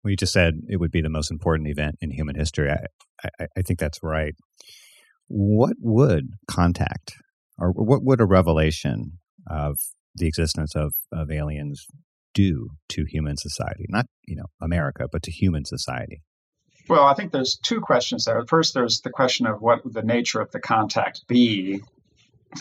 Well, 0.03 0.11
you 0.11 0.17
just 0.17 0.33
said 0.33 0.53
it 0.69 0.77
would 0.77 0.91
be 0.91 1.01
the 1.01 1.09
most 1.09 1.31
important 1.31 1.69
event 1.69 1.95
in 2.01 2.11
human 2.11 2.35
history. 2.35 2.69
I, 2.69 2.85
I, 3.39 3.47
I 3.57 3.61
think 3.63 3.79
that's 3.79 4.03
right. 4.03 4.35
What 5.27 5.73
would 5.79 6.29
contact, 6.47 7.15
or 7.57 7.71
what 7.71 8.03
would 8.03 8.21
a 8.21 8.25
revelation 8.25 9.19
of 9.49 9.79
the 10.17 10.27
existence 10.27 10.75
of, 10.75 10.93
of 11.11 11.31
aliens 11.31 11.85
do 12.33 12.69
to 12.89 13.05
human 13.07 13.37
society? 13.37 13.85
Not, 13.89 14.05
you 14.25 14.35
know, 14.35 14.45
America, 14.61 15.07
but 15.11 15.23
to 15.23 15.31
human 15.31 15.65
society. 15.65 16.21
Well, 16.89 17.03
I 17.03 17.13
think 17.15 17.31
there's 17.31 17.57
two 17.57 17.81
questions 17.81 18.25
there. 18.25 18.45
First, 18.47 18.73
there's 18.73 19.01
the 19.01 19.09
question 19.09 19.45
of 19.45 19.61
what 19.61 19.81
the 19.83 20.03
nature 20.03 20.39
of 20.39 20.51
the 20.51 20.59
contact 20.59 21.21
be. 21.27 21.81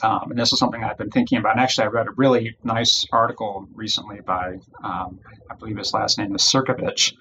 Um, 0.03 0.31
and 0.31 0.39
this 0.39 0.53
is 0.53 0.59
something 0.59 0.83
I've 0.83 0.99
been 0.99 1.11
thinking 1.11 1.39
about. 1.39 1.53
And 1.53 1.61
actually, 1.61 1.85
I 1.85 1.91
read 1.91 2.09
a 2.09 2.13
really 2.17 2.57
nice 2.65 3.07
article 3.13 3.69
recently 3.73 4.21
by, 4.21 4.59
um, 4.83 5.21
I 5.49 5.55
believe 5.55 5.77
his 5.77 5.95
last 5.95 6.19
name 6.19 6.35
is 6.35 6.43
Sirkovich. 6.43 7.15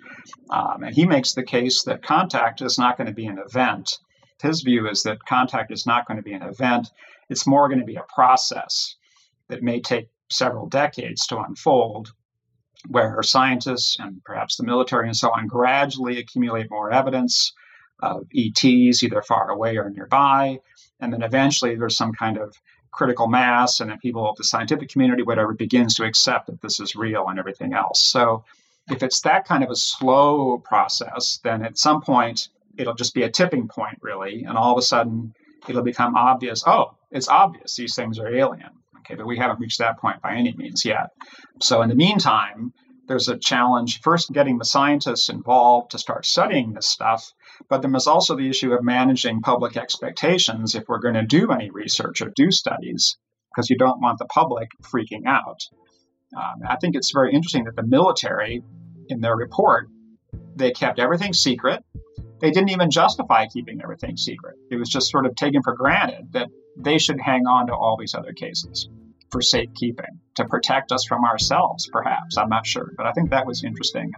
Um, 0.49 0.83
and 0.83 0.95
he 0.95 1.05
makes 1.05 1.33
the 1.33 1.43
case 1.43 1.83
that 1.83 2.01
contact 2.01 2.61
is 2.63 2.79
not 2.79 2.97
going 2.97 3.07
to 3.07 3.13
be 3.13 3.27
an 3.27 3.37
event. 3.37 3.99
His 4.41 4.61
view 4.61 4.89
is 4.89 5.03
that 5.03 5.23
contact 5.25 5.71
is 5.71 5.85
not 5.85 6.07
going 6.07 6.17
to 6.17 6.23
be 6.23 6.33
an 6.33 6.41
event, 6.41 6.89
it's 7.29 7.47
more 7.47 7.67
going 7.67 7.79
to 7.79 7.85
be 7.85 7.95
a 7.95 8.05
process 8.13 8.95
that 9.47 9.63
may 9.63 9.79
take 9.79 10.09
several 10.29 10.67
decades 10.67 11.27
to 11.27 11.39
unfold 11.39 12.11
where 12.87 13.21
scientists 13.23 13.97
and 13.99 14.23
perhaps 14.23 14.57
the 14.57 14.63
military 14.63 15.07
and 15.07 15.17
so 15.17 15.29
on 15.31 15.47
gradually 15.47 16.19
accumulate 16.19 16.69
more 16.69 16.91
evidence 16.91 17.53
of 17.99 18.27
ETs 18.35 19.03
either 19.03 19.21
far 19.21 19.49
away 19.49 19.77
or 19.77 19.89
nearby. 19.89 20.59
And 20.99 21.11
then 21.11 21.23
eventually 21.23 21.75
there's 21.75 21.97
some 21.97 22.13
kind 22.13 22.37
of 22.37 22.55
critical 22.91 23.27
mass, 23.27 23.81
and 23.81 23.89
then 23.89 23.97
people 23.99 24.29
of 24.29 24.37
the 24.37 24.43
scientific 24.43 24.89
community, 24.89 25.21
whatever, 25.21 25.53
begins 25.53 25.95
to 25.95 26.05
accept 26.05 26.47
that 26.47 26.61
this 26.61 26.79
is 26.79 26.95
real 26.95 27.27
and 27.27 27.37
everything 27.37 27.73
else. 27.73 28.01
So 28.01 28.45
if 28.89 29.03
it's 29.03 29.21
that 29.21 29.45
kind 29.45 29.63
of 29.63 29.69
a 29.69 29.75
slow 29.75 30.59
process, 30.59 31.39
then 31.43 31.63
at 31.63 31.77
some 31.77 32.01
point 32.01 32.49
it'll 32.77 32.93
just 32.93 33.13
be 33.13 33.23
a 33.23 33.29
tipping 33.29 33.67
point, 33.67 33.97
really, 34.01 34.43
and 34.43 34.57
all 34.57 34.71
of 34.71 34.77
a 34.77 34.81
sudden 34.81 35.33
it'll 35.67 35.83
become 35.83 36.15
obvious 36.15 36.63
oh, 36.67 36.95
it's 37.11 37.27
obvious 37.27 37.75
these 37.75 37.95
things 37.95 38.19
are 38.19 38.33
alien. 38.33 38.69
Okay, 39.05 39.15
but 39.15 39.27
we 39.27 39.37
haven't 39.37 39.59
reached 39.59 39.79
that 39.79 39.99
point 39.99 40.21
by 40.21 40.35
any 40.35 40.53
means 40.55 40.83
yet. 40.83 41.09
So 41.61 41.81
in 41.81 41.89
the 41.89 41.95
meantime, 41.95 42.73
there's 43.07 43.29
a 43.29 43.37
challenge 43.37 44.01
first 44.01 44.31
getting 44.31 44.57
the 44.57 44.65
scientists 44.65 45.29
involved 45.29 45.91
to 45.91 45.99
start 45.99 46.25
studying 46.25 46.73
this 46.73 46.87
stuff, 46.87 47.31
but 47.69 47.81
then 47.83 47.91
there's 47.91 48.07
also 48.07 48.35
the 48.35 48.49
issue 48.49 48.73
of 48.73 48.83
managing 48.83 49.41
public 49.41 49.77
expectations 49.77 50.73
if 50.73 50.85
we're 50.87 50.99
going 50.99 51.13
to 51.13 51.25
do 51.25 51.51
any 51.51 51.69
research 51.69 52.21
or 52.21 52.31
do 52.35 52.49
studies, 52.49 53.15
because 53.53 53.69
you 53.69 53.77
don't 53.77 54.01
want 54.01 54.17
the 54.17 54.25
public 54.25 54.69
freaking 54.81 55.27
out. 55.27 55.59
Um, 56.35 56.61
I 56.67 56.77
think 56.77 56.95
it's 56.95 57.11
very 57.13 57.31
interesting 57.31 57.65
that 57.65 57.75
the 57.75 57.85
military, 57.85 58.63
in 59.09 59.21
their 59.21 59.35
report, 59.35 59.87
they 60.55 60.71
kept 60.71 60.99
everything 60.99 61.33
secret. 61.33 61.83
They 62.41 62.49
didn't 62.49 62.71
even 62.71 62.89
justify 62.89 63.45
keeping 63.45 63.81
everything 63.83 64.17
secret. 64.17 64.55
It 64.71 64.77
was 64.77 64.89
just 64.89 65.11
sort 65.11 65.27
of 65.27 65.35
taken 65.35 65.61
for 65.61 65.75
granted 65.75 66.33
that 66.33 66.49
they 66.77 66.97
should 66.97 67.19
hang 67.19 67.45
on 67.45 67.67
to 67.67 67.73
all 67.73 67.97
these 67.97 68.15
other 68.15 68.33
cases 68.33 68.89
for 69.31 69.41
safekeeping 69.41 70.19
to 70.35 70.45
protect 70.45 70.91
us 70.91 71.05
from 71.05 71.25
ourselves, 71.25 71.89
perhaps. 71.91 72.37
I'm 72.37 72.49
not 72.49 72.65
sure, 72.65 72.91
but 72.97 73.05
I 73.05 73.11
think 73.11 73.29
that 73.31 73.45
was 73.45 73.63
interesting. 73.63 74.11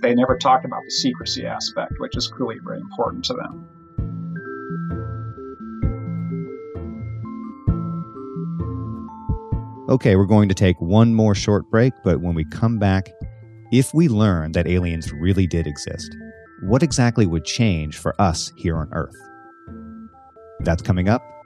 They 0.00 0.14
never 0.14 0.36
talked 0.36 0.64
about 0.64 0.82
the 0.84 0.90
secrecy 0.90 1.46
aspect, 1.46 1.94
which 1.98 2.16
is 2.16 2.28
clearly 2.28 2.56
very 2.64 2.80
important 2.80 3.24
to 3.26 3.34
them. 3.34 3.68
Okay, 9.88 10.16
we're 10.16 10.24
going 10.24 10.48
to 10.48 10.54
take 10.54 10.80
one 10.80 11.14
more 11.14 11.34
short 11.34 11.70
break, 11.70 11.92
but 12.02 12.20
when 12.20 12.34
we 12.34 12.44
come 12.44 12.78
back, 12.78 13.12
if 13.70 13.92
we 13.92 14.08
learn 14.08 14.52
that 14.52 14.66
aliens 14.66 15.12
really 15.12 15.46
did 15.46 15.66
exist, 15.66 16.16
what 16.62 16.82
exactly 16.82 17.26
would 17.26 17.44
change 17.44 17.98
for 17.98 18.18
us 18.20 18.52
here 18.56 18.76
on 18.76 18.88
Earth? 18.92 19.16
That's 20.60 20.82
coming 20.82 21.08
up 21.08 21.22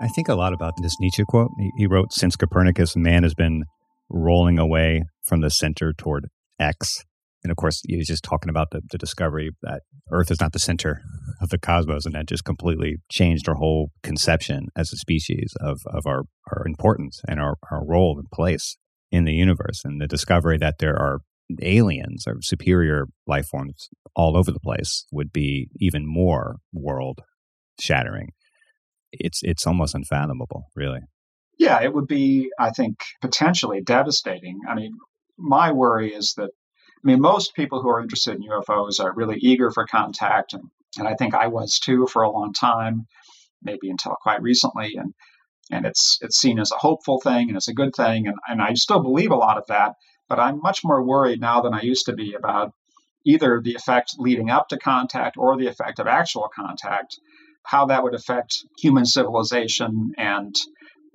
I 0.00 0.08
think 0.08 0.28
a 0.28 0.34
lot 0.34 0.52
about 0.52 0.74
this 0.80 0.96
Nietzsche 0.98 1.24
quote. 1.24 1.50
He 1.76 1.86
wrote, 1.86 2.12
Since 2.12 2.36
Copernicus, 2.36 2.96
man 2.96 3.22
has 3.22 3.34
been 3.34 3.64
rolling 4.10 4.58
away 4.58 5.04
from 5.24 5.40
the 5.40 5.50
center 5.50 5.92
toward 5.92 6.28
X. 6.58 7.04
And 7.42 7.50
of 7.50 7.56
course, 7.56 7.82
he's 7.86 8.08
just 8.08 8.24
talking 8.24 8.48
about 8.48 8.70
the, 8.70 8.80
the 8.90 8.98
discovery 8.98 9.50
that 9.62 9.82
Earth 10.10 10.30
is 10.30 10.40
not 10.40 10.52
the 10.52 10.58
center 10.58 11.02
of 11.40 11.50
the 11.50 11.58
cosmos. 11.58 12.06
And 12.06 12.14
that 12.14 12.26
just 12.26 12.44
completely 12.44 12.96
changed 13.10 13.48
our 13.48 13.54
whole 13.54 13.90
conception 14.02 14.68
as 14.76 14.92
a 14.92 14.96
species 14.96 15.54
of, 15.60 15.80
of 15.86 16.06
our, 16.06 16.22
our 16.50 16.66
importance 16.66 17.20
and 17.28 17.38
our, 17.38 17.56
our 17.70 17.84
role 17.86 18.18
and 18.18 18.28
place 18.32 18.76
in 19.12 19.24
the 19.24 19.34
universe 19.34 19.82
and 19.84 20.00
the 20.00 20.08
discovery 20.08 20.58
that 20.58 20.76
there 20.80 20.96
are 20.96 21.20
aliens 21.62 22.24
or 22.26 22.38
superior 22.40 23.06
life 23.26 23.46
forms 23.46 23.88
all 24.16 24.36
over 24.36 24.50
the 24.50 24.60
place 24.60 25.04
would 25.12 25.32
be 25.32 25.68
even 25.78 26.04
more 26.06 26.56
world 26.72 27.20
shattering. 27.78 28.30
It's 29.20 29.42
it's 29.42 29.66
almost 29.66 29.94
unfathomable, 29.94 30.70
really. 30.74 31.00
Yeah, 31.58 31.82
it 31.82 31.94
would 31.94 32.08
be, 32.08 32.50
I 32.58 32.70
think, 32.70 32.98
potentially 33.20 33.80
devastating. 33.80 34.60
I 34.68 34.74
mean, 34.74 34.98
my 35.38 35.72
worry 35.72 36.12
is 36.12 36.34
that 36.34 36.50
I 37.04 37.06
mean, 37.06 37.20
most 37.20 37.54
people 37.54 37.82
who 37.82 37.90
are 37.90 38.00
interested 38.00 38.34
in 38.34 38.48
UFOs 38.48 38.98
are 38.98 39.14
really 39.14 39.36
eager 39.38 39.70
for 39.70 39.86
contact, 39.86 40.54
and, 40.54 40.64
and 40.98 41.06
I 41.06 41.14
think 41.14 41.34
I 41.34 41.48
was 41.48 41.78
too 41.78 42.06
for 42.06 42.22
a 42.22 42.30
long 42.30 42.52
time, 42.52 43.06
maybe 43.62 43.90
until 43.90 44.16
quite 44.20 44.42
recently. 44.42 44.96
And 44.96 45.14
and 45.70 45.86
it's 45.86 46.18
it's 46.22 46.38
seen 46.38 46.58
as 46.58 46.72
a 46.72 46.78
hopeful 46.78 47.20
thing 47.20 47.48
and 47.48 47.56
it's 47.56 47.68
a 47.68 47.74
good 47.74 47.94
thing, 47.94 48.26
and, 48.26 48.36
and 48.48 48.62
I 48.62 48.74
still 48.74 49.00
believe 49.00 49.30
a 49.30 49.36
lot 49.36 49.58
of 49.58 49.66
that. 49.68 49.94
But 50.28 50.38
I'm 50.38 50.60
much 50.60 50.82
more 50.82 51.02
worried 51.02 51.40
now 51.40 51.60
than 51.60 51.74
I 51.74 51.82
used 51.82 52.06
to 52.06 52.14
be 52.14 52.34
about 52.34 52.72
either 53.24 53.60
the 53.62 53.74
effect 53.74 54.14
leading 54.18 54.50
up 54.50 54.68
to 54.68 54.78
contact 54.78 55.36
or 55.36 55.56
the 55.56 55.66
effect 55.66 55.98
of 55.98 56.06
actual 56.06 56.48
contact, 56.54 57.18
how 57.64 57.86
that 57.86 58.02
would 58.02 58.14
affect 58.14 58.64
human 58.78 59.04
civilization 59.04 60.12
and 60.16 60.54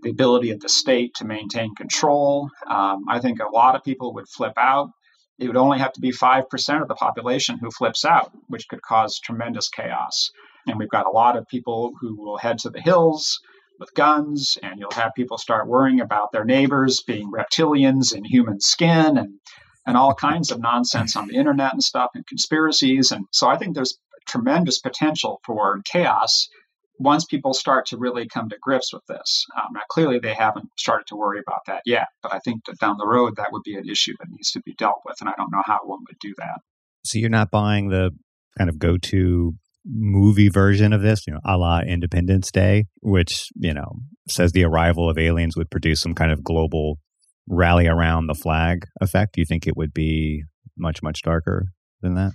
the 0.02 0.10
ability 0.10 0.52
of 0.52 0.60
the 0.60 0.70
state 0.70 1.14
to 1.16 1.26
maintain 1.26 1.76
control. 1.76 2.50
Um, 2.68 3.06
I 3.10 3.20
think 3.20 3.40
a 3.40 3.50
lot 3.54 3.76
of 3.76 3.84
people 3.84 4.14
would 4.14 4.28
flip 4.28 4.54
out. 4.58 4.90
It 5.38 5.48
would 5.48 5.58
only 5.58 5.80
have 5.80 5.94
to 5.94 6.02
be 6.02 6.12
5% 6.12 6.82
of 6.82 6.88
the 6.88 6.96
population 6.96 7.58
who 7.60 7.72
flips 7.72 8.04
out, 8.06 8.32
which 8.48 8.68
could 8.68 8.82
cause 8.82 9.20
tremendous 9.20 9.70
chaos. 9.70 10.32
And 10.68 10.78
we've 10.78 10.90
got 10.90 11.08
a 11.08 11.12
lot 11.12 11.38
of 11.38 11.48
people 11.48 11.94
who 12.00 12.16
will 12.16 12.38
head 12.38 12.60
to 12.60 12.70
the 12.70 12.82
hills 12.82 13.40
with 13.80 13.94
guns, 13.94 14.58
and 14.62 14.80
you'll 14.80 14.92
have 14.92 15.14
people 15.16 15.38
start 15.38 15.68
worrying 15.68 16.02
about 16.02 16.32
their 16.32 16.44
neighbors 16.44 17.02
being 17.02 17.32
reptilians 17.32 18.14
in 18.14 18.26
human 18.26 18.60
skin 18.60 19.18
and 19.18 19.40
and 19.86 19.98
all 19.98 20.14
kinds 20.14 20.52
of 20.52 20.60
nonsense 20.60 21.16
on 21.16 21.28
the 21.28 21.36
internet 21.36 21.74
and 21.74 21.84
stuff 21.84 22.12
and 22.14 22.28
conspiracies. 22.28 23.12
And 23.12 23.26
so 23.32 23.48
I 23.48 23.58
think 23.58 23.74
there's 23.74 23.98
tremendous 24.30 24.80
potential 24.80 25.42
for 25.46 25.82
chaos 25.86 26.48
once 27.00 27.24
people 27.24 27.54
start 27.54 27.86
to 27.88 27.98
really 27.98 28.28
come 28.28 28.50
to 28.50 28.58
grips 28.62 28.94
with 28.94 29.06
this. 29.08 29.46
Um, 29.56 29.74
now, 29.74 29.82
clearly, 29.90 30.20
they 30.20 30.34
haven't 30.34 30.70
started 30.78 31.08
to 31.08 31.16
worry 31.16 31.40
about 31.40 31.62
that 31.68 31.82
yet, 31.86 32.08
but 32.22 32.34
I 32.34 32.40
think 32.40 32.66
that 32.66 32.78
down 32.80 32.98
the 32.98 33.08
road, 33.08 33.38
that 33.38 33.50
would 33.52 33.64
be 33.64 33.76
an 33.76 33.88
issue 33.90 34.14
that 34.20 34.30
needs 34.30 34.52
to 34.52 34.62
be 34.62 34.76
dealt 34.76 35.02
with. 35.06 35.16
And 35.22 35.30
I 35.30 35.34
don't 35.38 35.52
know 35.52 35.64
how 35.66 35.80
one 35.86 36.00
would 36.08 36.20
do 36.20 36.34
that. 36.38 36.60
So 37.06 37.18
you're 37.18 37.30
not 37.30 37.52
buying 37.52 37.90
the 37.90 38.12
kind 38.58 38.70
of 38.70 38.78
go 38.78 38.98
to 38.98 39.54
movie 39.86 40.50
version 40.50 40.92
of 40.92 41.02
this, 41.02 41.26
you 41.26 41.34
know, 41.34 41.40
a 41.46 41.58
la 41.58 41.80
Independence 41.80 42.52
Day, 42.52 42.86
which, 43.02 43.50
you 43.56 43.74
know, 43.74 43.94
says 44.28 44.52
the 44.52 44.66
arrival 44.66 45.10
of 45.10 45.18
aliens 45.18 45.56
would 45.56 45.72
produce 45.72 46.02
some 46.02 46.14
kind 46.14 46.34
of 46.34 46.44
global 46.44 47.00
rally 47.48 47.88
around 47.88 48.28
the 48.28 48.36
flag 48.36 48.86
effect. 49.00 49.36
Do 49.36 49.42
you 49.42 49.46
think 49.46 49.66
it 49.66 49.78
would 49.78 49.94
be 49.94 50.44
much, 50.78 51.02
much 51.02 51.22
darker 51.24 51.68
than 52.02 52.16
that? 52.16 52.34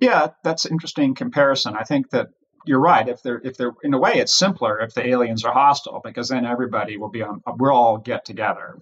Yeah, 0.00 0.28
that's 0.44 0.66
interesting 0.66 1.14
comparison. 1.14 1.74
I 1.78 1.84
think 1.84 2.10
that 2.10 2.28
you're 2.66 2.80
right. 2.80 3.08
If 3.08 3.22
they're 3.22 3.40
if 3.44 3.56
they're 3.56 3.72
in 3.82 3.94
a 3.94 3.98
way, 3.98 4.14
it's 4.14 4.34
simpler 4.34 4.80
if 4.80 4.92
the 4.94 5.06
aliens 5.06 5.44
are 5.44 5.52
hostile 5.52 6.00
because 6.04 6.28
then 6.28 6.44
everybody 6.44 6.96
will 6.96 7.10
be 7.10 7.22
on. 7.22 7.40
We'll 7.46 7.72
all 7.72 7.98
get 7.98 8.24
together, 8.24 8.78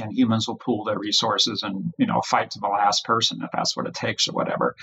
and 0.00 0.12
humans 0.12 0.48
will 0.48 0.56
pool 0.56 0.84
their 0.84 0.98
resources 0.98 1.62
and 1.62 1.92
you 1.98 2.06
know 2.06 2.20
fight 2.22 2.50
to 2.52 2.58
the 2.58 2.68
last 2.68 3.04
person 3.04 3.40
if 3.42 3.50
that's 3.52 3.76
what 3.76 3.86
it 3.86 3.94
takes 3.94 4.28
or 4.28 4.32
whatever. 4.32 4.74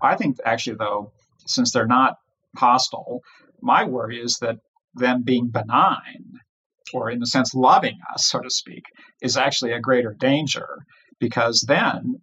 I 0.00 0.16
think 0.16 0.36
actually 0.44 0.76
though, 0.76 1.12
since 1.46 1.72
they're 1.72 1.86
not 1.86 2.18
hostile, 2.56 3.22
my 3.62 3.84
worry 3.84 4.20
is 4.20 4.38
that 4.38 4.58
them 4.94 5.22
being 5.22 5.48
benign 5.48 6.40
or 6.92 7.10
in 7.10 7.20
the 7.20 7.26
sense 7.26 7.54
loving 7.54 7.98
us, 8.12 8.26
so 8.26 8.40
to 8.40 8.50
speak, 8.50 8.84
is 9.22 9.36
actually 9.36 9.72
a 9.72 9.80
greater 9.80 10.12
danger 10.12 10.68
because 11.18 11.60
then 11.62 12.20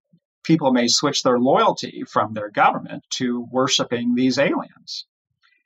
people 0.47 0.71
may 0.71 0.87
switch 0.87 1.23
their 1.23 1.37
loyalty 1.37 2.05
from 2.07 2.33
their 2.33 2.49
government 2.49 3.03
to 3.09 3.45
worshiping 3.51 4.15
these 4.15 4.39
aliens. 4.39 5.05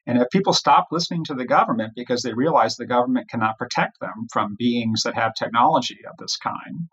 And 0.08 0.18
if 0.18 0.32
people 0.32 0.54
stop 0.54 0.88
listening 0.90 1.24
to 1.26 1.36
the 1.36 1.46
government 1.46 1.94
because 1.96 2.24
they 2.24 2.34
realize 2.34 2.76
the 2.76 2.88
government 2.88 3.30
cannot 3.30 3.60
protect 3.60 4.00
them 4.00 4.28
from 4.34 4.56
beings 4.58 5.04
that 5.04 5.14
have 5.14 5.36
technology 5.36 6.00
of 6.10 6.18
this 6.18 6.36
kind, 6.36 6.90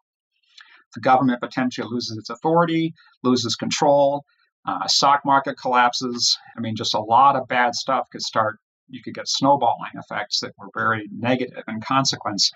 the 0.94 1.00
government 1.00 1.40
potentially 1.40 1.88
loses 1.90 2.18
its 2.18 2.28
authority, 2.28 2.94
loses 3.22 3.56
control, 3.56 4.22
uh, 4.66 4.86
stock 4.86 5.24
market 5.24 5.56
collapses. 5.58 6.36
I 6.56 6.60
mean, 6.60 6.76
just 6.76 6.92
a 6.92 7.00
lot 7.00 7.36
of 7.36 7.48
bad 7.48 7.74
stuff 7.74 8.08
could 8.12 8.22
start. 8.22 8.58
You 8.90 9.02
could 9.02 9.14
get 9.14 9.28
snowballing 9.28 9.92
effects 9.94 10.40
that 10.40 10.52
were 10.58 10.68
very 10.74 11.08
negative 11.10 11.64
in 11.66 11.80
consequence, 11.80 12.52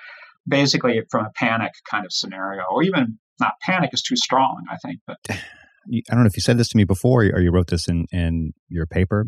basically 0.46 1.00
from 1.10 1.24
a 1.24 1.30
panic 1.30 1.72
kind 1.90 2.04
of 2.04 2.12
scenario, 2.12 2.64
or 2.70 2.82
even 2.82 3.18
not 3.40 3.54
panic 3.62 3.90
is 3.92 4.02
too 4.02 4.16
strong, 4.16 4.64
I 4.70 4.76
think. 4.76 5.00
But 5.06 5.18
I 5.30 6.02
don't 6.10 6.20
know 6.20 6.26
if 6.26 6.36
you 6.36 6.42
said 6.42 6.58
this 6.58 6.68
to 6.68 6.76
me 6.76 6.84
before 6.84 7.22
or 7.22 7.40
you 7.40 7.50
wrote 7.50 7.68
this 7.68 7.88
in, 7.88 8.06
in 8.12 8.52
your 8.68 8.86
paper 8.86 9.26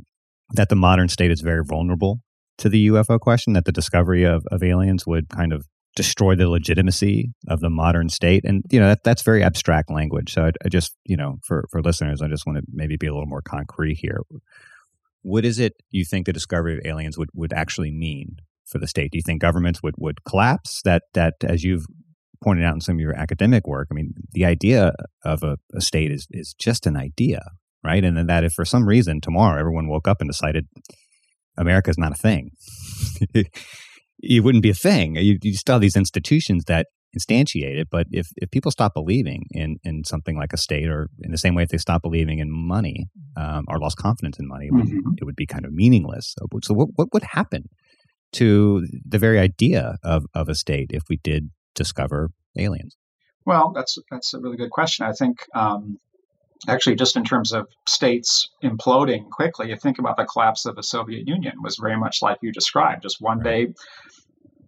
that 0.53 0.69
the 0.69 0.77
modern 0.77 1.09
state 1.09 1.31
is 1.31 1.41
very 1.41 1.65
vulnerable 1.65 2.21
to 2.59 2.69
the 2.69 2.89
UFO 2.89 3.19
question, 3.19 3.55
that 3.55 3.65
the 3.65 3.73
discovery 3.73 4.25
of, 4.25 4.45
of 4.51 4.63
aliens 4.63 5.07
would 5.07 5.29
kind 5.29 5.53
of 5.53 5.67
destroy 5.97 6.35
the 6.35 6.49
legitimacy 6.49 7.33
of 7.49 7.61
the 7.61 7.71
modern 7.71 8.09
state. 8.09 8.45
And, 8.45 8.65
you 8.71 8.81
know, 8.81 8.89
that, 8.89 9.05
that's 9.05 9.23
very 9.23 9.43
abstract 9.43 9.91
language. 9.91 10.33
So 10.33 10.47
I, 10.47 10.53
I 10.65 10.69
just, 10.69 10.95
you 11.05 11.17
know, 11.17 11.39
for, 11.45 11.65
for 11.71 11.83
listeners, 11.83 12.21
I 12.21 12.29
just 12.29 12.47
want 12.47 12.59
to 12.59 12.65
maybe 12.73 12.97
be 12.97 13.07
a 13.07 13.13
little 13.13 13.29
more 13.29 13.43
concrete 13.43 13.99
here. 14.01 14.21
What 15.23 15.45
is 15.45 15.59
it 15.59 15.73
you 15.91 16.05
think 16.05 16.27
the 16.27 16.33
discovery 16.33 16.75
of 16.75 16.85
aliens 16.85 17.17
would, 17.17 17.31
would 17.33 17.53
actually 17.53 17.91
mean 17.91 18.37
for 18.67 18.79
the 18.79 18.89
state? 18.89 19.13
Do 19.13 19.19
you 19.19 19.23
think 19.25 19.41
governments 19.41 19.83
would, 19.83 19.95
would 19.97 20.25
collapse? 20.25 20.83
That, 20.85 21.05
that, 21.15 21.35
as 21.43 21.63
you've 21.65 21.87
pointed 22.45 22.65
out 22.65 22.75
in 22.75 22.81
some 22.81 22.97
of 22.97 23.01
your 23.01 23.17
academic 23.17 23.67
work, 23.67 23.89
I 23.91 23.95
mean, 23.95 24.13
the 24.33 24.45
idea 24.45 24.93
of 25.25 25.43
a, 25.43 25.57
a 25.75 25.81
state 25.81 26.13
is, 26.13 26.27
is 26.31 26.55
just 26.59 26.87
an 26.87 26.97
idea, 26.97 27.41
right? 27.83 28.05
And 28.05 28.17
then 28.17 28.27
that 28.27 28.45
if 28.45 28.53
for 28.53 28.65
some 28.65 28.87
reason 28.87 29.21
tomorrow 29.21 29.59
everyone 29.59 29.89
woke 29.89 30.07
up 30.07 30.21
and 30.21 30.29
decided 30.29 30.67
America 31.57 31.91
is 31.91 31.99
not 31.99 32.13
a 32.13 32.17
thing, 32.17 32.51
it 34.21 34.45
wouldn't 34.45 34.63
be 34.63 34.71
a 34.71 34.75
thing. 34.75 35.17
You, 35.17 35.39
you 35.43 35.55
still 35.55 35.77
have 35.77 35.83
these 35.83 35.97
institutions 35.97 36.65
that 36.67 36.87
instantiate 37.19 37.79
it, 37.79 37.89
but 37.91 38.07
if, 38.11 38.29
if 38.37 38.51
people 38.51 38.71
stop 38.71 38.93
believing 38.93 39.45
in, 39.53 39.77
in 39.85 40.05
something 40.05 40.37
like 40.37 40.53
a 40.53 40.57
state, 40.57 40.89
or 40.89 41.09
in 41.23 41.31
the 41.31 41.39
same 41.39 41.55
way 41.55 41.63
if 41.63 41.69
they 41.71 41.79
stop 41.79 42.03
believing 42.03 42.41
in 42.41 42.51
money 42.51 43.07
um, 43.37 43.65
or 43.69 43.79
lost 43.79 43.97
confidence 43.97 44.39
in 44.39 44.49
money, 44.49 44.67
it 44.67 44.73
would, 44.73 44.87
mm-hmm. 44.87 45.13
it 45.19 45.25
would 45.25 45.37
be 45.37 45.47
kind 45.47 45.65
of 45.65 45.73
meaningless. 45.73 46.35
So, 46.39 46.47
so 46.63 46.75
what, 46.75 46.89
what 46.97 47.09
would 47.13 47.23
happen 47.23 47.69
to 48.33 48.85
the 49.09 49.19
very 49.19 49.39
idea 49.39 49.97
of, 50.03 50.27
of 50.35 50.49
a 50.49 50.55
state 50.55 50.91
if 50.93 51.05
we 51.09 51.19
did 51.23 51.51
discover 51.75 52.31
aliens? 52.57 52.97
Well, 53.45 53.73
that's 53.75 53.99
that's 54.11 54.33
a 54.35 54.41
really 54.41 54.57
good 54.57 54.71
question. 54.71 55.07
I 55.07 55.13
think 55.13 55.47
um, 55.55 55.99
actually 56.69 56.97
just 56.97 57.17
in 57.17 57.25
terms 57.25 57.53
of 57.53 57.67
states 57.87 58.49
imploding 58.63 59.29
quickly 59.31 59.69
you 59.69 59.77
think 59.77 59.99
about 59.99 60.17
the 60.17 60.25
collapse 60.25 60.65
of 60.65 60.77
the 60.77 60.83
soviet 60.83 61.29
union 61.29 61.55
was 61.63 61.77
very 61.77 61.97
much 61.97 62.23
like 62.23 62.39
you 62.43 62.53
described. 62.53 63.03
Just 63.03 63.21
one 63.21 63.41
day 63.41 63.75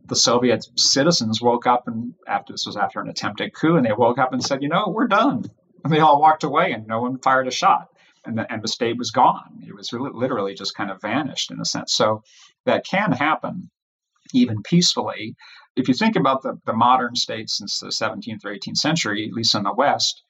the 0.06 0.16
soviet 0.16 0.66
citizens 0.76 1.40
woke 1.40 1.66
up 1.66 1.88
and 1.88 2.14
after 2.28 2.52
this 2.52 2.66
was 2.66 2.76
after 2.76 3.00
an 3.00 3.08
attempted 3.08 3.52
coup 3.54 3.76
and 3.76 3.86
they 3.86 3.92
woke 3.92 4.18
up 4.18 4.32
and 4.32 4.42
said 4.42 4.62
you 4.62 4.68
know 4.68 4.88
we're 4.88 5.08
done. 5.08 5.44
And 5.84 5.92
they 5.92 6.00
all 6.00 6.20
walked 6.20 6.44
away 6.44 6.72
and 6.72 6.86
no 6.86 7.00
one 7.00 7.18
fired 7.18 7.46
a 7.46 7.52
shot. 7.52 7.88
And 8.24 8.36
the, 8.38 8.52
and 8.52 8.60
the 8.60 8.66
state 8.66 8.98
was 8.98 9.12
gone. 9.12 9.62
It 9.68 9.72
was 9.72 9.92
really, 9.92 10.10
literally 10.12 10.54
just 10.54 10.74
kind 10.74 10.90
of 10.90 11.00
vanished 11.00 11.52
in 11.52 11.60
a 11.60 11.64
sense. 11.64 11.92
So 11.92 12.24
that 12.64 12.84
can 12.84 13.12
happen 13.12 13.70
even 14.34 14.62
peacefully 14.62 15.36
if 15.76 15.88
you 15.88 15.94
think 15.94 16.16
about 16.16 16.42
the, 16.42 16.58
the 16.64 16.72
modern 16.72 17.14
state 17.14 17.50
since 17.50 17.80
the 17.80 17.88
17th 17.88 18.44
or 18.44 18.54
18th 18.54 18.78
century 18.78 19.26
at 19.26 19.32
least 19.32 19.54
in 19.54 19.62
the 19.62 19.72
west 19.72 20.22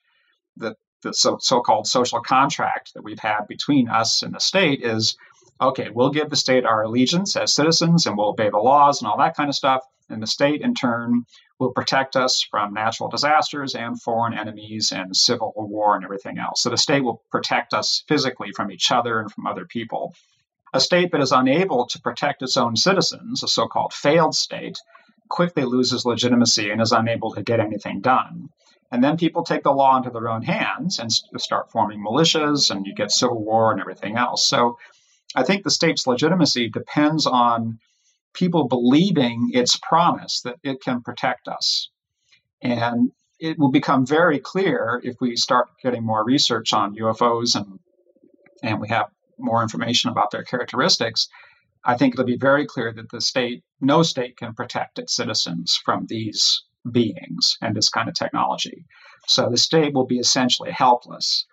the 0.57 0.75
the 1.03 1.13
so, 1.13 1.37
so-called 1.39 1.87
social 1.87 2.19
contract 2.21 2.93
that 2.93 3.03
we've 3.03 3.19
had 3.19 3.47
between 3.47 3.87
us 3.87 4.23
and 4.23 4.33
the 4.33 4.39
state 4.39 4.81
is 4.81 5.15
okay 5.61 5.89
we'll 5.93 6.09
give 6.09 6.29
the 6.29 6.35
state 6.35 6.65
our 6.65 6.83
allegiance 6.83 7.35
as 7.35 7.53
citizens 7.53 8.05
and 8.05 8.17
we'll 8.17 8.29
obey 8.29 8.49
the 8.49 8.57
laws 8.57 9.01
and 9.01 9.09
all 9.09 9.17
that 9.17 9.35
kind 9.35 9.49
of 9.49 9.55
stuff. 9.55 9.83
And 10.09 10.23
the 10.23 10.27
state 10.27 10.61
in 10.61 10.73
turn 10.73 11.25
will 11.59 11.71
protect 11.71 12.15
us 12.15 12.41
from 12.41 12.73
natural 12.73 13.09
disasters 13.09 13.75
and 13.75 14.01
foreign 14.01 14.33
enemies 14.33 14.93
and 14.95 15.15
civil 15.15 15.53
war 15.57 15.95
and 15.95 16.05
everything 16.05 16.37
else. 16.37 16.61
So 16.61 16.69
the 16.69 16.77
state 16.77 17.01
will 17.01 17.21
protect 17.29 17.73
us 17.73 18.03
physically 18.07 18.51
from 18.55 18.71
each 18.71 18.91
other 18.91 19.19
and 19.19 19.29
from 19.31 19.47
other 19.47 19.65
people. 19.65 20.13
A 20.73 20.79
state 20.79 21.11
that 21.11 21.21
is 21.21 21.31
unable 21.31 21.85
to 21.87 21.99
protect 21.99 22.41
its 22.41 22.55
own 22.57 22.75
citizens 22.75 23.43
a 23.43 23.47
so-called 23.47 23.93
failed 23.93 24.35
state 24.35 24.79
quickly 25.29 25.63
loses 25.63 26.05
legitimacy 26.05 26.69
and 26.71 26.81
is 26.81 26.91
unable 26.91 27.33
to 27.33 27.43
get 27.43 27.59
anything 27.59 28.01
done 28.01 28.49
and 28.91 29.03
then 29.03 29.17
people 29.17 29.43
take 29.43 29.63
the 29.63 29.71
law 29.71 29.97
into 29.97 30.09
their 30.09 30.29
own 30.29 30.43
hands 30.43 30.99
and 30.99 31.11
start 31.11 31.71
forming 31.71 32.03
militias, 32.03 32.71
and 32.71 32.85
you 32.85 32.95
get 32.95 33.11
civil 33.11 33.43
war 33.43 33.71
and 33.71 33.81
everything 33.81 34.17
else. 34.17 34.45
So 34.45 34.77
I 35.35 35.43
think 35.43 35.63
the 35.63 35.71
state's 35.71 36.07
legitimacy 36.07 36.69
depends 36.69 37.25
on 37.25 37.79
people 38.33 38.67
believing 38.67 39.51
its 39.53 39.75
promise 39.77 40.41
that 40.41 40.57
it 40.63 40.81
can 40.81 41.01
protect 41.01 41.47
us. 41.47 41.89
And 42.61 43.11
it 43.39 43.59
will 43.59 43.71
become 43.71 44.05
very 44.05 44.39
clear 44.39 45.01
if 45.03 45.19
we 45.19 45.35
start 45.35 45.67
getting 45.83 46.03
more 46.03 46.23
research 46.23 46.73
on 46.73 46.95
UFOs 46.95 47.55
and 47.55 47.79
and 48.63 48.81
we 48.81 48.87
have 48.87 49.11
more 49.37 49.61
information 49.61 50.09
about 50.09 50.31
their 50.31 50.41
characteristics. 50.43 51.27
I 51.87 51.95
think 51.95 52.13
it'll 52.13 52.25
be 52.25 52.37
very 52.37 52.65
clear 52.65 52.91
that 52.91 53.09
the 53.09 53.21
state, 53.21 53.63
no 53.79 54.03
state 54.03 54.35
can 54.35 54.53
protect 54.53 54.99
its 54.99 55.15
citizens 55.15 55.79
from 55.85 56.05
these 56.05 56.61
beings 56.91 57.57
and 57.61 57.73
this 57.73 57.89
kind 57.89 58.09
of 58.09 58.13
technology. 58.13 58.85
So 59.25 59.49
the 59.49 59.57
state 59.57 59.93
will 59.93 60.05
be 60.05 60.19
essentially 60.19 60.71
helpless. 60.71 61.45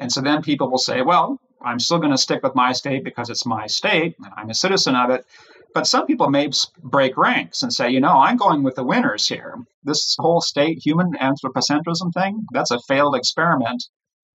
And 0.00 0.10
so 0.10 0.22
then 0.22 0.42
people 0.42 0.70
will 0.70 0.78
say, 0.78 1.02
well, 1.02 1.38
I'm 1.62 1.78
still 1.78 1.98
going 1.98 2.12
to 2.12 2.18
stick 2.18 2.42
with 2.42 2.54
my 2.54 2.72
state 2.72 3.04
because 3.04 3.28
it's 3.28 3.44
my 3.44 3.66
state 3.66 4.16
and 4.18 4.32
I'm 4.36 4.48
a 4.48 4.54
citizen 4.54 4.96
of 4.96 5.10
it. 5.10 5.26
But 5.74 5.86
some 5.86 6.06
people 6.06 6.30
may 6.30 6.50
break 6.82 7.18
ranks 7.18 7.62
and 7.62 7.72
say, 7.72 7.90
you 7.90 8.00
know, 8.00 8.18
I'm 8.18 8.38
going 8.38 8.62
with 8.62 8.76
the 8.76 8.84
winners 8.84 9.28
here. 9.28 9.54
This 9.82 10.16
whole 10.18 10.40
state 10.40 10.78
human 10.78 11.12
anthropocentrism 11.14 12.14
thing, 12.14 12.46
that's 12.52 12.70
a 12.70 12.80
failed 12.80 13.16
experiment. 13.16 13.84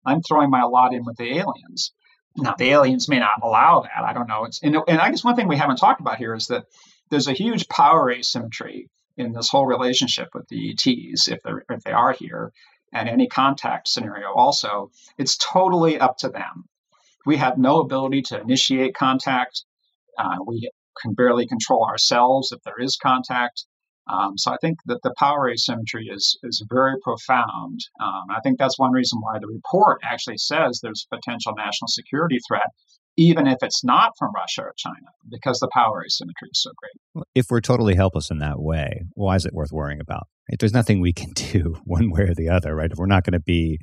I'm 0.06 0.22
throwing 0.24 0.50
my 0.50 0.64
lot 0.64 0.93
in 0.93 1.06
with 1.06 1.18
the 1.18 1.38
aliens. 1.38 1.91
Now, 2.38 2.56
the 2.58 2.70
aliens 2.70 3.08
may 3.08 3.20
not 3.20 3.42
allow 3.42 3.82
that. 3.82 4.04
I 4.04 4.14
don't 4.14 4.28
know. 4.28 4.46
It's, 4.46 4.62
and, 4.62 4.76
and 4.88 5.00
I 5.00 5.10
guess 5.10 5.24
one 5.24 5.36
thing 5.36 5.48
we 5.48 5.58
haven't 5.58 5.78
talked 5.78 6.02
about 6.02 6.18
here 6.18 6.36
is 6.36 6.48
that 6.48 6.66
there's 7.10 7.28
a 7.28 7.34
huge 7.34 7.68
power 7.70 8.12
asymmetry 8.12 8.90
in 9.18 9.32
this 9.32 9.50
whole 9.50 9.66
relationship 9.66 10.30
with 10.34 10.48
the 10.50 10.72
ETs, 10.72 11.28
if, 11.30 11.42
they're, 11.44 11.64
if 11.70 11.84
they 11.84 11.92
are 11.92 12.12
here, 12.12 12.52
and 12.94 13.08
any 13.08 13.28
contact 13.28 13.88
scenario 13.88 14.34
also. 14.34 14.92
It's 15.18 15.38
totally 15.38 16.00
up 16.00 16.18
to 16.20 16.30
them. 16.30 16.66
We 17.26 17.38
have 17.38 17.58
no 17.58 17.80
ability 17.80 18.24
to 18.24 18.42
initiate 18.42 18.96
contact. 18.96 19.64
Uh, 20.18 20.38
we 20.46 20.70
can 21.02 21.14
barely 21.14 21.48
control 21.48 21.86
ourselves 21.86 22.52
if 22.52 22.62
there 22.64 22.80
is 22.80 22.98
contact. 22.98 23.66
Um, 24.08 24.38
so 24.38 24.51
I 24.51 24.58
think 24.62 24.78
that 24.86 25.01
the 25.03 25.14
power 25.18 25.49
asymmetry 25.49 26.08
is 26.08 26.38
is 26.43 26.64
very 26.70 26.95
profound. 27.01 27.80
Um, 27.99 28.26
I 28.30 28.39
think 28.43 28.60
that's 28.60 28.78
one 28.78 28.91
reason 28.91 29.20
why 29.20 29.39
the 29.39 29.47
report 29.47 30.01
actually 30.03 30.38
says 30.38 30.80
there's 30.82 31.08
potential 31.12 31.53
national 31.58 31.88
security 31.88 32.38
threat, 32.47 32.70
even 33.18 33.47
if 33.47 33.58
it's 33.62 33.84
not 33.84 34.12
from 34.18 34.32
Russia 34.36 34.64
or 34.64 34.74
China, 34.78 35.08
because 35.30 35.60
the 35.60 35.70
power 35.74 36.03
asymmetry 36.06 36.49
is 36.51 36.62
so 36.62 36.72
great. 36.76 37.26
If 37.34 37.47
we're 37.49 37.62
totally 37.62 37.95
helpless 37.95 38.30
in 38.30 38.39
that 38.39 38.60
way, 38.60 39.01
why 39.14 39.36
is 39.36 39.45
it 39.45 39.53
worth 39.53 39.72
worrying 39.72 40.01
about? 40.01 40.28
If 40.49 40.60
there's 40.60 40.74
nothing 40.74 41.01
we 41.01 41.14
can 41.14 41.32
do 41.36 41.78
one 41.86 42.12
way 42.12 42.24
or 42.24 42.36
the 42.36 42.49
other, 42.49 42.76
right? 42.76 42.91
If 42.91 42.97
we're 42.97 43.08
not 43.08 43.24
going 43.24 43.34
to 43.34 43.39
be 43.39 43.80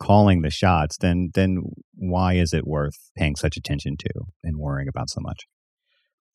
calling 0.00 0.42
the 0.42 0.50
shots, 0.50 0.96
then 0.98 1.30
then 1.34 1.62
why 1.94 2.34
is 2.34 2.52
it 2.52 2.66
worth 2.66 2.96
paying 3.16 3.36
such 3.36 3.56
attention 3.56 3.96
to 3.98 4.08
and 4.42 4.56
worrying 4.56 4.88
about 4.88 5.10
so 5.10 5.20
much? 5.20 5.46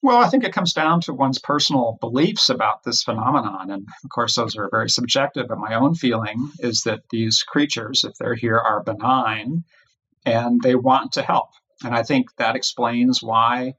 Well, 0.05 0.19
I 0.19 0.29
think 0.29 0.43
it 0.43 0.53
comes 0.53 0.71
down 0.71 1.01
to 1.01 1.13
one's 1.13 1.39
personal 1.39 1.97
beliefs 1.99 2.51
about 2.51 2.83
this 2.83 3.01
phenomenon. 3.01 3.71
And 3.71 3.87
of 4.03 4.09
course, 4.11 4.35
those 4.35 4.55
are 4.55 4.69
very 4.69 4.87
subjective. 4.87 5.47
But 5.47 5.57
my 5.57 5.73
own 5.73 5.95
feeling 5.95 6.51
is 6.59 6.83
that 6.83 7.09
these 7.09 7.41
creatures, 7.41 8.03
if 8.03 8.13
they're 8.19 8.35
here, 8.35 8.59
are 8.59 8.83
benign 8.83 9.63
and 10.23 10.61
they 10.61 10.75
want 10.75 11.13
to 11.13 11.23
help. 11.23 11.49
And 11.83 11.95
I 11.95 12.03
think 12.03 12.27
that 12.35 12.55
explains 12.55 13.23
why, 13.23 13.73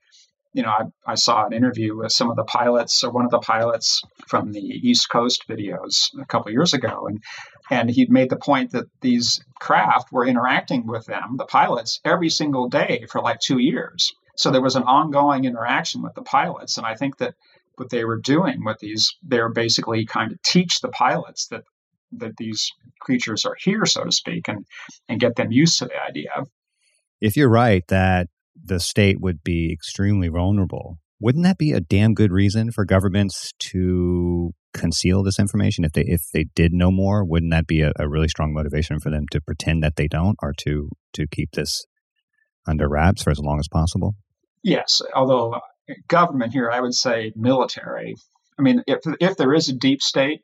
you 0.52 0.64
know, 0.64 0.70
I, 0.70 1.12
I 1.12 1.14
saw 1.14 1.46
an 1.46 1.52
interview 1.52 1.96
with 1.96 2.10
some 2.10 2.28
of 2.28 2.34
the 2.34 2.42
pilots 2.42 3.04
or 3.04 3.12
one 3.12 3.24
of 3.24 3.30
the 3.30 3.38
pilots 3.38 4.02
from 4.26 4.50
the 4.50 4.58
East 4.60 5.08
Coast 5.08 5.44
videos 5.48 6.08
a 6.20 6.26
couple 6.26 6.50
years 6.50 6.74
ago. 6.74 7.06
And 7.06 7.22
and 7.70 7.88
he 7.88 8.04
made 8.06 8.30
the 8.30 8.36
point 8.50 8.72
that 8.72 8.86
these 9.00 9.44
craft 9.60 10.10
were 10.10 10.26
interacting 10.26 10.88
with 10.88 11.06
them, 11.06 11.36
the 11.36 11.46
pilots, 11.46 12.00
every 12.04 12.30
single 12.30 12.68
day 12.68 13.06
for 13.08 13.20
like 13.20 13.38
two 13.38 13.58
years. 13.58 14.12
So 14.36 14.50
there 14.50 14.62
was 14.62 14.76
an 14.76 14.82
ongoing 14.82 15.44
interaction 15.44 16.02
with 16.02 16.14
the 16.14 16.22
pilots. 16.22 16.76
And 16.76 16.86
I 16.86 16.94
think 16.94 17.18
that 17.18 17.34
what 17.76 17.90
they 17.90 18.04
were 18.04 18.18
doing 18.18 18.64
with 18.64 18.78
these, 18.78 19.14
they 19.26 19.40
were 19.40 19.52
basically 19.52 20.06
kind 20.06 20.32
of 20.32 20.40
teach 20.42 20.80
the 20.80 20.88
pilots 20.88 21.48
that 21.48 21.64
that 22.12 22.36
these 22.36 22.72
creatures 23.00 23.44
are 23.44 23.56
here, 23.58 23.84
so 23.84 24.04
to 24.04 24.12
speak, 24.12 24.48
and 24.48 24.64
and 25.08 25.20
get 25.20 25.36
them 25.36 25.52
used 25.52 25.78
to 25.78 25.86
the 25.86 26.02
idea. 26.08 26.30
If 27.20 27.36
you're 27.36 27.50
right 27.50 27.84
that 27.88 28.28
the 28.62 28.80
state 28.80 29.20
would 29.20 29.42
be 29.42 29.72
extremely 29.72 30.28
vulnerable, 30.28 30.98
wouldn't 31.20 31.44
that 31.44 31.58
be 31.58 31.72
a 31.72 31.80
damn 31.80 32.14
good 32.14 32.32
reason 32.32 32.70
for 32.72 32.84
governments 32.84 33.52
to 33.70 34.52
conceal 34.74 35.22
this 35.22 35.38
information? 35.38 35.84
If 35.84 35.92
they 35.92 36.04
if 36.06 36.22
they 36.32 36.44
did 36.54 36.72
know 36.72 36.90
more, 36.90 37.24
wouldn't 37.24 37.52
that 37.52 37.66
be 37.66 37.80
a, 37.80 37.92
a 37.98 38.08
really 38.08 38.28
strong 38.28 38.52
motivation 38.52 39.00
for 39.00 39.10
them 39.10 39.26
to 39.32 39.40
pretend 39.40 39.82
that 39.82 39.96
they 39.96 40.08
don't, 40.08 40.36
or 40.42 40.52
to 40.58 40.90
to 41.14 41.26
keep 41.26 41.52
this 41.52 41.84
under 42.66 42.88
wraps 42.88 43.22
for 43.22 43.30
as 43.30 43.38
long 43.38 43.58
as 43.58 43.68
possible? 43.68 44.14
Yes, 44.66 45.00
although 45.14 45.52
uh, 45.52 45.60
government 46.08 46.52
here, 46.52 46.72
I 46.72 46.80
would 46.80 46.92
say 46.92 47.32
military. 47.36 48.16
I 48.58 48.62
mean, 48.62 48.82
if 48.88 48.98
if 49.20 49.36
there 49.36 49.54
is 49.54 49.68
a 49.68 49.72
deep 49.72 50.02
state, 50.02 50.42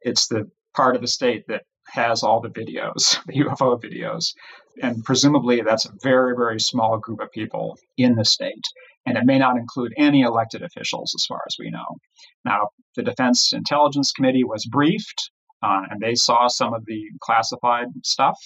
it's 0.00 0.26
the 0.26 0.50
part 0.74 0.96
of 0.96 1.02
the 1.02 1.06
state 1.06 1.44
that 1.48 1.64
has 1.88 2.22
all 2.22 2.40
the 2.40 2.48
videos, 2.48 3.22
the 3.26 3.44
UFO 3.44 3.78
videos, 3.78 4.32
and 4.82 5.04
presumably 5.04 5.60
that's 5.60 5.84
a 5.84 5.92
very 6.02 6.34
very 6.34 6.58
small 6.58 6.96
group 6.96 7.20
of 7.20 7.30
people 7.30 7.76
in 7.98 8.14
the 8.14 8.24
state, 8.24 8.64
and 9.04 9.18
it 9.18 9.26
may 9.26 9.38
not 9.38 9.58
include 9.58 9.92
any 9.98 10.22
elected 10.22 10.62
officials, 10.62 11.12
as 11.14 11.26
far 11.26 11.42
as 11.46 11.56
we 11.58 11.68
know. 11.68 11.98
Now, 12.46 12.70
the 12.96 13.02
Defense 13.02 13.52
Intelligence 13.52 14.12
Committee 14.12 14.44
was 14.44 14.64
briefed, 14.64 15.30
uh, 15.62 15.82
and 15.90 16.00
they 16.00 16.14
saw 16.14 16.48
some 16.48 16.72
of 16.72 16.86
the 16.86 17.02
classified 17.20 17.88
stuff. 18.02 18.38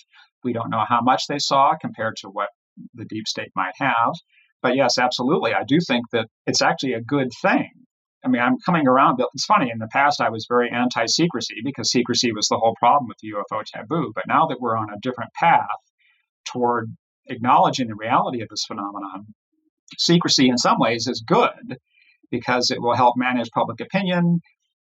We 0.43 0.53
don't 0.53 0.71
know 0.71 0.85
how 0.89 1.01
much 1.01 1.29
they 1.29 1.39
saw 1.39 1.77
compared 1.81 2.17
to 2.23 2.29
what 2.29 2.49
the 2.95 3.05
deep 3.05 3.29
state 3.29 3.53
might 3.55 3.75
have. 3.79 4.15
But 4.67 4.75
yes, 4.75 4.99
absolutely. 4.99 5.55
I 5.55 5.63
do 5.63 5.79
think 5.79 6.07
that 6.11 6.27
it's 6.45 6.61
actually 6.61 6.95
a 6.95 7.01
good 7.01 7.31
thing. 7.41 7.71
I 8.25 8.29
mean, 8.29 8.43
I'm 8.43 8.59
coming 8.59 8.89
around. 8.89 9.23
It's 9.33 9.45
funny. 9.45 9.71
In 9.71 9.79
the 9.79 9.87
past, 9.87 10.21
I 10.21 10.29
was 10.29 10.47
very 10.49 10.73
anti-secrecy 10.73 11.61
because 11.63 11.89
secrecy 11.89 12.33
was 12.33 12.49
the 12.49 12.57
whole 12.57 12.75
problem 12.81 13.07
with 13.07 13.17
the 13.23 13.31
UFO 13.31 13.63
taboo. 13.65 14.11
But 14.13 14.25
now 14.27 14.47
that 14.49 14.61
we're 14.61 14.77
on 14.77 14.91
a 14.91 14.99
different 15.01 15.33
path 15.35 15.69
toward 16.45 16.91
acknowledging 17.29 17.87
the 17.87 17.95
reality 17.95 18.43
of 18.43 18.49
this 18.49 18.65
phenomenon, 18.65 19.27
secrecy 19.99 20.49
in 20.49 20.59
some 20.59 20.81
ways 20.81 21.07
is 21.07 21.23
good 21.25 21.79
because 22.33 22.73
it 22.73 22.83
will 22.83 22.97
help 22.97 23.15
manage 23.17 23.49
public 23.53 23.81
opinion. 23.81 24.41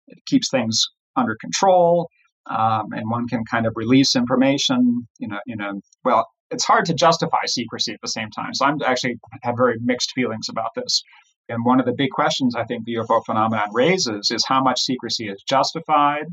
It 0.08 0.18
keeps 0.26 0.50
things 0.50 0.88
under 1.16 1.36
control, 1.40 2.10
um, 2.44 2.92
and 2.92 3.08
one 3.08 3.28
can 3.28 3.46
kind 3.50 3.64
of 3.64 3.72
release 3.76 4.14
information. 4.14 5.08
You 5.18 5.28
know, 5.28 5.40
you 5.46 5.56
know, 5.56 5.80
well, 6.04 6.28
it's 6.50 6.64
hard 6.64 6.84
to 6.86 6.94
justify 6.94 7.46
secrecy 7.46 7.92
at 7.92 8.00
the 8.02 8.08
same 8.08 8.30
time. 8.30 8.54
So 8.54 8.66
I'm 8.66 8.78
actually 8.84 9.18
have 9.42 9.56
very 9.56 9.78
mixed 9.80 10.12
feelings 10.12 10.48
about 10.48 10.70
this. 10.74 11.02
And 11.48 11.64
one 11.64 11.80
of 11.80 11.86
the 11.86 11.92
big 11.92 12.10
questions 12.10 12.54
I 12.54 12.64
think 12.64 12.84
the 12.84 12.94
UFO 12.94 13.24
phenomenon 13.24 13.68
raises 13.72 14.30
is 14.30 14.44
how 14.46 14.62
much 14.62 14.80
secrecy 14.80 15.28
is 15.28 15.42
justified? 15.48 16.26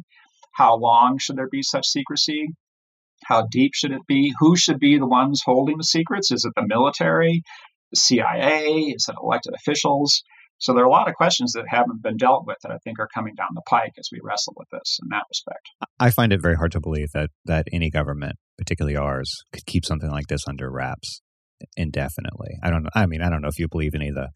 How 0.53 0.75
long 0.75 1.17
should 1.17 1.37
there 1.37 1.49
be 1.49 1.63
such 1.63 1.87
secrecy? 1.87 2.49
How 3.25 3.47
deep 3.49 3.73
should 3.73 3.91
it 3.91 4.05
be? 4.07 4.33
Who 4.39 4.55
should 4.55 4.79
be 4.79 4.97
the 4.97 5.07
ones 5.07 5.41
holding 5.43 5.77
the 5.77 5.83
secrets? 5.83 6.31
Is 6.31 6.45
it 6.45 6.53
the 6.55 6.67
military, 6.67 7.43
the 7.91 7.97
CIA? 7.97 8.93
Is 8.95 9.09
it 9.09 9.15
elected 9.21 9.55
officials? 9.55 10.23
So 10.59 10.73
there 10.73 10.83
are 10.83 10.87
a 10.87 10.91
lot 10.91 11.07
of 11.07 11.15
questions 11.15 11.53
that 11.53 11.65
haven't 11.67 12.01
been 12.01 12.17
dealt 12.17 12.47
with 12.47 12.57
that 12.63 12.71
I 12.71 12.77
think 12.79 12.99
are 12.99 13.07
coming 13.13 13.35
down 13.35 13.49
the 13.53 13.61
pike 13.61 13.93
as 13.99 14.09
we 14.11 14.19
wrestle 14.23 14.53
with 14.57 14.67
this 14.71 14.99
in 15.03 15.09
that 15.09 15.23
respect. 15.29 15.69
I 15.99 16.09
find 16.09 16.33
it 16.33 16.41
very 16.41 16.55
hard 16.55 16.71
to 16.71 16.79
believe 16.79 17.09
that 17.13 17.29
that 17.45 17.67
any 17.71 17.89
government, 17.89 18.37
particularly 18.57 18.97
ours, 18.97 19.31
could 19.53 19.65
keep 19.65 19.85
something 19.85 20.09
like 20.09 20.27
this 20.27 20.47
under 20.47 20.71
wraps 20.71 21.21
indefinitely. 21.75 22.57
I 22.63 22.69
don't. 22.69 22.87
I 22.95 23.05
mean, 23.05 23.21
I 23.21 23.29
don't 23.29 23.41
know 23.41 23.47
if 23.47 23.59
you 23.59 23.67
believe 23.67 23.93
any 23.95 24.09
of 24.09 24.15
the 24.15 24.29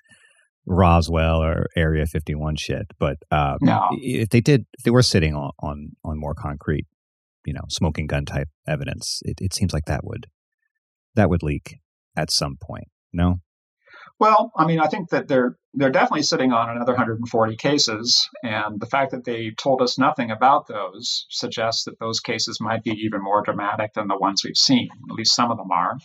Roswell 0.65 1.43
or 1.43 1.67
Area 1.75 2.05
51 2.05 2.55
shit, 2.57 2.85
but 2.99 3.17
um, 3.31 3.57
no. 3.61 3.89
if 3.93 4.29
they 4.29 4.41
did, 4.41 4.65
if 4.77 4.83
they 4.83 4.91
were 4.91 5.01
sitting 5.01 5.35
on 5.35 5.51
on, 5.61 5.89
on 6.03 6.19
more 6.19 6.35
concrete, 6.35 6.85
you 7.45 7.53
know, 7.53 7.63
smoking 7.69 8.07
gun 8.07 8.25
type 8.25 8.47
evidence, 8.67 9.21
it, 9.23 9.39
it 9.41 9.53
seems 9.53 9.73
like 9.73 9.85
that 9.85 10.01
would 10.03 10.27
that 11.15 11.29
would 11.29 11.43
leak 11.43 11.77
at 12.15 12.31
some 12.31 12.57
point. 12.61 12.87
No. 13.11 13.37
Well, 14.21 14.51
I 14.55 14.67
mean, 14.67 14.79
I 14.79 14.85
think 14.85 15.09
that 15.09 15.27
they're 15.27 15.57
they're 15.73 15.89
definitely 15.89 16.21
sitting 16.21 16.53
on 16.53 16.69
another 16.69 16.91
140 16.91 17.55
cases, 17.55 18.29
and 18.43 18.79
the 18.79 18.85
fact 18.85 19.09
that 19.11 19.23
they 19.23 19.49
told 19.57 19.81
us 19.81 19.97
nothing 19.97 20.29
about 20.29 20.67
those 20.67 21.25
suggests 21.31 21.85
that 21.85 21.97
those 21.97 22.19
cases 22.19 22.61
might 22.61 22.83
be 22.83 22.91
even 22.91 23.23
more 23.23 23.41
dramatic 23.41 23.93
than 23.95 24.07
the 24.07 24.17
ones 24.19 24.43
we've 24.43 24.55
seen. 24.55 24.89
At 25.09 25.15
least 25.15 25.33
some 25.33 25.49
of 25.49 25.57
them 25.57 25.71
are. 25.71 25.97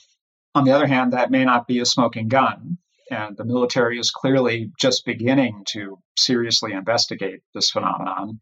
On 0.54 0.64
the 0.64 0.72
other 0.72 0.86
hand, 0.86 1.12
that 1.12 1.30
may 1.30 1.44
not 1.44 1.66
be 1.66 1.80
a 1.80 1.84
smoking 1.84 2.28
gun, 2.28 2.78
and 3.10 3.36
the 3.36 3.44
military 3.44 3.98
is 3.98 4.10
clearly 4.10 4.72
just 4.80 5.04
beginning 5.04 5.64
to 5.72 5.98
seriously 6.16 6.72
investigate 6.72 7.40
this 7.52 7.70
phenomenon. 7.70 8.40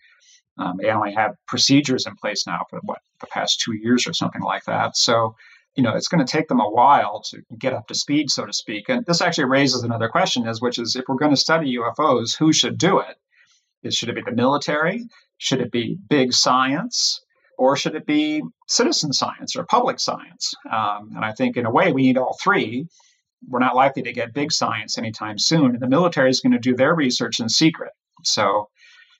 Um, 0.56 0.76
they 0.80 0.90
only 0.90 1.14
have 1.14 1.34
procedures 1.48 2.06
in 2.06 2.14
place 2.14 2.46
now 2.46 2.60
for 2.70 2.78
what 2.84 3.00
the 3.20 3.26
past 3.26 3.60
two 3.60 3.74
years 3.74 4.06
or 4.06 4.12
something 4.12 4.42
like 4.42 4.66
that. 4.66 4.96
So 4.96 5.34
you 5.76 5.82
know, 5.82 5.94
it's 5.94 6.08
going 6.08 6.24
to 6.24 6.30
take 6.30 6.48
them 6.48 6.60
a 6.60 6.70
while 6.70 7.20
to 7.30 7.42
get 7.58 7.72
up 7.72 7.88
to 7.88 7.94
speed, 7.94 8.30
so 8.30 8.46
to 8.46 8.52
speak. 8.52 8.88
And 8.88 9.04
this 9.06 9.20
actually 9.20 9.46
raises 9.46 9.82
another 9.82 10.08
question, 10.08 10.46
is 10.46 10.60
which 10.60 10.78
is 10.78 10.94
if 10.94 11.04
we're 11.08 11.16
going 11.16 11.32
to 11.32 11.36
study 11.36 11.76
UFOs, 11.76 12.36
who 12.36 12.52
should 12.52 12.78
do 12.78 13.00
it? 13.00 13.16
Is 13.82 13.96
should 13.96 14.08
it 14.08 14.14
be 14.14 14.22
the 14.22 14.32
military? 14.32 15.04
Should 15.38 15.60
it 15.60 15.72
be 15.72 15.98
big 16.08 16.32
science? 16.32 17.20
Or 17.58 17.76
should 17.76 17.94
it 17.94 18.06
be 18.06 18.42
citizen 18.68 19.12
science 19.12 19.56
or 19.56 19.64
public 19.64 20.00
science? 20.00 20.54
Um, 20.70 21.10
and 21.14 21.24
I 21.24 21.32
think 21.32 21.56
in 21.56 21.66
a 21.66 21.70
way 21.70 21.92
we 21.92 22.02
need 22.02 22.18
all 22.18 22.36
three. 22.42 22.86
We're 23.46 23.58
not 23.58 23.76
likely 23.76 24.02
to 24.02 24.12
get 24.12 24.32
big 24.32 24.52
science 24.52 24.96
anytime 24.96 25.38
soon. 25.38 25.72
And 25.72 25.80
the 25.80 25.88
military 25.88 26.30
is 26.30 26.40
going 26.40 26.52
to 26.52 26.58
do 26.58 26.74
their 26.74 26.94
research 26.94 27.40
in 27.40 27.48
secret. 27.48 27.92
So 28.22 28.70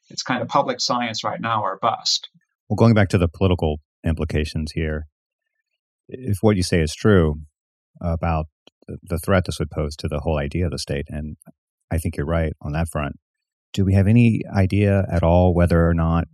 it's 0.09 0.23
kind 0.23 0.41
of 0.41 0.49
public 0.49 0.81
science 0.81 1.23
right 1.25 1.41
now 1.41 1.63
or 1.63 1.79
bust. 1.81 2.29
Well, 2.69 2.77
going 2.77 2.95
back 2.95 3.11
to 3.11 3.19
the 3.19 3.29
political 3.29 3.81
implications 4.05 4.73
here, 4.73 5.07
if 6.09 6.39
what 6.41 6.57
you 6.57 6.63
say 6.63 6.81
is 6.81 6.95
true 6.95 7.37
about 8.01 8.47
the 9.03 9.19
threat 9.19 9.45
this 9.47 9.59
would 9.59 9.71
pose 9.71 9.97
to 9.97 10.09
the 10.09 10.21
whole 10.21 10.39
idea 10.39 10.67
of 10.67 10.73
the 10.73 10.79
state, 10.79 11.07
and 11.09 11.37
I 11.91 11.99
think 11.99 12.17
you're 12.17 12.27
right 12.27 12.53
on 12.61 12.73
that 12.73 12.89
front, 12.91 13.17
do 13.73 13.85
we 13.85 13.95
have 13.95 14.07
any 14.07 14.43
idea 14.55 15.05
at 15.11 15.23
all 15.23 15.55
whether 15.55 15.89
or 15.89 15.95
not 15.95 16.25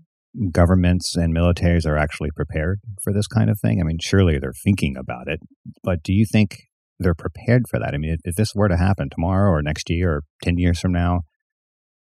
governments 0.53 1.17
and 1.17 1.35
militaries 1.35 1.87
are 1.87 1.97
actually 1.97 2.31
prepared 2.35 2.81
for 3.03 3.13
this 3.13 3.27
kind 3.27 3.51
of 3.51 3.59
thing? 3.59 3.81
I 3.81 3.85
mean, 3.85 3.99
surely 4.01 4.39
they're 4.39 4.53
thinking 4.53 4.97
about 4.97 5.29
it, 5.29 5.41
but 5.83 6.03
do 6.03 6.13
you 6.13 6.27
think 6.31 6.59
they're 6.99 7.15
prepared 7.15 7.63
for 7.69 7.79
that? 7.79 7.95
I 7.95 7.99
mean, 7.99 8.19
if 8.25 8.37
this 8.37 8.55
were 8.55 8.69
to 8.69 8.77
happen 8.77 9.09
tomorrow 9.11 9.51
or 9.51 9.63
next 9.63 9.89
year 9.89 10.17
or 10.17 10.23
10 10.45 10.59
years 10.59 10.79
from 10.81 10.93
now, 10.93 11.21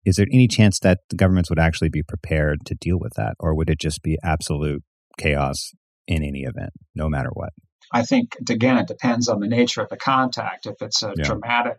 is 0.04 0.16
there 0.16 0.26
any 0.32 0.48
chance 0.48 0.78
that 0.80 1.00
the 1.10 1.16
governments 1.16 1.50
would 1.50 1.58
actually 1.58 1.90
be 1.90 2.02
prepared 2.02 2.64
to 2.66 2.74
deal 2.74 2.98
with 2.98 3.12
that? 3.16 3.34
Or 3.38 3.54
would 3.54 3.68
it 3.68 3.78
just 3.78 4.02
be 4.02 4.16
absolute 4.22 4.82
chaos 5.18 5.72
in 6.08 6.24
any 6.24 6.40
event, 6.40 6.72
no 6.96 7.08
matter 7.08 7.30
what? 7.32 7.52
I 7.92 8.02
think, 8.02 8.36
again, 8.50 8.78
it 8.78 8.88
depends 8.88 9.28
on 9.28 9.38
the 9.38 9.46
nature 9.46 9.82
of 9.82 9.88
the 9.88 9.96
contact. 9.96 10.66
If 10.66 10.82
it's 10.82 11.02
a 11.02 11.14
yeah. 11.16 11.24
dramatic 11.24 11.78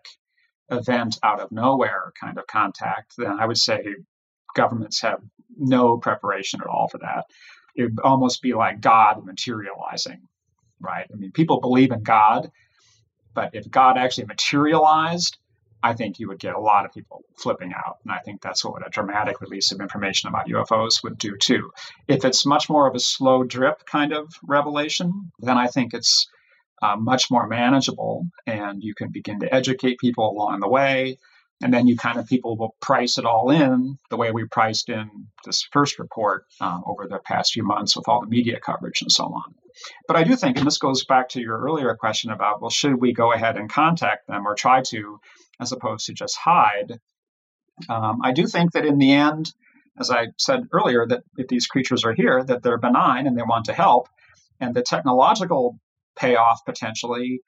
event 0.72 1.20
out 1.24 1.42
of 1.42 1.52
nowhere 1.52 2.14
kind 2.20 2.38
of 2.38 2.48
contact, 2.48 3.16
then 3.18 3.40
I 3.40 3.46
would 3.46 3.58
say 3.58 3.84
governments 4.56 5.02
have 5.02 5.20
no 5.58 5.98
preparation 5.98 6.62
at 6.62 6.68
all 6.68 6.88
for 6.88 7.00
that. 7.00 7.26
It 7.76 7.84
would 7.84 8.00
almost 8.04 8.42
be 8.42 8.54
like 8.54 8.82
God 8.82 9.26
materializing, 9.26 10.22
right? 10.80 11.08
I 11.12 11.16
mean, 11.16 11.32
people 11.32 11.60
believe 11.60 11.92
in 11.92 12.04
God, 12.04 12.52
but 13.34 13.52
if 13.54 13.70
God 13.70 13.98
actually 13.98 14.26
materialized, 14.26 15.38
I 15.82 15.94
think 15.94 16.20
you 16.20 16.28
would 16.28 16.40
get 16.40 16.56
a 16.56 16.60
lot 16.60 16.86
of 16.86 16.94
people 16.94 17.24
flipping 17.38 17.74
out. 17.74 18.00
And 18.04 18.12
I 18.12 18.20
think 18.20 18.42
that's 18.42 18.66
what 18.66 18.86
a 18.86 18.90
dramatic 18.90 19.42
release 19.42 19.72
of 19.72 19.80
information 19.80 20.30
about 20.30 20.48
UFOs 20.48 21.04
would 21.04 21.18
do 21.18 21.38
too. 21.38 21.72
If 22.08 22.26
it's 22.26 22.46
much 22.46 22.70
more 22.70 22.88
of 22.88 22.96
a 22.96 23.00
slow 23.00 23.44
drip 23.44 23.86
kind 23.86 24.14
of 24.14 24.34
revelation, 24.44 25.32
then 25.40 25.58
I 25.58 25.68
think 25.68 25.94
it's 25.94 26.28
uh, 26.82 26.96
much 26.96 27.32
more 27.32 27.48
manageable 27.48 28.26
and 28.46 28.84
you 28.84 28.94
can 28.94 29.10
begin 29.12 29.40
to 29.40 29.54
educate 29.54 30.00
people 30.00 30.30
along 30.30 30.60
the 30.60 30.68
way. 30.68 31.18
And 31.62 31.74
then 31.74 31.88
you 31.88 31.98
kind 31.98 32.18
of 32.18 32.26
people 32.26 32.56
will 32.58 32.76
price 32.80 33.18
it 33.18 33.26
all 33.26 33.50
in 33.50 33.98
the 34.10 34.16
way 34.16 34.32
we 34.32 34.46
priced 34.46 34.88
in 34.88 35.28
this 35.46 35.68
first 35.74 36.00
report 36.00 36.46
um, 36.62 36.84
over 36.86 37.06
the 37.06 37.20
past 37.20 37.54
few 37.54 37.64
months 37.64 37.98
with 37.98 38.08
all 38.08 38.22
the 38.22 38.28
media 38.28 38.60
coverage 38.60 39.02
and 39.02 39.12
so 39.12 39.26
on. 39.26 39.56
But 40.08 40.18
I 40.18 40.24
do 40.24 40.36
think, 40.36 40.58
and 40.58 40.68
this 40.68 40.78
goes 40.78 41.06
back 41.06 41.30
to 41.30 41.42
your 41.42 41.60
earlier 41.60 41.96
question 41.96 42.32
about, 42.32 42.62
well, 42.62 42.70
should 42.70 43.00
we 43.00 43.14
go 43.14 43.32
ahead 43.32 43.58
and 43.58 43.72
contact 43.72 44.28
them 44.28 44.48
or 44.48 44.56
try 44.56 44.82
to, 44.88 45.20
as 45.60 45.72
opposed 45.72 46.06
to 46.08 46.14
just 46.14 46.38
hide? 46.38 47.00
Um, 47.88 48.20
I 48.24 48.32
do 48.34 48.46
think 48.46 48.74
that 48.74 48.86
in 48.86 48.98
the 48.98 49.14
end, 49.14 49.54
as 50.00 50.12
I 50.12 50.28
said 50.38 50.68
earlier, 50.72 51.06
that 51.08 51.24
if 51.38 51.48
these 51.48 51.68
creatures 51.68 52.04
are 52.04 52.14
here, 52.14 52.44
that 52.44 52.64
they're 52.64 52.78
benign 52.78 53.28
and 53.28 53.38
they 53.38 53.44
want 53.44 53.66
to 53.66 53.74
help, 53.74 54.08
and 54.60 54.74
the 54.74 54.82
technological 54.82 55.80
payoff 56.18 56.60
potentially 56.66 57.42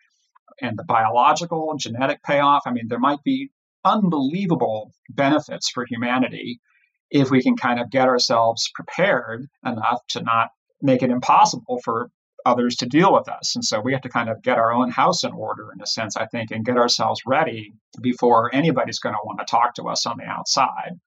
and 0.62 0.78
the 0.78 0.84
biological 0.84 1.76
genetic 1.78 2.24
payoff. 2.24 2.64
I 2.66 2.72
mean, 2.72 2.88
there 2.88 3.00
might 3.00 3.24
be 3.24 3.50
unbelievable 3.84 4.92
benefits 5.10 5.70
for 5.70 5.86
humanity 5.86 6.62
if 7.10 7.30
we 7.30 7.42
can 7.42 7.58
kind 7.58 7.80
of 7.80 7.90
get 7.90 8.08
ourselves 8.08 8.70
prepared 8.74 9.48
enough 9.66 10.00
to 10.10 10.22
not 10.22 10.50
make 10.82 11.04
it 11.04 11.10
impossible 11.10 11.80
for 11.84 12.10
others 12.46 12.76
to 12.78 12.86
deal 12.86 13.14
with 13.14 13.30
us. 13.30 13.56
And 13.56 13.64
so 13.64 13.80
we 13.80 13.94
have 13.94 14.02
to 14.02 14.10
kind 14.10 14.30
of 14.30 14.42
get 14.42 14.58
our 14.58 14.72
own 14.72 14.90
house 14.90 15.24
in 15.24 15.32
order, 15.32 15.72
in 15.74 15.82
a 15.82 15.86
sense, 15.86 16.18
I 16.18 16.26
think, 16.26 16.52
and 16.52 16.66
get 16.66 16.78
ourselves 16.78 17.22
ready 17.26 17.74
before 18.02 18.54
anybody's 18.54 19.00
going 19.00 19.16
to 19.16 19.22
want 19.26 19.40
to 19.40 19.46
talk 19.46 19.76
to 19.76 19.84
us 19.84 20.06
on 20.06 20.18
the 20.18 20.26
outside. 20.26 21.00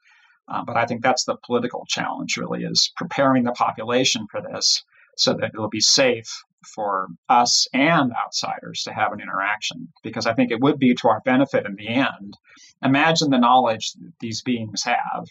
Uh, 0.47 0.62
but 0.64 0.76
I 0.76 0.87
think 0.87 1.03
that's 1.03 1.24
the 1.24 1.37
political 1.37 1.85
challenge, 1.87 2.37
really, 2.37 2.64
is 2.64 2.93
preparing 2.97 3.45
the 3.45 3.53
population 3.53 4.26
for 4.30 4.43
this 4.43 4.85
so 5.16 5.32
that 5.35 5.51
it'll 5.55 5.68
be 5.68 5.80
safe 5.80 6.45
for 6.64 7.09
us 7.28 7.68
and 7.72 8.12
outsiders 8.12 8.82
to 8.85 8.93
have 8.93 9.12
an 9.12 9.20
interaction 9.20 9.89
because 10.03 10.26
I 10.26 10.35
think 10.35 10.51
it 10.51 10.61
would 10.61 10.78
be 10.78 10.95
to 10.95 11.09
our 11.09 11.20
benefit 11.20 11.66
in 11.66 11.76
the 11.76 11.89
end. 11.89 12.37
Imagine 12.82 13.30
the 13.30 13.39
knowledge 13.39 13.93
that 13.95 14.12
these 14.20 14.43
beings 14.43 14.82
have. 14.85 15.28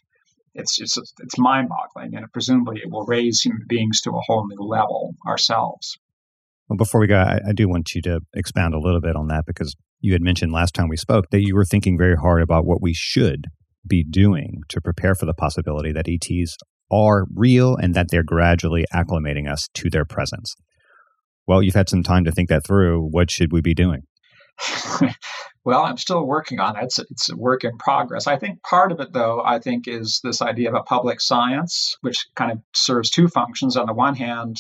It's 0.55 0.77
just 0.77 0.97
it's 1.19 1.37
mind-boggling, 1.37 2.15
and 2.15 2.31
presumably 2.31 2.79
it 2.83 2.91
will 2.91 3.05
raise 3.05 3.41
human 3.41 3.65
beings 3.67 4.01
to 4.01 4.11
a 4.11 4.21
whole 4.25 4.47
new 4.47 4.63
level 4.65 5.15
ourselves. 5.27 5.97
Well, 6.69 6.77
before 6.77 7.01
we 7.01 7.07
go, 7.07 7.17
I, 7.17 7.39
I 7.49 7.51
do 7.53 7.67
want 7.67 7.93
you 7.93 8.01
to 8.03 8.19
expound 8.35 8.73
a 8.73 8.79
little 8.79 9.01
bit 9.01 9.15
on 9.15 9.27
that 9.27 9.45
because 9.45 9.75
you 9.99 10.13
had 10.13 10.21
mentioned 10.21 10.51
last 10.51 10.73
time 10.73 10.87
we 10.87 10.97
spoke 10.97 11.29
that 11.31 11.41
you 11.41 11.55
were 11.55 11.65
thinking 11.65 11.97
very 11.97 12.15
hard 12.15 12.41
about 12.41 12.65
what 12.65 12.81
we 12.81 12.93
should 12.93 13.47
be 13.85 14.03
doing 14.03 14.61
to 14.69 14.79
prepare 14.79 15.15
for 15.15 15.25
the 15.25 15.33
possibility 15.33 15.91
that 15.91 16.07
ETs 16.07 16.57
are 16.91 17.25
real 17.33 17.75
and 17.75 17.95
that 17.95 18.07
they're 18.09 18.23
gradually 18.23 18.85
acclimating 18.93 19.51
us 19.51 19.67
to 19.73 19.89
their 19.89 20.05
presence. 20.05 20.55
Well, 21.47 21.61
you've 21.61 21.73
had 21.73 21.89
some 21.89 22.03
time 22.03 22.23
to 22.25 22.31
think 22.31 22.49
that 22.49 22.65
through. 22.65 23.01
What 23.01 23.29
should 23.29 23.51
we 23.51 23.61
be 23.61 23.73
doing? 23.73 24.03
well, 25.65 25.83
I'm 25.83 25.97
still 25.97 26.25
working 26.25 26.59
on 26.59 26.75
it. 26.75 26.83
It's, 26.83 26.99
it's 26.99 27.29
a 27.29 27.37
work 27.37 27.63
in 27.63 27.77
progress. 27.77 28.27
I 28.27 28.37
think 28.37 28.61
part 28.63 28.91
of 28.91 28.99
it, 28.99 29.13
though, 29.13 29.41
I 29.43 29.59
think 29.59 29.87
is 29.87 30.19
this 30.23 30.41
idea 30.41 30.69
of 30.69 30.75
a 30.75 30.83
public 30.83 31.21
science, 31.21 31.97
which 32.01 32.27
kind 32.35 32.51
of 32.51 32.59
serves 32.73 33.09
two 33.09 33.29
functions. 33.29 33.77
On 33.77 33.85
the 33.85 33.93
one 33.93 34.15
hand, 34.15 34.57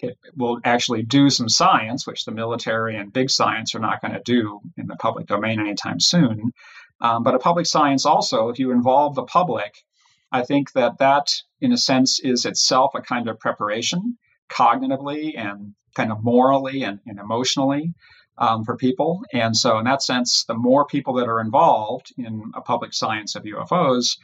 it 0.00 0.16
will 0.36 0.60
actually 0.64 1.02
do 1.02 1.28
some 1.28 1.48
science, 1.48 2.06
which 2.06 2.24
the 2.24 2.32
military 2.32 2.96
and 2.96 3.12
big 3.12 3.30
science 3.30 3.74
are 3.74 3.80
not 3.80 4.00
going 4.00 4.14
to 4.14 4.22
do 4.24 4.60
in 4.76 4.86
the 4.86 4.96
public 4.96 5.26
domain 5.26 5.60
anytime 5.60 6.00
soon. 6.00 6.52
Um, 7.00 7.22
but 7.22 7.34
a 7.34 7.38
public 7.38 7.66
science 7.66 8.06
also, 8.06 8.48
if 8.48 8.58
you 8.58 8.70
involve 8.72 9.14
the 9.14 9.24
public, 9.24 9.84
I 10.32 10.42
think 10.42 10.72
that 10.72 10.98
that, 10.98 11.34
in 11.60 11.72
a 11.72 11.76
sense, 11.76 12.20
is 12.20 12.44
itself 12.44 12.92
a 12.94 13.00
kind 13.00 13.28
of 13.28 13.38
preparation 13.38 14.16
cognitively 14.48 15.36
and 15.36 15.74
kind 15.94 16.10
of 16.10 16.24
morally 16.24 16.84
and, 16.84 17.00
and 17.06 17.18
emotionally 17.18 17.92
um, 18.38 18.64
for 18.64 18.76
people. 18.76 19.22
And 19.32 19.56
so, 19.56 19.78
in 19.78 19.84
that 19.84 20.02
sense, 20.02 20.44
the 20.44 20.54
more 20.54 20.86
people 20.86 21.14
that 21.14 21.28
are 21.28 21.40
involved 21.40 22.12
in 22.16 22.52
a 22.54 22.60
public 22.60 22.94
science 22.94 23.34
of 23.34 23.42
UFOs, 23.44 24.16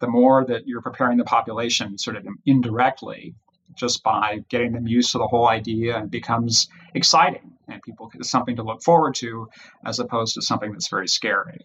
the 0.00 0.08
more 0.08 0.44
that 0.44 0.66
you're 0.66 0.82
preparing 0.82 1.18
the 1.18 1.24
population 1.24 1.98
sort 1.98 2.16
of 2.16 2.26
indirectly 2.44 3.34
just 3.74 4.02
by 4.02 4.44
getting 4.48 4.72
them 4.72 4.86
used 4.86 5.12
to 5.12 5.18
the 5.18 5.26
whole 5.26 5.48
idea 5.48 5.96
and 5.96 6.10
becomes 6.10 6.68
exciting 6.94 7.52
and 7.68 7.80
people 7.82 8.10
it's 8.14 8.28
something 8.28 8.56
to 8.56 8.62
look 8.62 8.82
forward 8.82 9.14
to 9.14 9.48
as 9.86 9.98
opposed 9.98 10.34
to 10.34 10.42
something 10.42 10.72
that's 10.72 10.88
very 10.88 11.08
scary. 11.08 11.58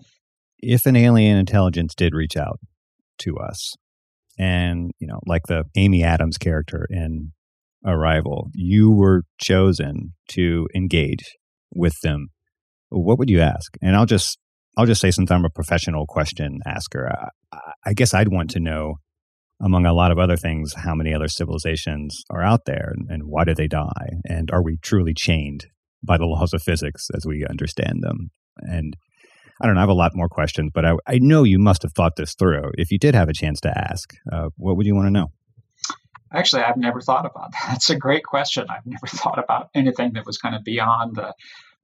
If 0.60 0.86
an 0.86 0.96
alien 0.96 1.38
intelligence 1.38 1.94
did 1.94 2.14
reach 2.14 2.38
out 2.38 2.60
to 3.20 3.38
us 3.38 3.76
and, 4.40 4.92
you 5.00 5.08
know, 5.08 5.20
like 5.26 5.48
the 5.48 5.66
Amy 5.76 6.04
Adams 6.04 6.38
character 6.38 6.88
in 6.90 7.32
arrival, 7.86 8.50
you 8.54 8.92
were 8.92 9.24
chosen 9.40 10.14
to 10.30 10.68
engage 10.76 11.36
with 11.74 11.94
them, 12.04 12.30
what 12.90 13.20
would 13.20 13.30
you 13.30 13.42
ask? 13.42 13.76
And 13.82 13.96
I'll 13.96 14.06
just 14.06 14.38
I'll 14.78 14.86
just 14.86 15.02
say 15.02 15.12
since 15.12 15.32
I'm 15.32 15.46
a 15.46 15.50
professional 15.50 16.06
question 16.06 16.60
asker, 16.66 17.12
I, 17.52 17.60
I 17.86 17.94
guess 17.94 18.14
I'd 18.14 18.28
want 18.28 18.52
to 18.52 18.60
know, 18.60 18.96
among 19.60 19.88
a 19.88 19.94
lot 19.94 20.12
of 20.12 20.20
other 20.20 20.38
things, 20.38 20.74
how 20.76 20.94
many 20.94 21.14
other 21.14 21.28
civilizations 21.28 22.24
are 22.30 22.44
out 22.44 22.66
there 22.66 22.94
and, 22.96 23.10
and 23.10 23.24
why 23.26 23.44
do 23.44 23.56
they 23.56 23.68
die? 23.68 24.20
And 24.26 24.52
are 24.52 24.62
we 24.62 24.78
truly 24.78 25.16
chained 25.16 25.66
by 26.04 26.18
the 26.18 26.26
laws 26.26 26.54
of 26.54 26.62
physics 26.62 27.08
as 27.16 27.26
we 27.26 27.44
understand 27.50 28.04
them? 28.04 28.30
And 28.58 28.96
I 29.60 29.66
don't 29.66 29.74
know, 29.74 29.80
I 29.80 29.84
have 29.84 29.90
a 29.90 29.94
lot 29.94 30.12
more 30.14 30.30
questions, 30.30 30.70
but 30.72 30.86
I, 30.86 30.94
I 31.08 31.18
know 31.20 31.42
you 31.42 31.58
must 31.58 31.82
have 31.82 31.94
thought 31.94 32.16
this 32.16 32.36
through. 32.36 32.72
If 32.76 32.92
you 32.92 33.00
did 33.00 33.16
have 33.16 33.30
a 33.30 33.34
chance 33.34 33.60
to 33.62 33.76
ask, 33.76 34.14
uh, 34.32 34.50
what 34.58 34.78
would 34.78 34.86
you 34.86 34.96
want 34.96 35.08
to 35.08 35.12
know? 35.12 35.32
Actually, 36.34 36.64
I've 36.64 36.78
never 36.78 37.02
thought 37.02 37.26
about 37.26 37.52
that. 37.52 37.68
That's 37.70 37.90
a 37.90 37.96
great 37.96 38.24
question. 38.24 38.66
I've 38.70 38.86
never 38.86 39.08
thought 39.08 39.40
about 39.40 39.70
anything 39.74 40.14
that 40.14 40.26
was 40.26 40.38
kind 40.38 40.56
of 40.56 40.64
beyond 40.64 41.16
the 41.16 41.34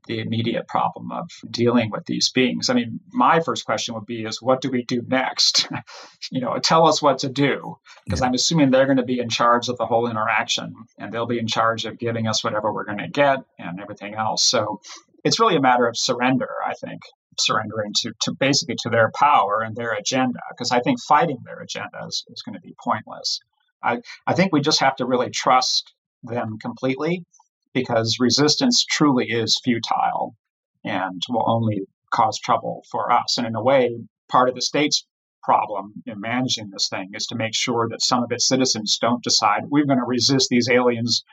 the 0.05 0.19
immediate 0.19 0.67
problem 0.67 1.13
of 1.13 1.29
dealing 1.49 1.89
with 1.89 2.05
these 2.05 2.29
beings. 2.29 2.69
I 2.69 2.73
mean, 2.73 2.99
my 3.13 3.39
first 3.39 3.63
question 3.63 3.95
would 3.95 4.05
be 4.05 4.25
is 4.25 4.41
what 4.41 4.59
do 4.59 4.69
we 4.69 4.83
do 4.83 5.01
next? 5.07 5.69
you 6.31 6.41
know, 6.41 6.57
tell 6.59 6.87
us 6.87 7.01
what 7.01 7.19
to 7.19 7.29
do 7.29 7.77
because 8.03 8.19
yeah. 8.19 8.25
I'm 8.25 8.33
assuming 8.33 8.69
they're 8.69 8.85
going 8.85 8.97
to 8.97 9.03
be 9.03 9.21
in 9.21 9.29
charge 9.29 9.69
of 9.69 9.77
the 9.77 9.85
whole 9.85 10.09
interaction 10.09 10.73
and 10.97 11.13
they'll 11.13 11.25
be 11.25 11.39
in 11.39 11.47
charge 11.47 11.85
of 11.85 11.97
giving 11.97 12.27
us 12.27 12.43
whatever 12.43 12.73
we're 12.73 12.83
going 12.83 12.97
to 12.97 13.07
get 13.07 13.39
and 13.57 13.79
everything 13.79 14.15
else. 14.15 14.43
So, 14.43 14.81
it's 15.23 15.39
really 15.39 15.55
a 15.55 15.61
matter 15.61 15.87
of 15.87 15.97
surrender, 15.97 16.49
I 16.65 16.73
think, 16.73 17.01
surrendering 17.39 17.93
to, 18.01 18.11
to 18.21 18.33
basically 18.33 18.75
to 18.79 18.89
their 18.89 19.11
power 19.15 19.61
and 19.61 19.75
their 19.75 19.93
agenda 19.93 20.39
because 20.49 20.71
I 20.71 20.81
think 20.81 21.01
fighting 21.01 21.39
their 21.45 21.59
agenda 21.59 22.05
is, 22.07 22.25
is 22.29 22.41
going 22.41 22.55
to 22.55 22.61
be 22.61 22.75
pointless. 22.83 23.39
I, 23.83 23.99
I 24.25 24.33
think 24.33 24.53
we 24.53 24.61
just 24.61 24.79
have 24.79 24.95
to 24.97 25.05
really 25.05 25.29
trust 25.29 25.93
them 26.23 26.57
completely 26.59 27.25
because 27.73 28.17
resistance 28.19 28.85
truly 28.85 29.25
is 29.25 29.59
futile 29.63 30.35
and 30.83 31.21
will 31.29 31.45
only 31.47 31.81
cause 32.11 32.39
trouble 32.39 32.85
for 32.91 33.11
us. 33.11 33.37
And 33.37 33.47
in 33.47 33.55
a 33.55 33.63
way, 33.63 33.97
part 34.29 34.49
of 34.49 34.55
the 34.55 34.61
state's 34.61 35.05
problem 35.43 35.93
in 36.05 36.19
managing 36.19 36.69
this 36.69 36.87
thing 36.87 37.11
is 37.13 37.25
to 37.27 37.35
make 37.35 37.53
sure 37.53 37.87
that 37.89 38.01
some 38.01 38.23
of 38.23 38.31
its 38.31 38.47
citizens 38.47 38.97
don't 38.97 39.23
decide 39.23 39.63
we're 39.67 39.85
going 39.85 39.99
to 39.99 40.05
resist 40.05 40.47
these 40.49 40.69
aliens 40.69 41.23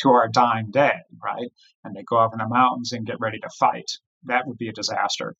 to 0.00 0.08
our 0.10 0.28
dying 0.28 0.70
day, 0.70 0.94
right? 1.22 1.50
And 1.84 1.94
they 1.94 2.02
go 2.02 2.18
up 2.18 2.32
in 2.32 2.38
the 2.38 2.48
mountains 2.48 2.92
and 2.92 3.06
get 3.06 3.20
ready 3.20 3.38
to 3.40 3.48
fight. 3.58 3.90
That 4.24 4.46
would 4.46 4.58
be 4.58 4.68
a 4.68 4.72
disaster. 4.72 5.34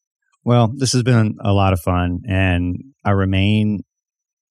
Well, 0.45 0.73
this 0.75 0.93
has 0.93 1.03
been 1.03 1.37
a 1.41 1.53
lot 1.53 1.73
of 1.73 1.81
fun, 1.81 2.21
and 2.27 2.77
I 3.05 3.11
remain 3.11 3.81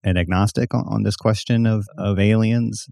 an 0.07 0.17
agnostic 0.17 0.73
on, 0.73 0.85
on 0.87 1.03
this 1.03 1.17
question 1.17 1.67
of, 1.67 1.87
of 1.99 2.19
aliens, 2.19 2.87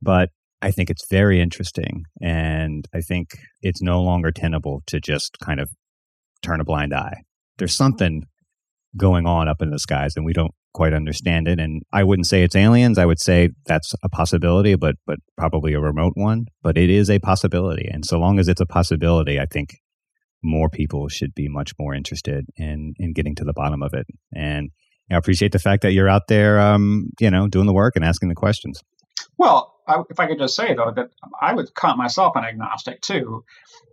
but 0.00 0.28
I 0.62 0.70
think 0.70 0.90
it's 0.90 1.06
very 1.10 1.40
interesting. 1.40 2.04
And 2.22 2.86
I 2.94 3.00
think 3.00 3.38
it's 3.62 3.82
no 3.82 4.02
longer 4.02 4.30
tenable 4.30 4.82
to 4.86 5.00
just 5.00 5.38
kind 5.42 5.60
of 5.60 5.70
turn 6.42 6.60
a 6.60 6.64
blind 6.64 6.94
eye. 6.94 7.22
There's 7.58 7.76
something 7.76 8.22
going 8.96 9.26
on 9.26 9.48
up 9.48 9.62
in 9.62 9.70
the 9.70 9.78
skies, 9.78 10.14
and 10.16 10.24
we 10.24 10.32
don't 10.32 10.52
quite 10.72 10.92
understand 10.92 11.48
it. 11.48 11.58
And 11.58 11.82
I 11.92 12.04
wouldn't 12.04 12.26
say 12.26 12.42
it's 12.42 12.56
aliens. 12.56 12.98
I 12.98 13.06
would 13.06 13.20
say 13.20 13.50
that's 13.64 13.94
a 14.02 14.08
possibility, 14.08 14.74
but 14.74 14.96
but 15.06 15.18
probably 15.36 15.72
a 15.72 15.80
remote 15.80 16.12
one. 16.16 16.46
But 16.62 16.76
it 16.76 16.90
is 16.90 17.10
a 17.10 17.18
possibility, 17.18 17.88
and 17.90 18.04
so 18.04 18.18
long 18.18 18.38
as 18.38 18.48
it's 18.48 18.60
a 18.60 18.66
possibility, 18.66 19.40
I 19.40 19.46
think 19.46 19.76
more 20.42 20.68
people 20.68 21.08
should 21.08 21.34
be 21.34 21.48
much 21.48 21.72
more 21.78 21.94
interested 21.94 22.44
in 22.56 22.94
in 22.98 23.12
getting 23.12 23.34
to 23.36 23.44
the 23.44 23.54
bottom 23.54 23.82
of 23.82 23.94
it. 23.94 24.06
And 24.34 24.70
I 25.10 25.16
appreciate 25.16 25.52
the 25.52 25.58
fact 25.58 25.82
that 25.82 25.92
you're 25.92 26.08
out 26.08 26.28
there, 26.28 26.58
um, 26.58 27.10
you 27.20 27.30
know, 27.30 27.48
doing 27.48 27.66
the 27.66 27.72
work 27.72 27.94
and 27.96 28.04
asking 28.04 28.28
the 28.28 28.34
questions. 28.34 28.82
Well, 29.38 29.74
I, 29.86 30.02
if 30.10 30.18
I 30.18 30.26
could 30.26 30.38
just 30.38 30.56
say 30.56 30.74
though 30.74 30.92
that 30.94 31.10
I 31.40 31.54
would 31.54 31.74
count 31.74 31.98
myself 31.98 32.34
an 32.36 32.44
agnostic 32.44 33.00
too, 33.02 33.44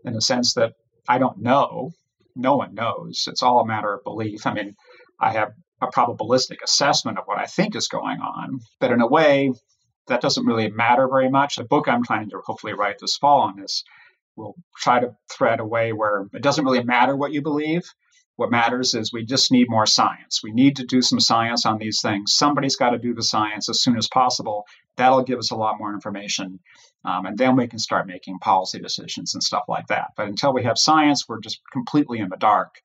in 0.06 0.14
the 0.14 0.22
sense 0.22 0.54
that 0.54 0.74
I 1.08 1.18
don't 1.18 1.40
know. 1.40 1.92
No 2.36 2.56
one 2.56 2.74
knows. 2.74 3.28
It's 3.28 3.44
all 3.44 3.60
a 3.60 3.66
matter 3.66 3.94
of 3.94 4.04
belief. 4.04 4.48
I 4.48 4.54
mean, 4.54 4.76
I 5.20 5.32
have 5.34 5.52
a 5.82 5.88
probabilistic 5.88 6.62
assessment 6.64 7.18
of 7.18 7.26
what 7.26 7.38
I 7.38 7.46
think 7.46 7.76
is 7.76 7.88
going 7.88 8.20
on, 8.20 8.62
but 8.80 8.92
in 8.92 9.02
a 9.02 9.08
way, 9.08 9.52
that 10.08 10.22
doesn't 10.22 10.46
really 10.46 10.70
matter 10.70 11.08
very 11.08 11.30
much. 11.30 11.58
The 11.58 11.64
book 11.64 11.88
I'm 11.88 12.04
trying 12.04 12.30
to 12.30 12.42
hopefully 12.44 12.74
write 12.74 13.00
this 13.00 13.18
fall 13.18 13.42
on 13.42 13.58
this 13.60 13.84
will 14.36 14.56
try 14.78 15.00
to 15.00 15.16
thread 15.30 15.60
a 15.60 15.66
way 15.66 15.94
where 15.94 16.26
it 16.34 16.42
doesn't 16.42 16.66
really 16.66 16.84
matter 16.84 17.16
what 17.16 17.32
you 17.32 17.42
believe. 17.42 17.84
What 18.36 18.52
matters 18.52 18.96
is 18.96 19.14
we 19.14 19.24
just 19.24 19.52
need 19.52 19.70
more 19.70 19.86
science. 19.86 20.42
We 20.44 20.52
need 20.52 20.76
to 20.78 20.86
do 20.86 21.02
some 21.02 21.20
science 21.20 21.66
on 21.66 21.78
these 21.78 22.02
things. 22.02 22.34
Somebody's 22.34 22.76
got 22.76 22.90
to 22.90 22.98
do 22.98 23.14
the 23.14 23.22
science 23.24 23.70
as 23.70 23.80
soon 23.80 23.96
as 23.98 24.08
possible. 24.08 24.66
That'll 24.96 25.24
give 25.24 25.40
us 25.40 25.52
a 25.52 25.56
lot 25.56 25.78
more 25.78 25.94
information. 25.94 26.60
Um, 27.06 27.26
and 27.26 27.38
then 27.38 27.56
we 27.56 27.68
can 27.68 27.80
start 27.80 28.08
making 28.08 28.40
policy 28.40 28.80
decisions 28.80 29.34
and 29.34 29.44
stuff 29.44 29.66
like 29.68 29.88
that. 29.88 30.12
But 30.18 30.28
until 30.28 30.54
we 30.54 30.64
have 30.64 30.78
science, 30.78 31.28
we're 31.30 31.42
just 31.42 31.62
completely 31.72 32.20
in 32.20 32.30
the 32.30 32.38
dark. 32.38 32.82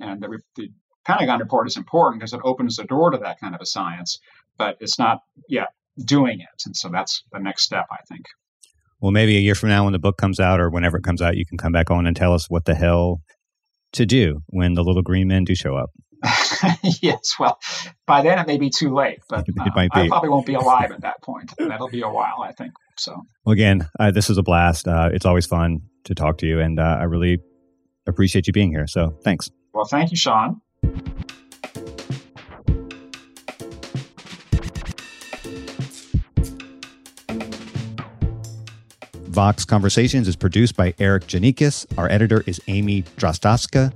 And 0.00 0.20
the, 0.20 0.38
the 0.56 0.70
Pentagon 1.04 1.38
report 1.38 1.68
is 1.68 1.76
important 1.76 2.20
because 2.20 2.32
it 2.32 2.40
opens 2.44 2.76
the 2.76 2.84
door 2.84 3.10
to 3.10 3.18
that 3.18 3.40
kind 3.40 3.54
of 3.54 3.60
a 3.60 3.66
science, 3.66 4.18
but 4.56 4.76
it's 4.80 4.98
not 4.98 5.22
yet 5.48 5.68
doing 6.04 6.40
it. 6.40 6.62
And 6.66 6.76
so 6.76 6.88
that's 6.88 7.24
the 7.32 7.38
next 7.38 7.62
step, 7.62 7.86
I 7.90 7.98
think. 8.08 8.26
Well, 9.00 9.12
maybe 9.12 9.36
a 9.36 9.40
year 9.40 9.54
from 9.54 9.68
now, 9.68 9.84
when 9.84 9.92
the 9.92 9.98
book 9.98 10.16
comes 10.16 10.40
out 10.40 10.60
or 10.60 10.70
whenever 10.70 10.96
it 10.96 11.04
comes 11.04 11.22
out, 11.22 11.36
you 11.36 11.46
can 11.46 11.56
come 11.56 11.72
back 11.72 11.90
on 11.90 12.06
and 12.06 12.16
tell 12.16 12.34
us 12.34 12.50
what 12.50 12.64
the 12.64 12.74
hell 12.74 13.20
to 13.92 14.06
do 14.06 14.42
when 14.46 14.74
the 14.74 14.82
little 14.82 15.02
green 15.02 15.28
men 15.28 15.44
do 15.44 15.54
show 15.54 15.76
up. 15.76 15.90
yes, 17.00 17.34
well, 17.38 17.58
by 18.06 18.22
then 18.22 18.38
it 18.38 18.46
may 18.46 18.58
be 18.58 18.70
too 18.70 18.92
late, 18.92 19.20
but 19.28 19.46
uh, 19.58 19.70
I 19.76 20.08
probably 20.08 20.28
won't 20.28 20.46
be 20.46 20.54
alive 20.54 20.90
at 20.90 21.02
that 21.02 21.22
point. 21.22 21.52
That'll 21.58 21.88
be 21.88 22.02
a 22.02 22.08
while, 22.08 22.42
I 22.42 22.52
think. 22.52 22.72
So, 22.96 23.22
well, 23.44 23.52
again, 23.52 23.88
uh, 24.00 24.10
this 24.10 24.28
is 24.28 24.36
a 24.36 24.42
blast. 24.42 24.88
Uh, 24.88 25.10
it's 25.12 25.24
always 25.24 25.46
fun 25.46 25.82
to 26.04 26.14
talk 26.14 26.38
to 26.38 26.46
you, 26.46 26.60
and 26.60 26.80
uh, 26.80 26.98
I 27.00 27.04
really 27.04 27.38
appreciate 28.06 28.48
you 28.48 28.52
being 28.52 28.70
here. 28.70 28.88
So, 28.88 29.16
thanks. 29.22 29.50
Well, 29.72 29.84
thank 29.84 30.10
you, 30.10 30.16
Sean. 30.16 30.60
Vox 39.38 39.64
Conversations 39.64 40.26
is 40.26 40.34
produced 40.34 40.76
by 40.76 40.90
Erikk 40.94 41.26
Geannikis. 41.26 41.86
Our 41.96 42.10
editor 42.10 42.42
is 42.48 42.60
Amy 42.66 43.02
Drozdowska. 43.18 43.92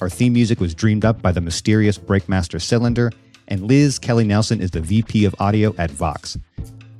Our 0.00 0.10
theme 0.10 0.32
music 0.32 0.58
was 0.58 0.74
dreamed 0.74 1.04
up 1.04 1.22
by 1.22 1.30
the 1.30 1.40
mysterious 1.40 1.96
Breakmaster 1.96 2.60
Cylinder, 2.60 3.12
and 3.46 3.62
Liz 3.62 4.00
Kelly 4.00 4.24
Nelson 4.24 4.60
is 4.60 4.72
the 4.72 4.80
VP 4.80 5.24
of 5.24 5.36
Audio 5.38 5.72
at 5.78 5.92
Vox. 5.92 6.36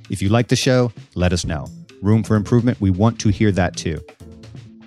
If 0.09 0.21
you 0.21 0.29
like 0.29 0.47
the 0.47 0.55
show, 0.55 0.93
let 1.15 1.33
us 1.33 1.43
know. 1.43 1.67
Room 2.01 2.23
for 2.23 2.37
improvement, 2.37 2.79
we 2.79 2.89
want 2.89 3.19
to 3.19 3.27
hear 3.27 3.51
that 3.51 3.75
too. 3.75 3.99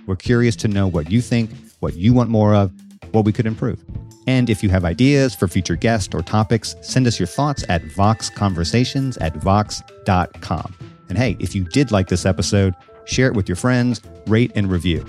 We're 0.06 0.16
curious 0.16 0.56
to 0.56 0.68
know 0.68 0.86
what 0.86 1.10
you 1.10 1.20
think, 1.20 1.50
what 1.80 1.96
you 1.96 2.14
want 2.14 2.30
more 2.30 2.54
of, 2.54 2.72
what 3.10 3.26
we 3.26 3.32
could 3.34 3.44
improve. 3.44 3.78
And 4.26 4.48
if 4.48 4.62
you 4.62 4.70
have 4.70 4.86
ideas 4.86 5.34
for 5.34 5.48
future 5.48 5.76
guests 5.76 6.14
or 6.14 6.22
topics, 6.22 6.74
send 6.80 7.06
us 7.06 7.20
your 7.20 7.26
thoughts 7.26 7.62
at 7.68 7.82
voxconversations 7.82 9.18
at 9.20 9.36
vox.com. 9.36 10.95
And 11.08 11.18
hey, 11.18 11.36
if 11.38 11.54
you 11.54 11.64
did 11.64 11.92
like 11.92 12.08
this 12.08 12.26
episode, 12.26 12.74
share 13.04 13.28
it 13.28 13.34
with 13.34 13.48
your 13.48 13.56
friends, 13.56 14.00
rate 14.26 14.52
and 14.54 14.70
review. 14.70 15.04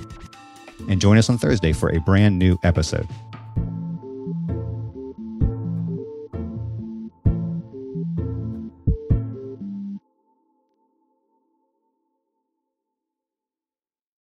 And 0.89 1.01
join 1.01 1.17
us 1.17 1.29
on 1.29 1.37
Thursday 1.37 1.73
for 1.73 1.89
a 1.93 1.99
brand 1.99 2.37
new 2.37 2.57
episode. 2.63 3.07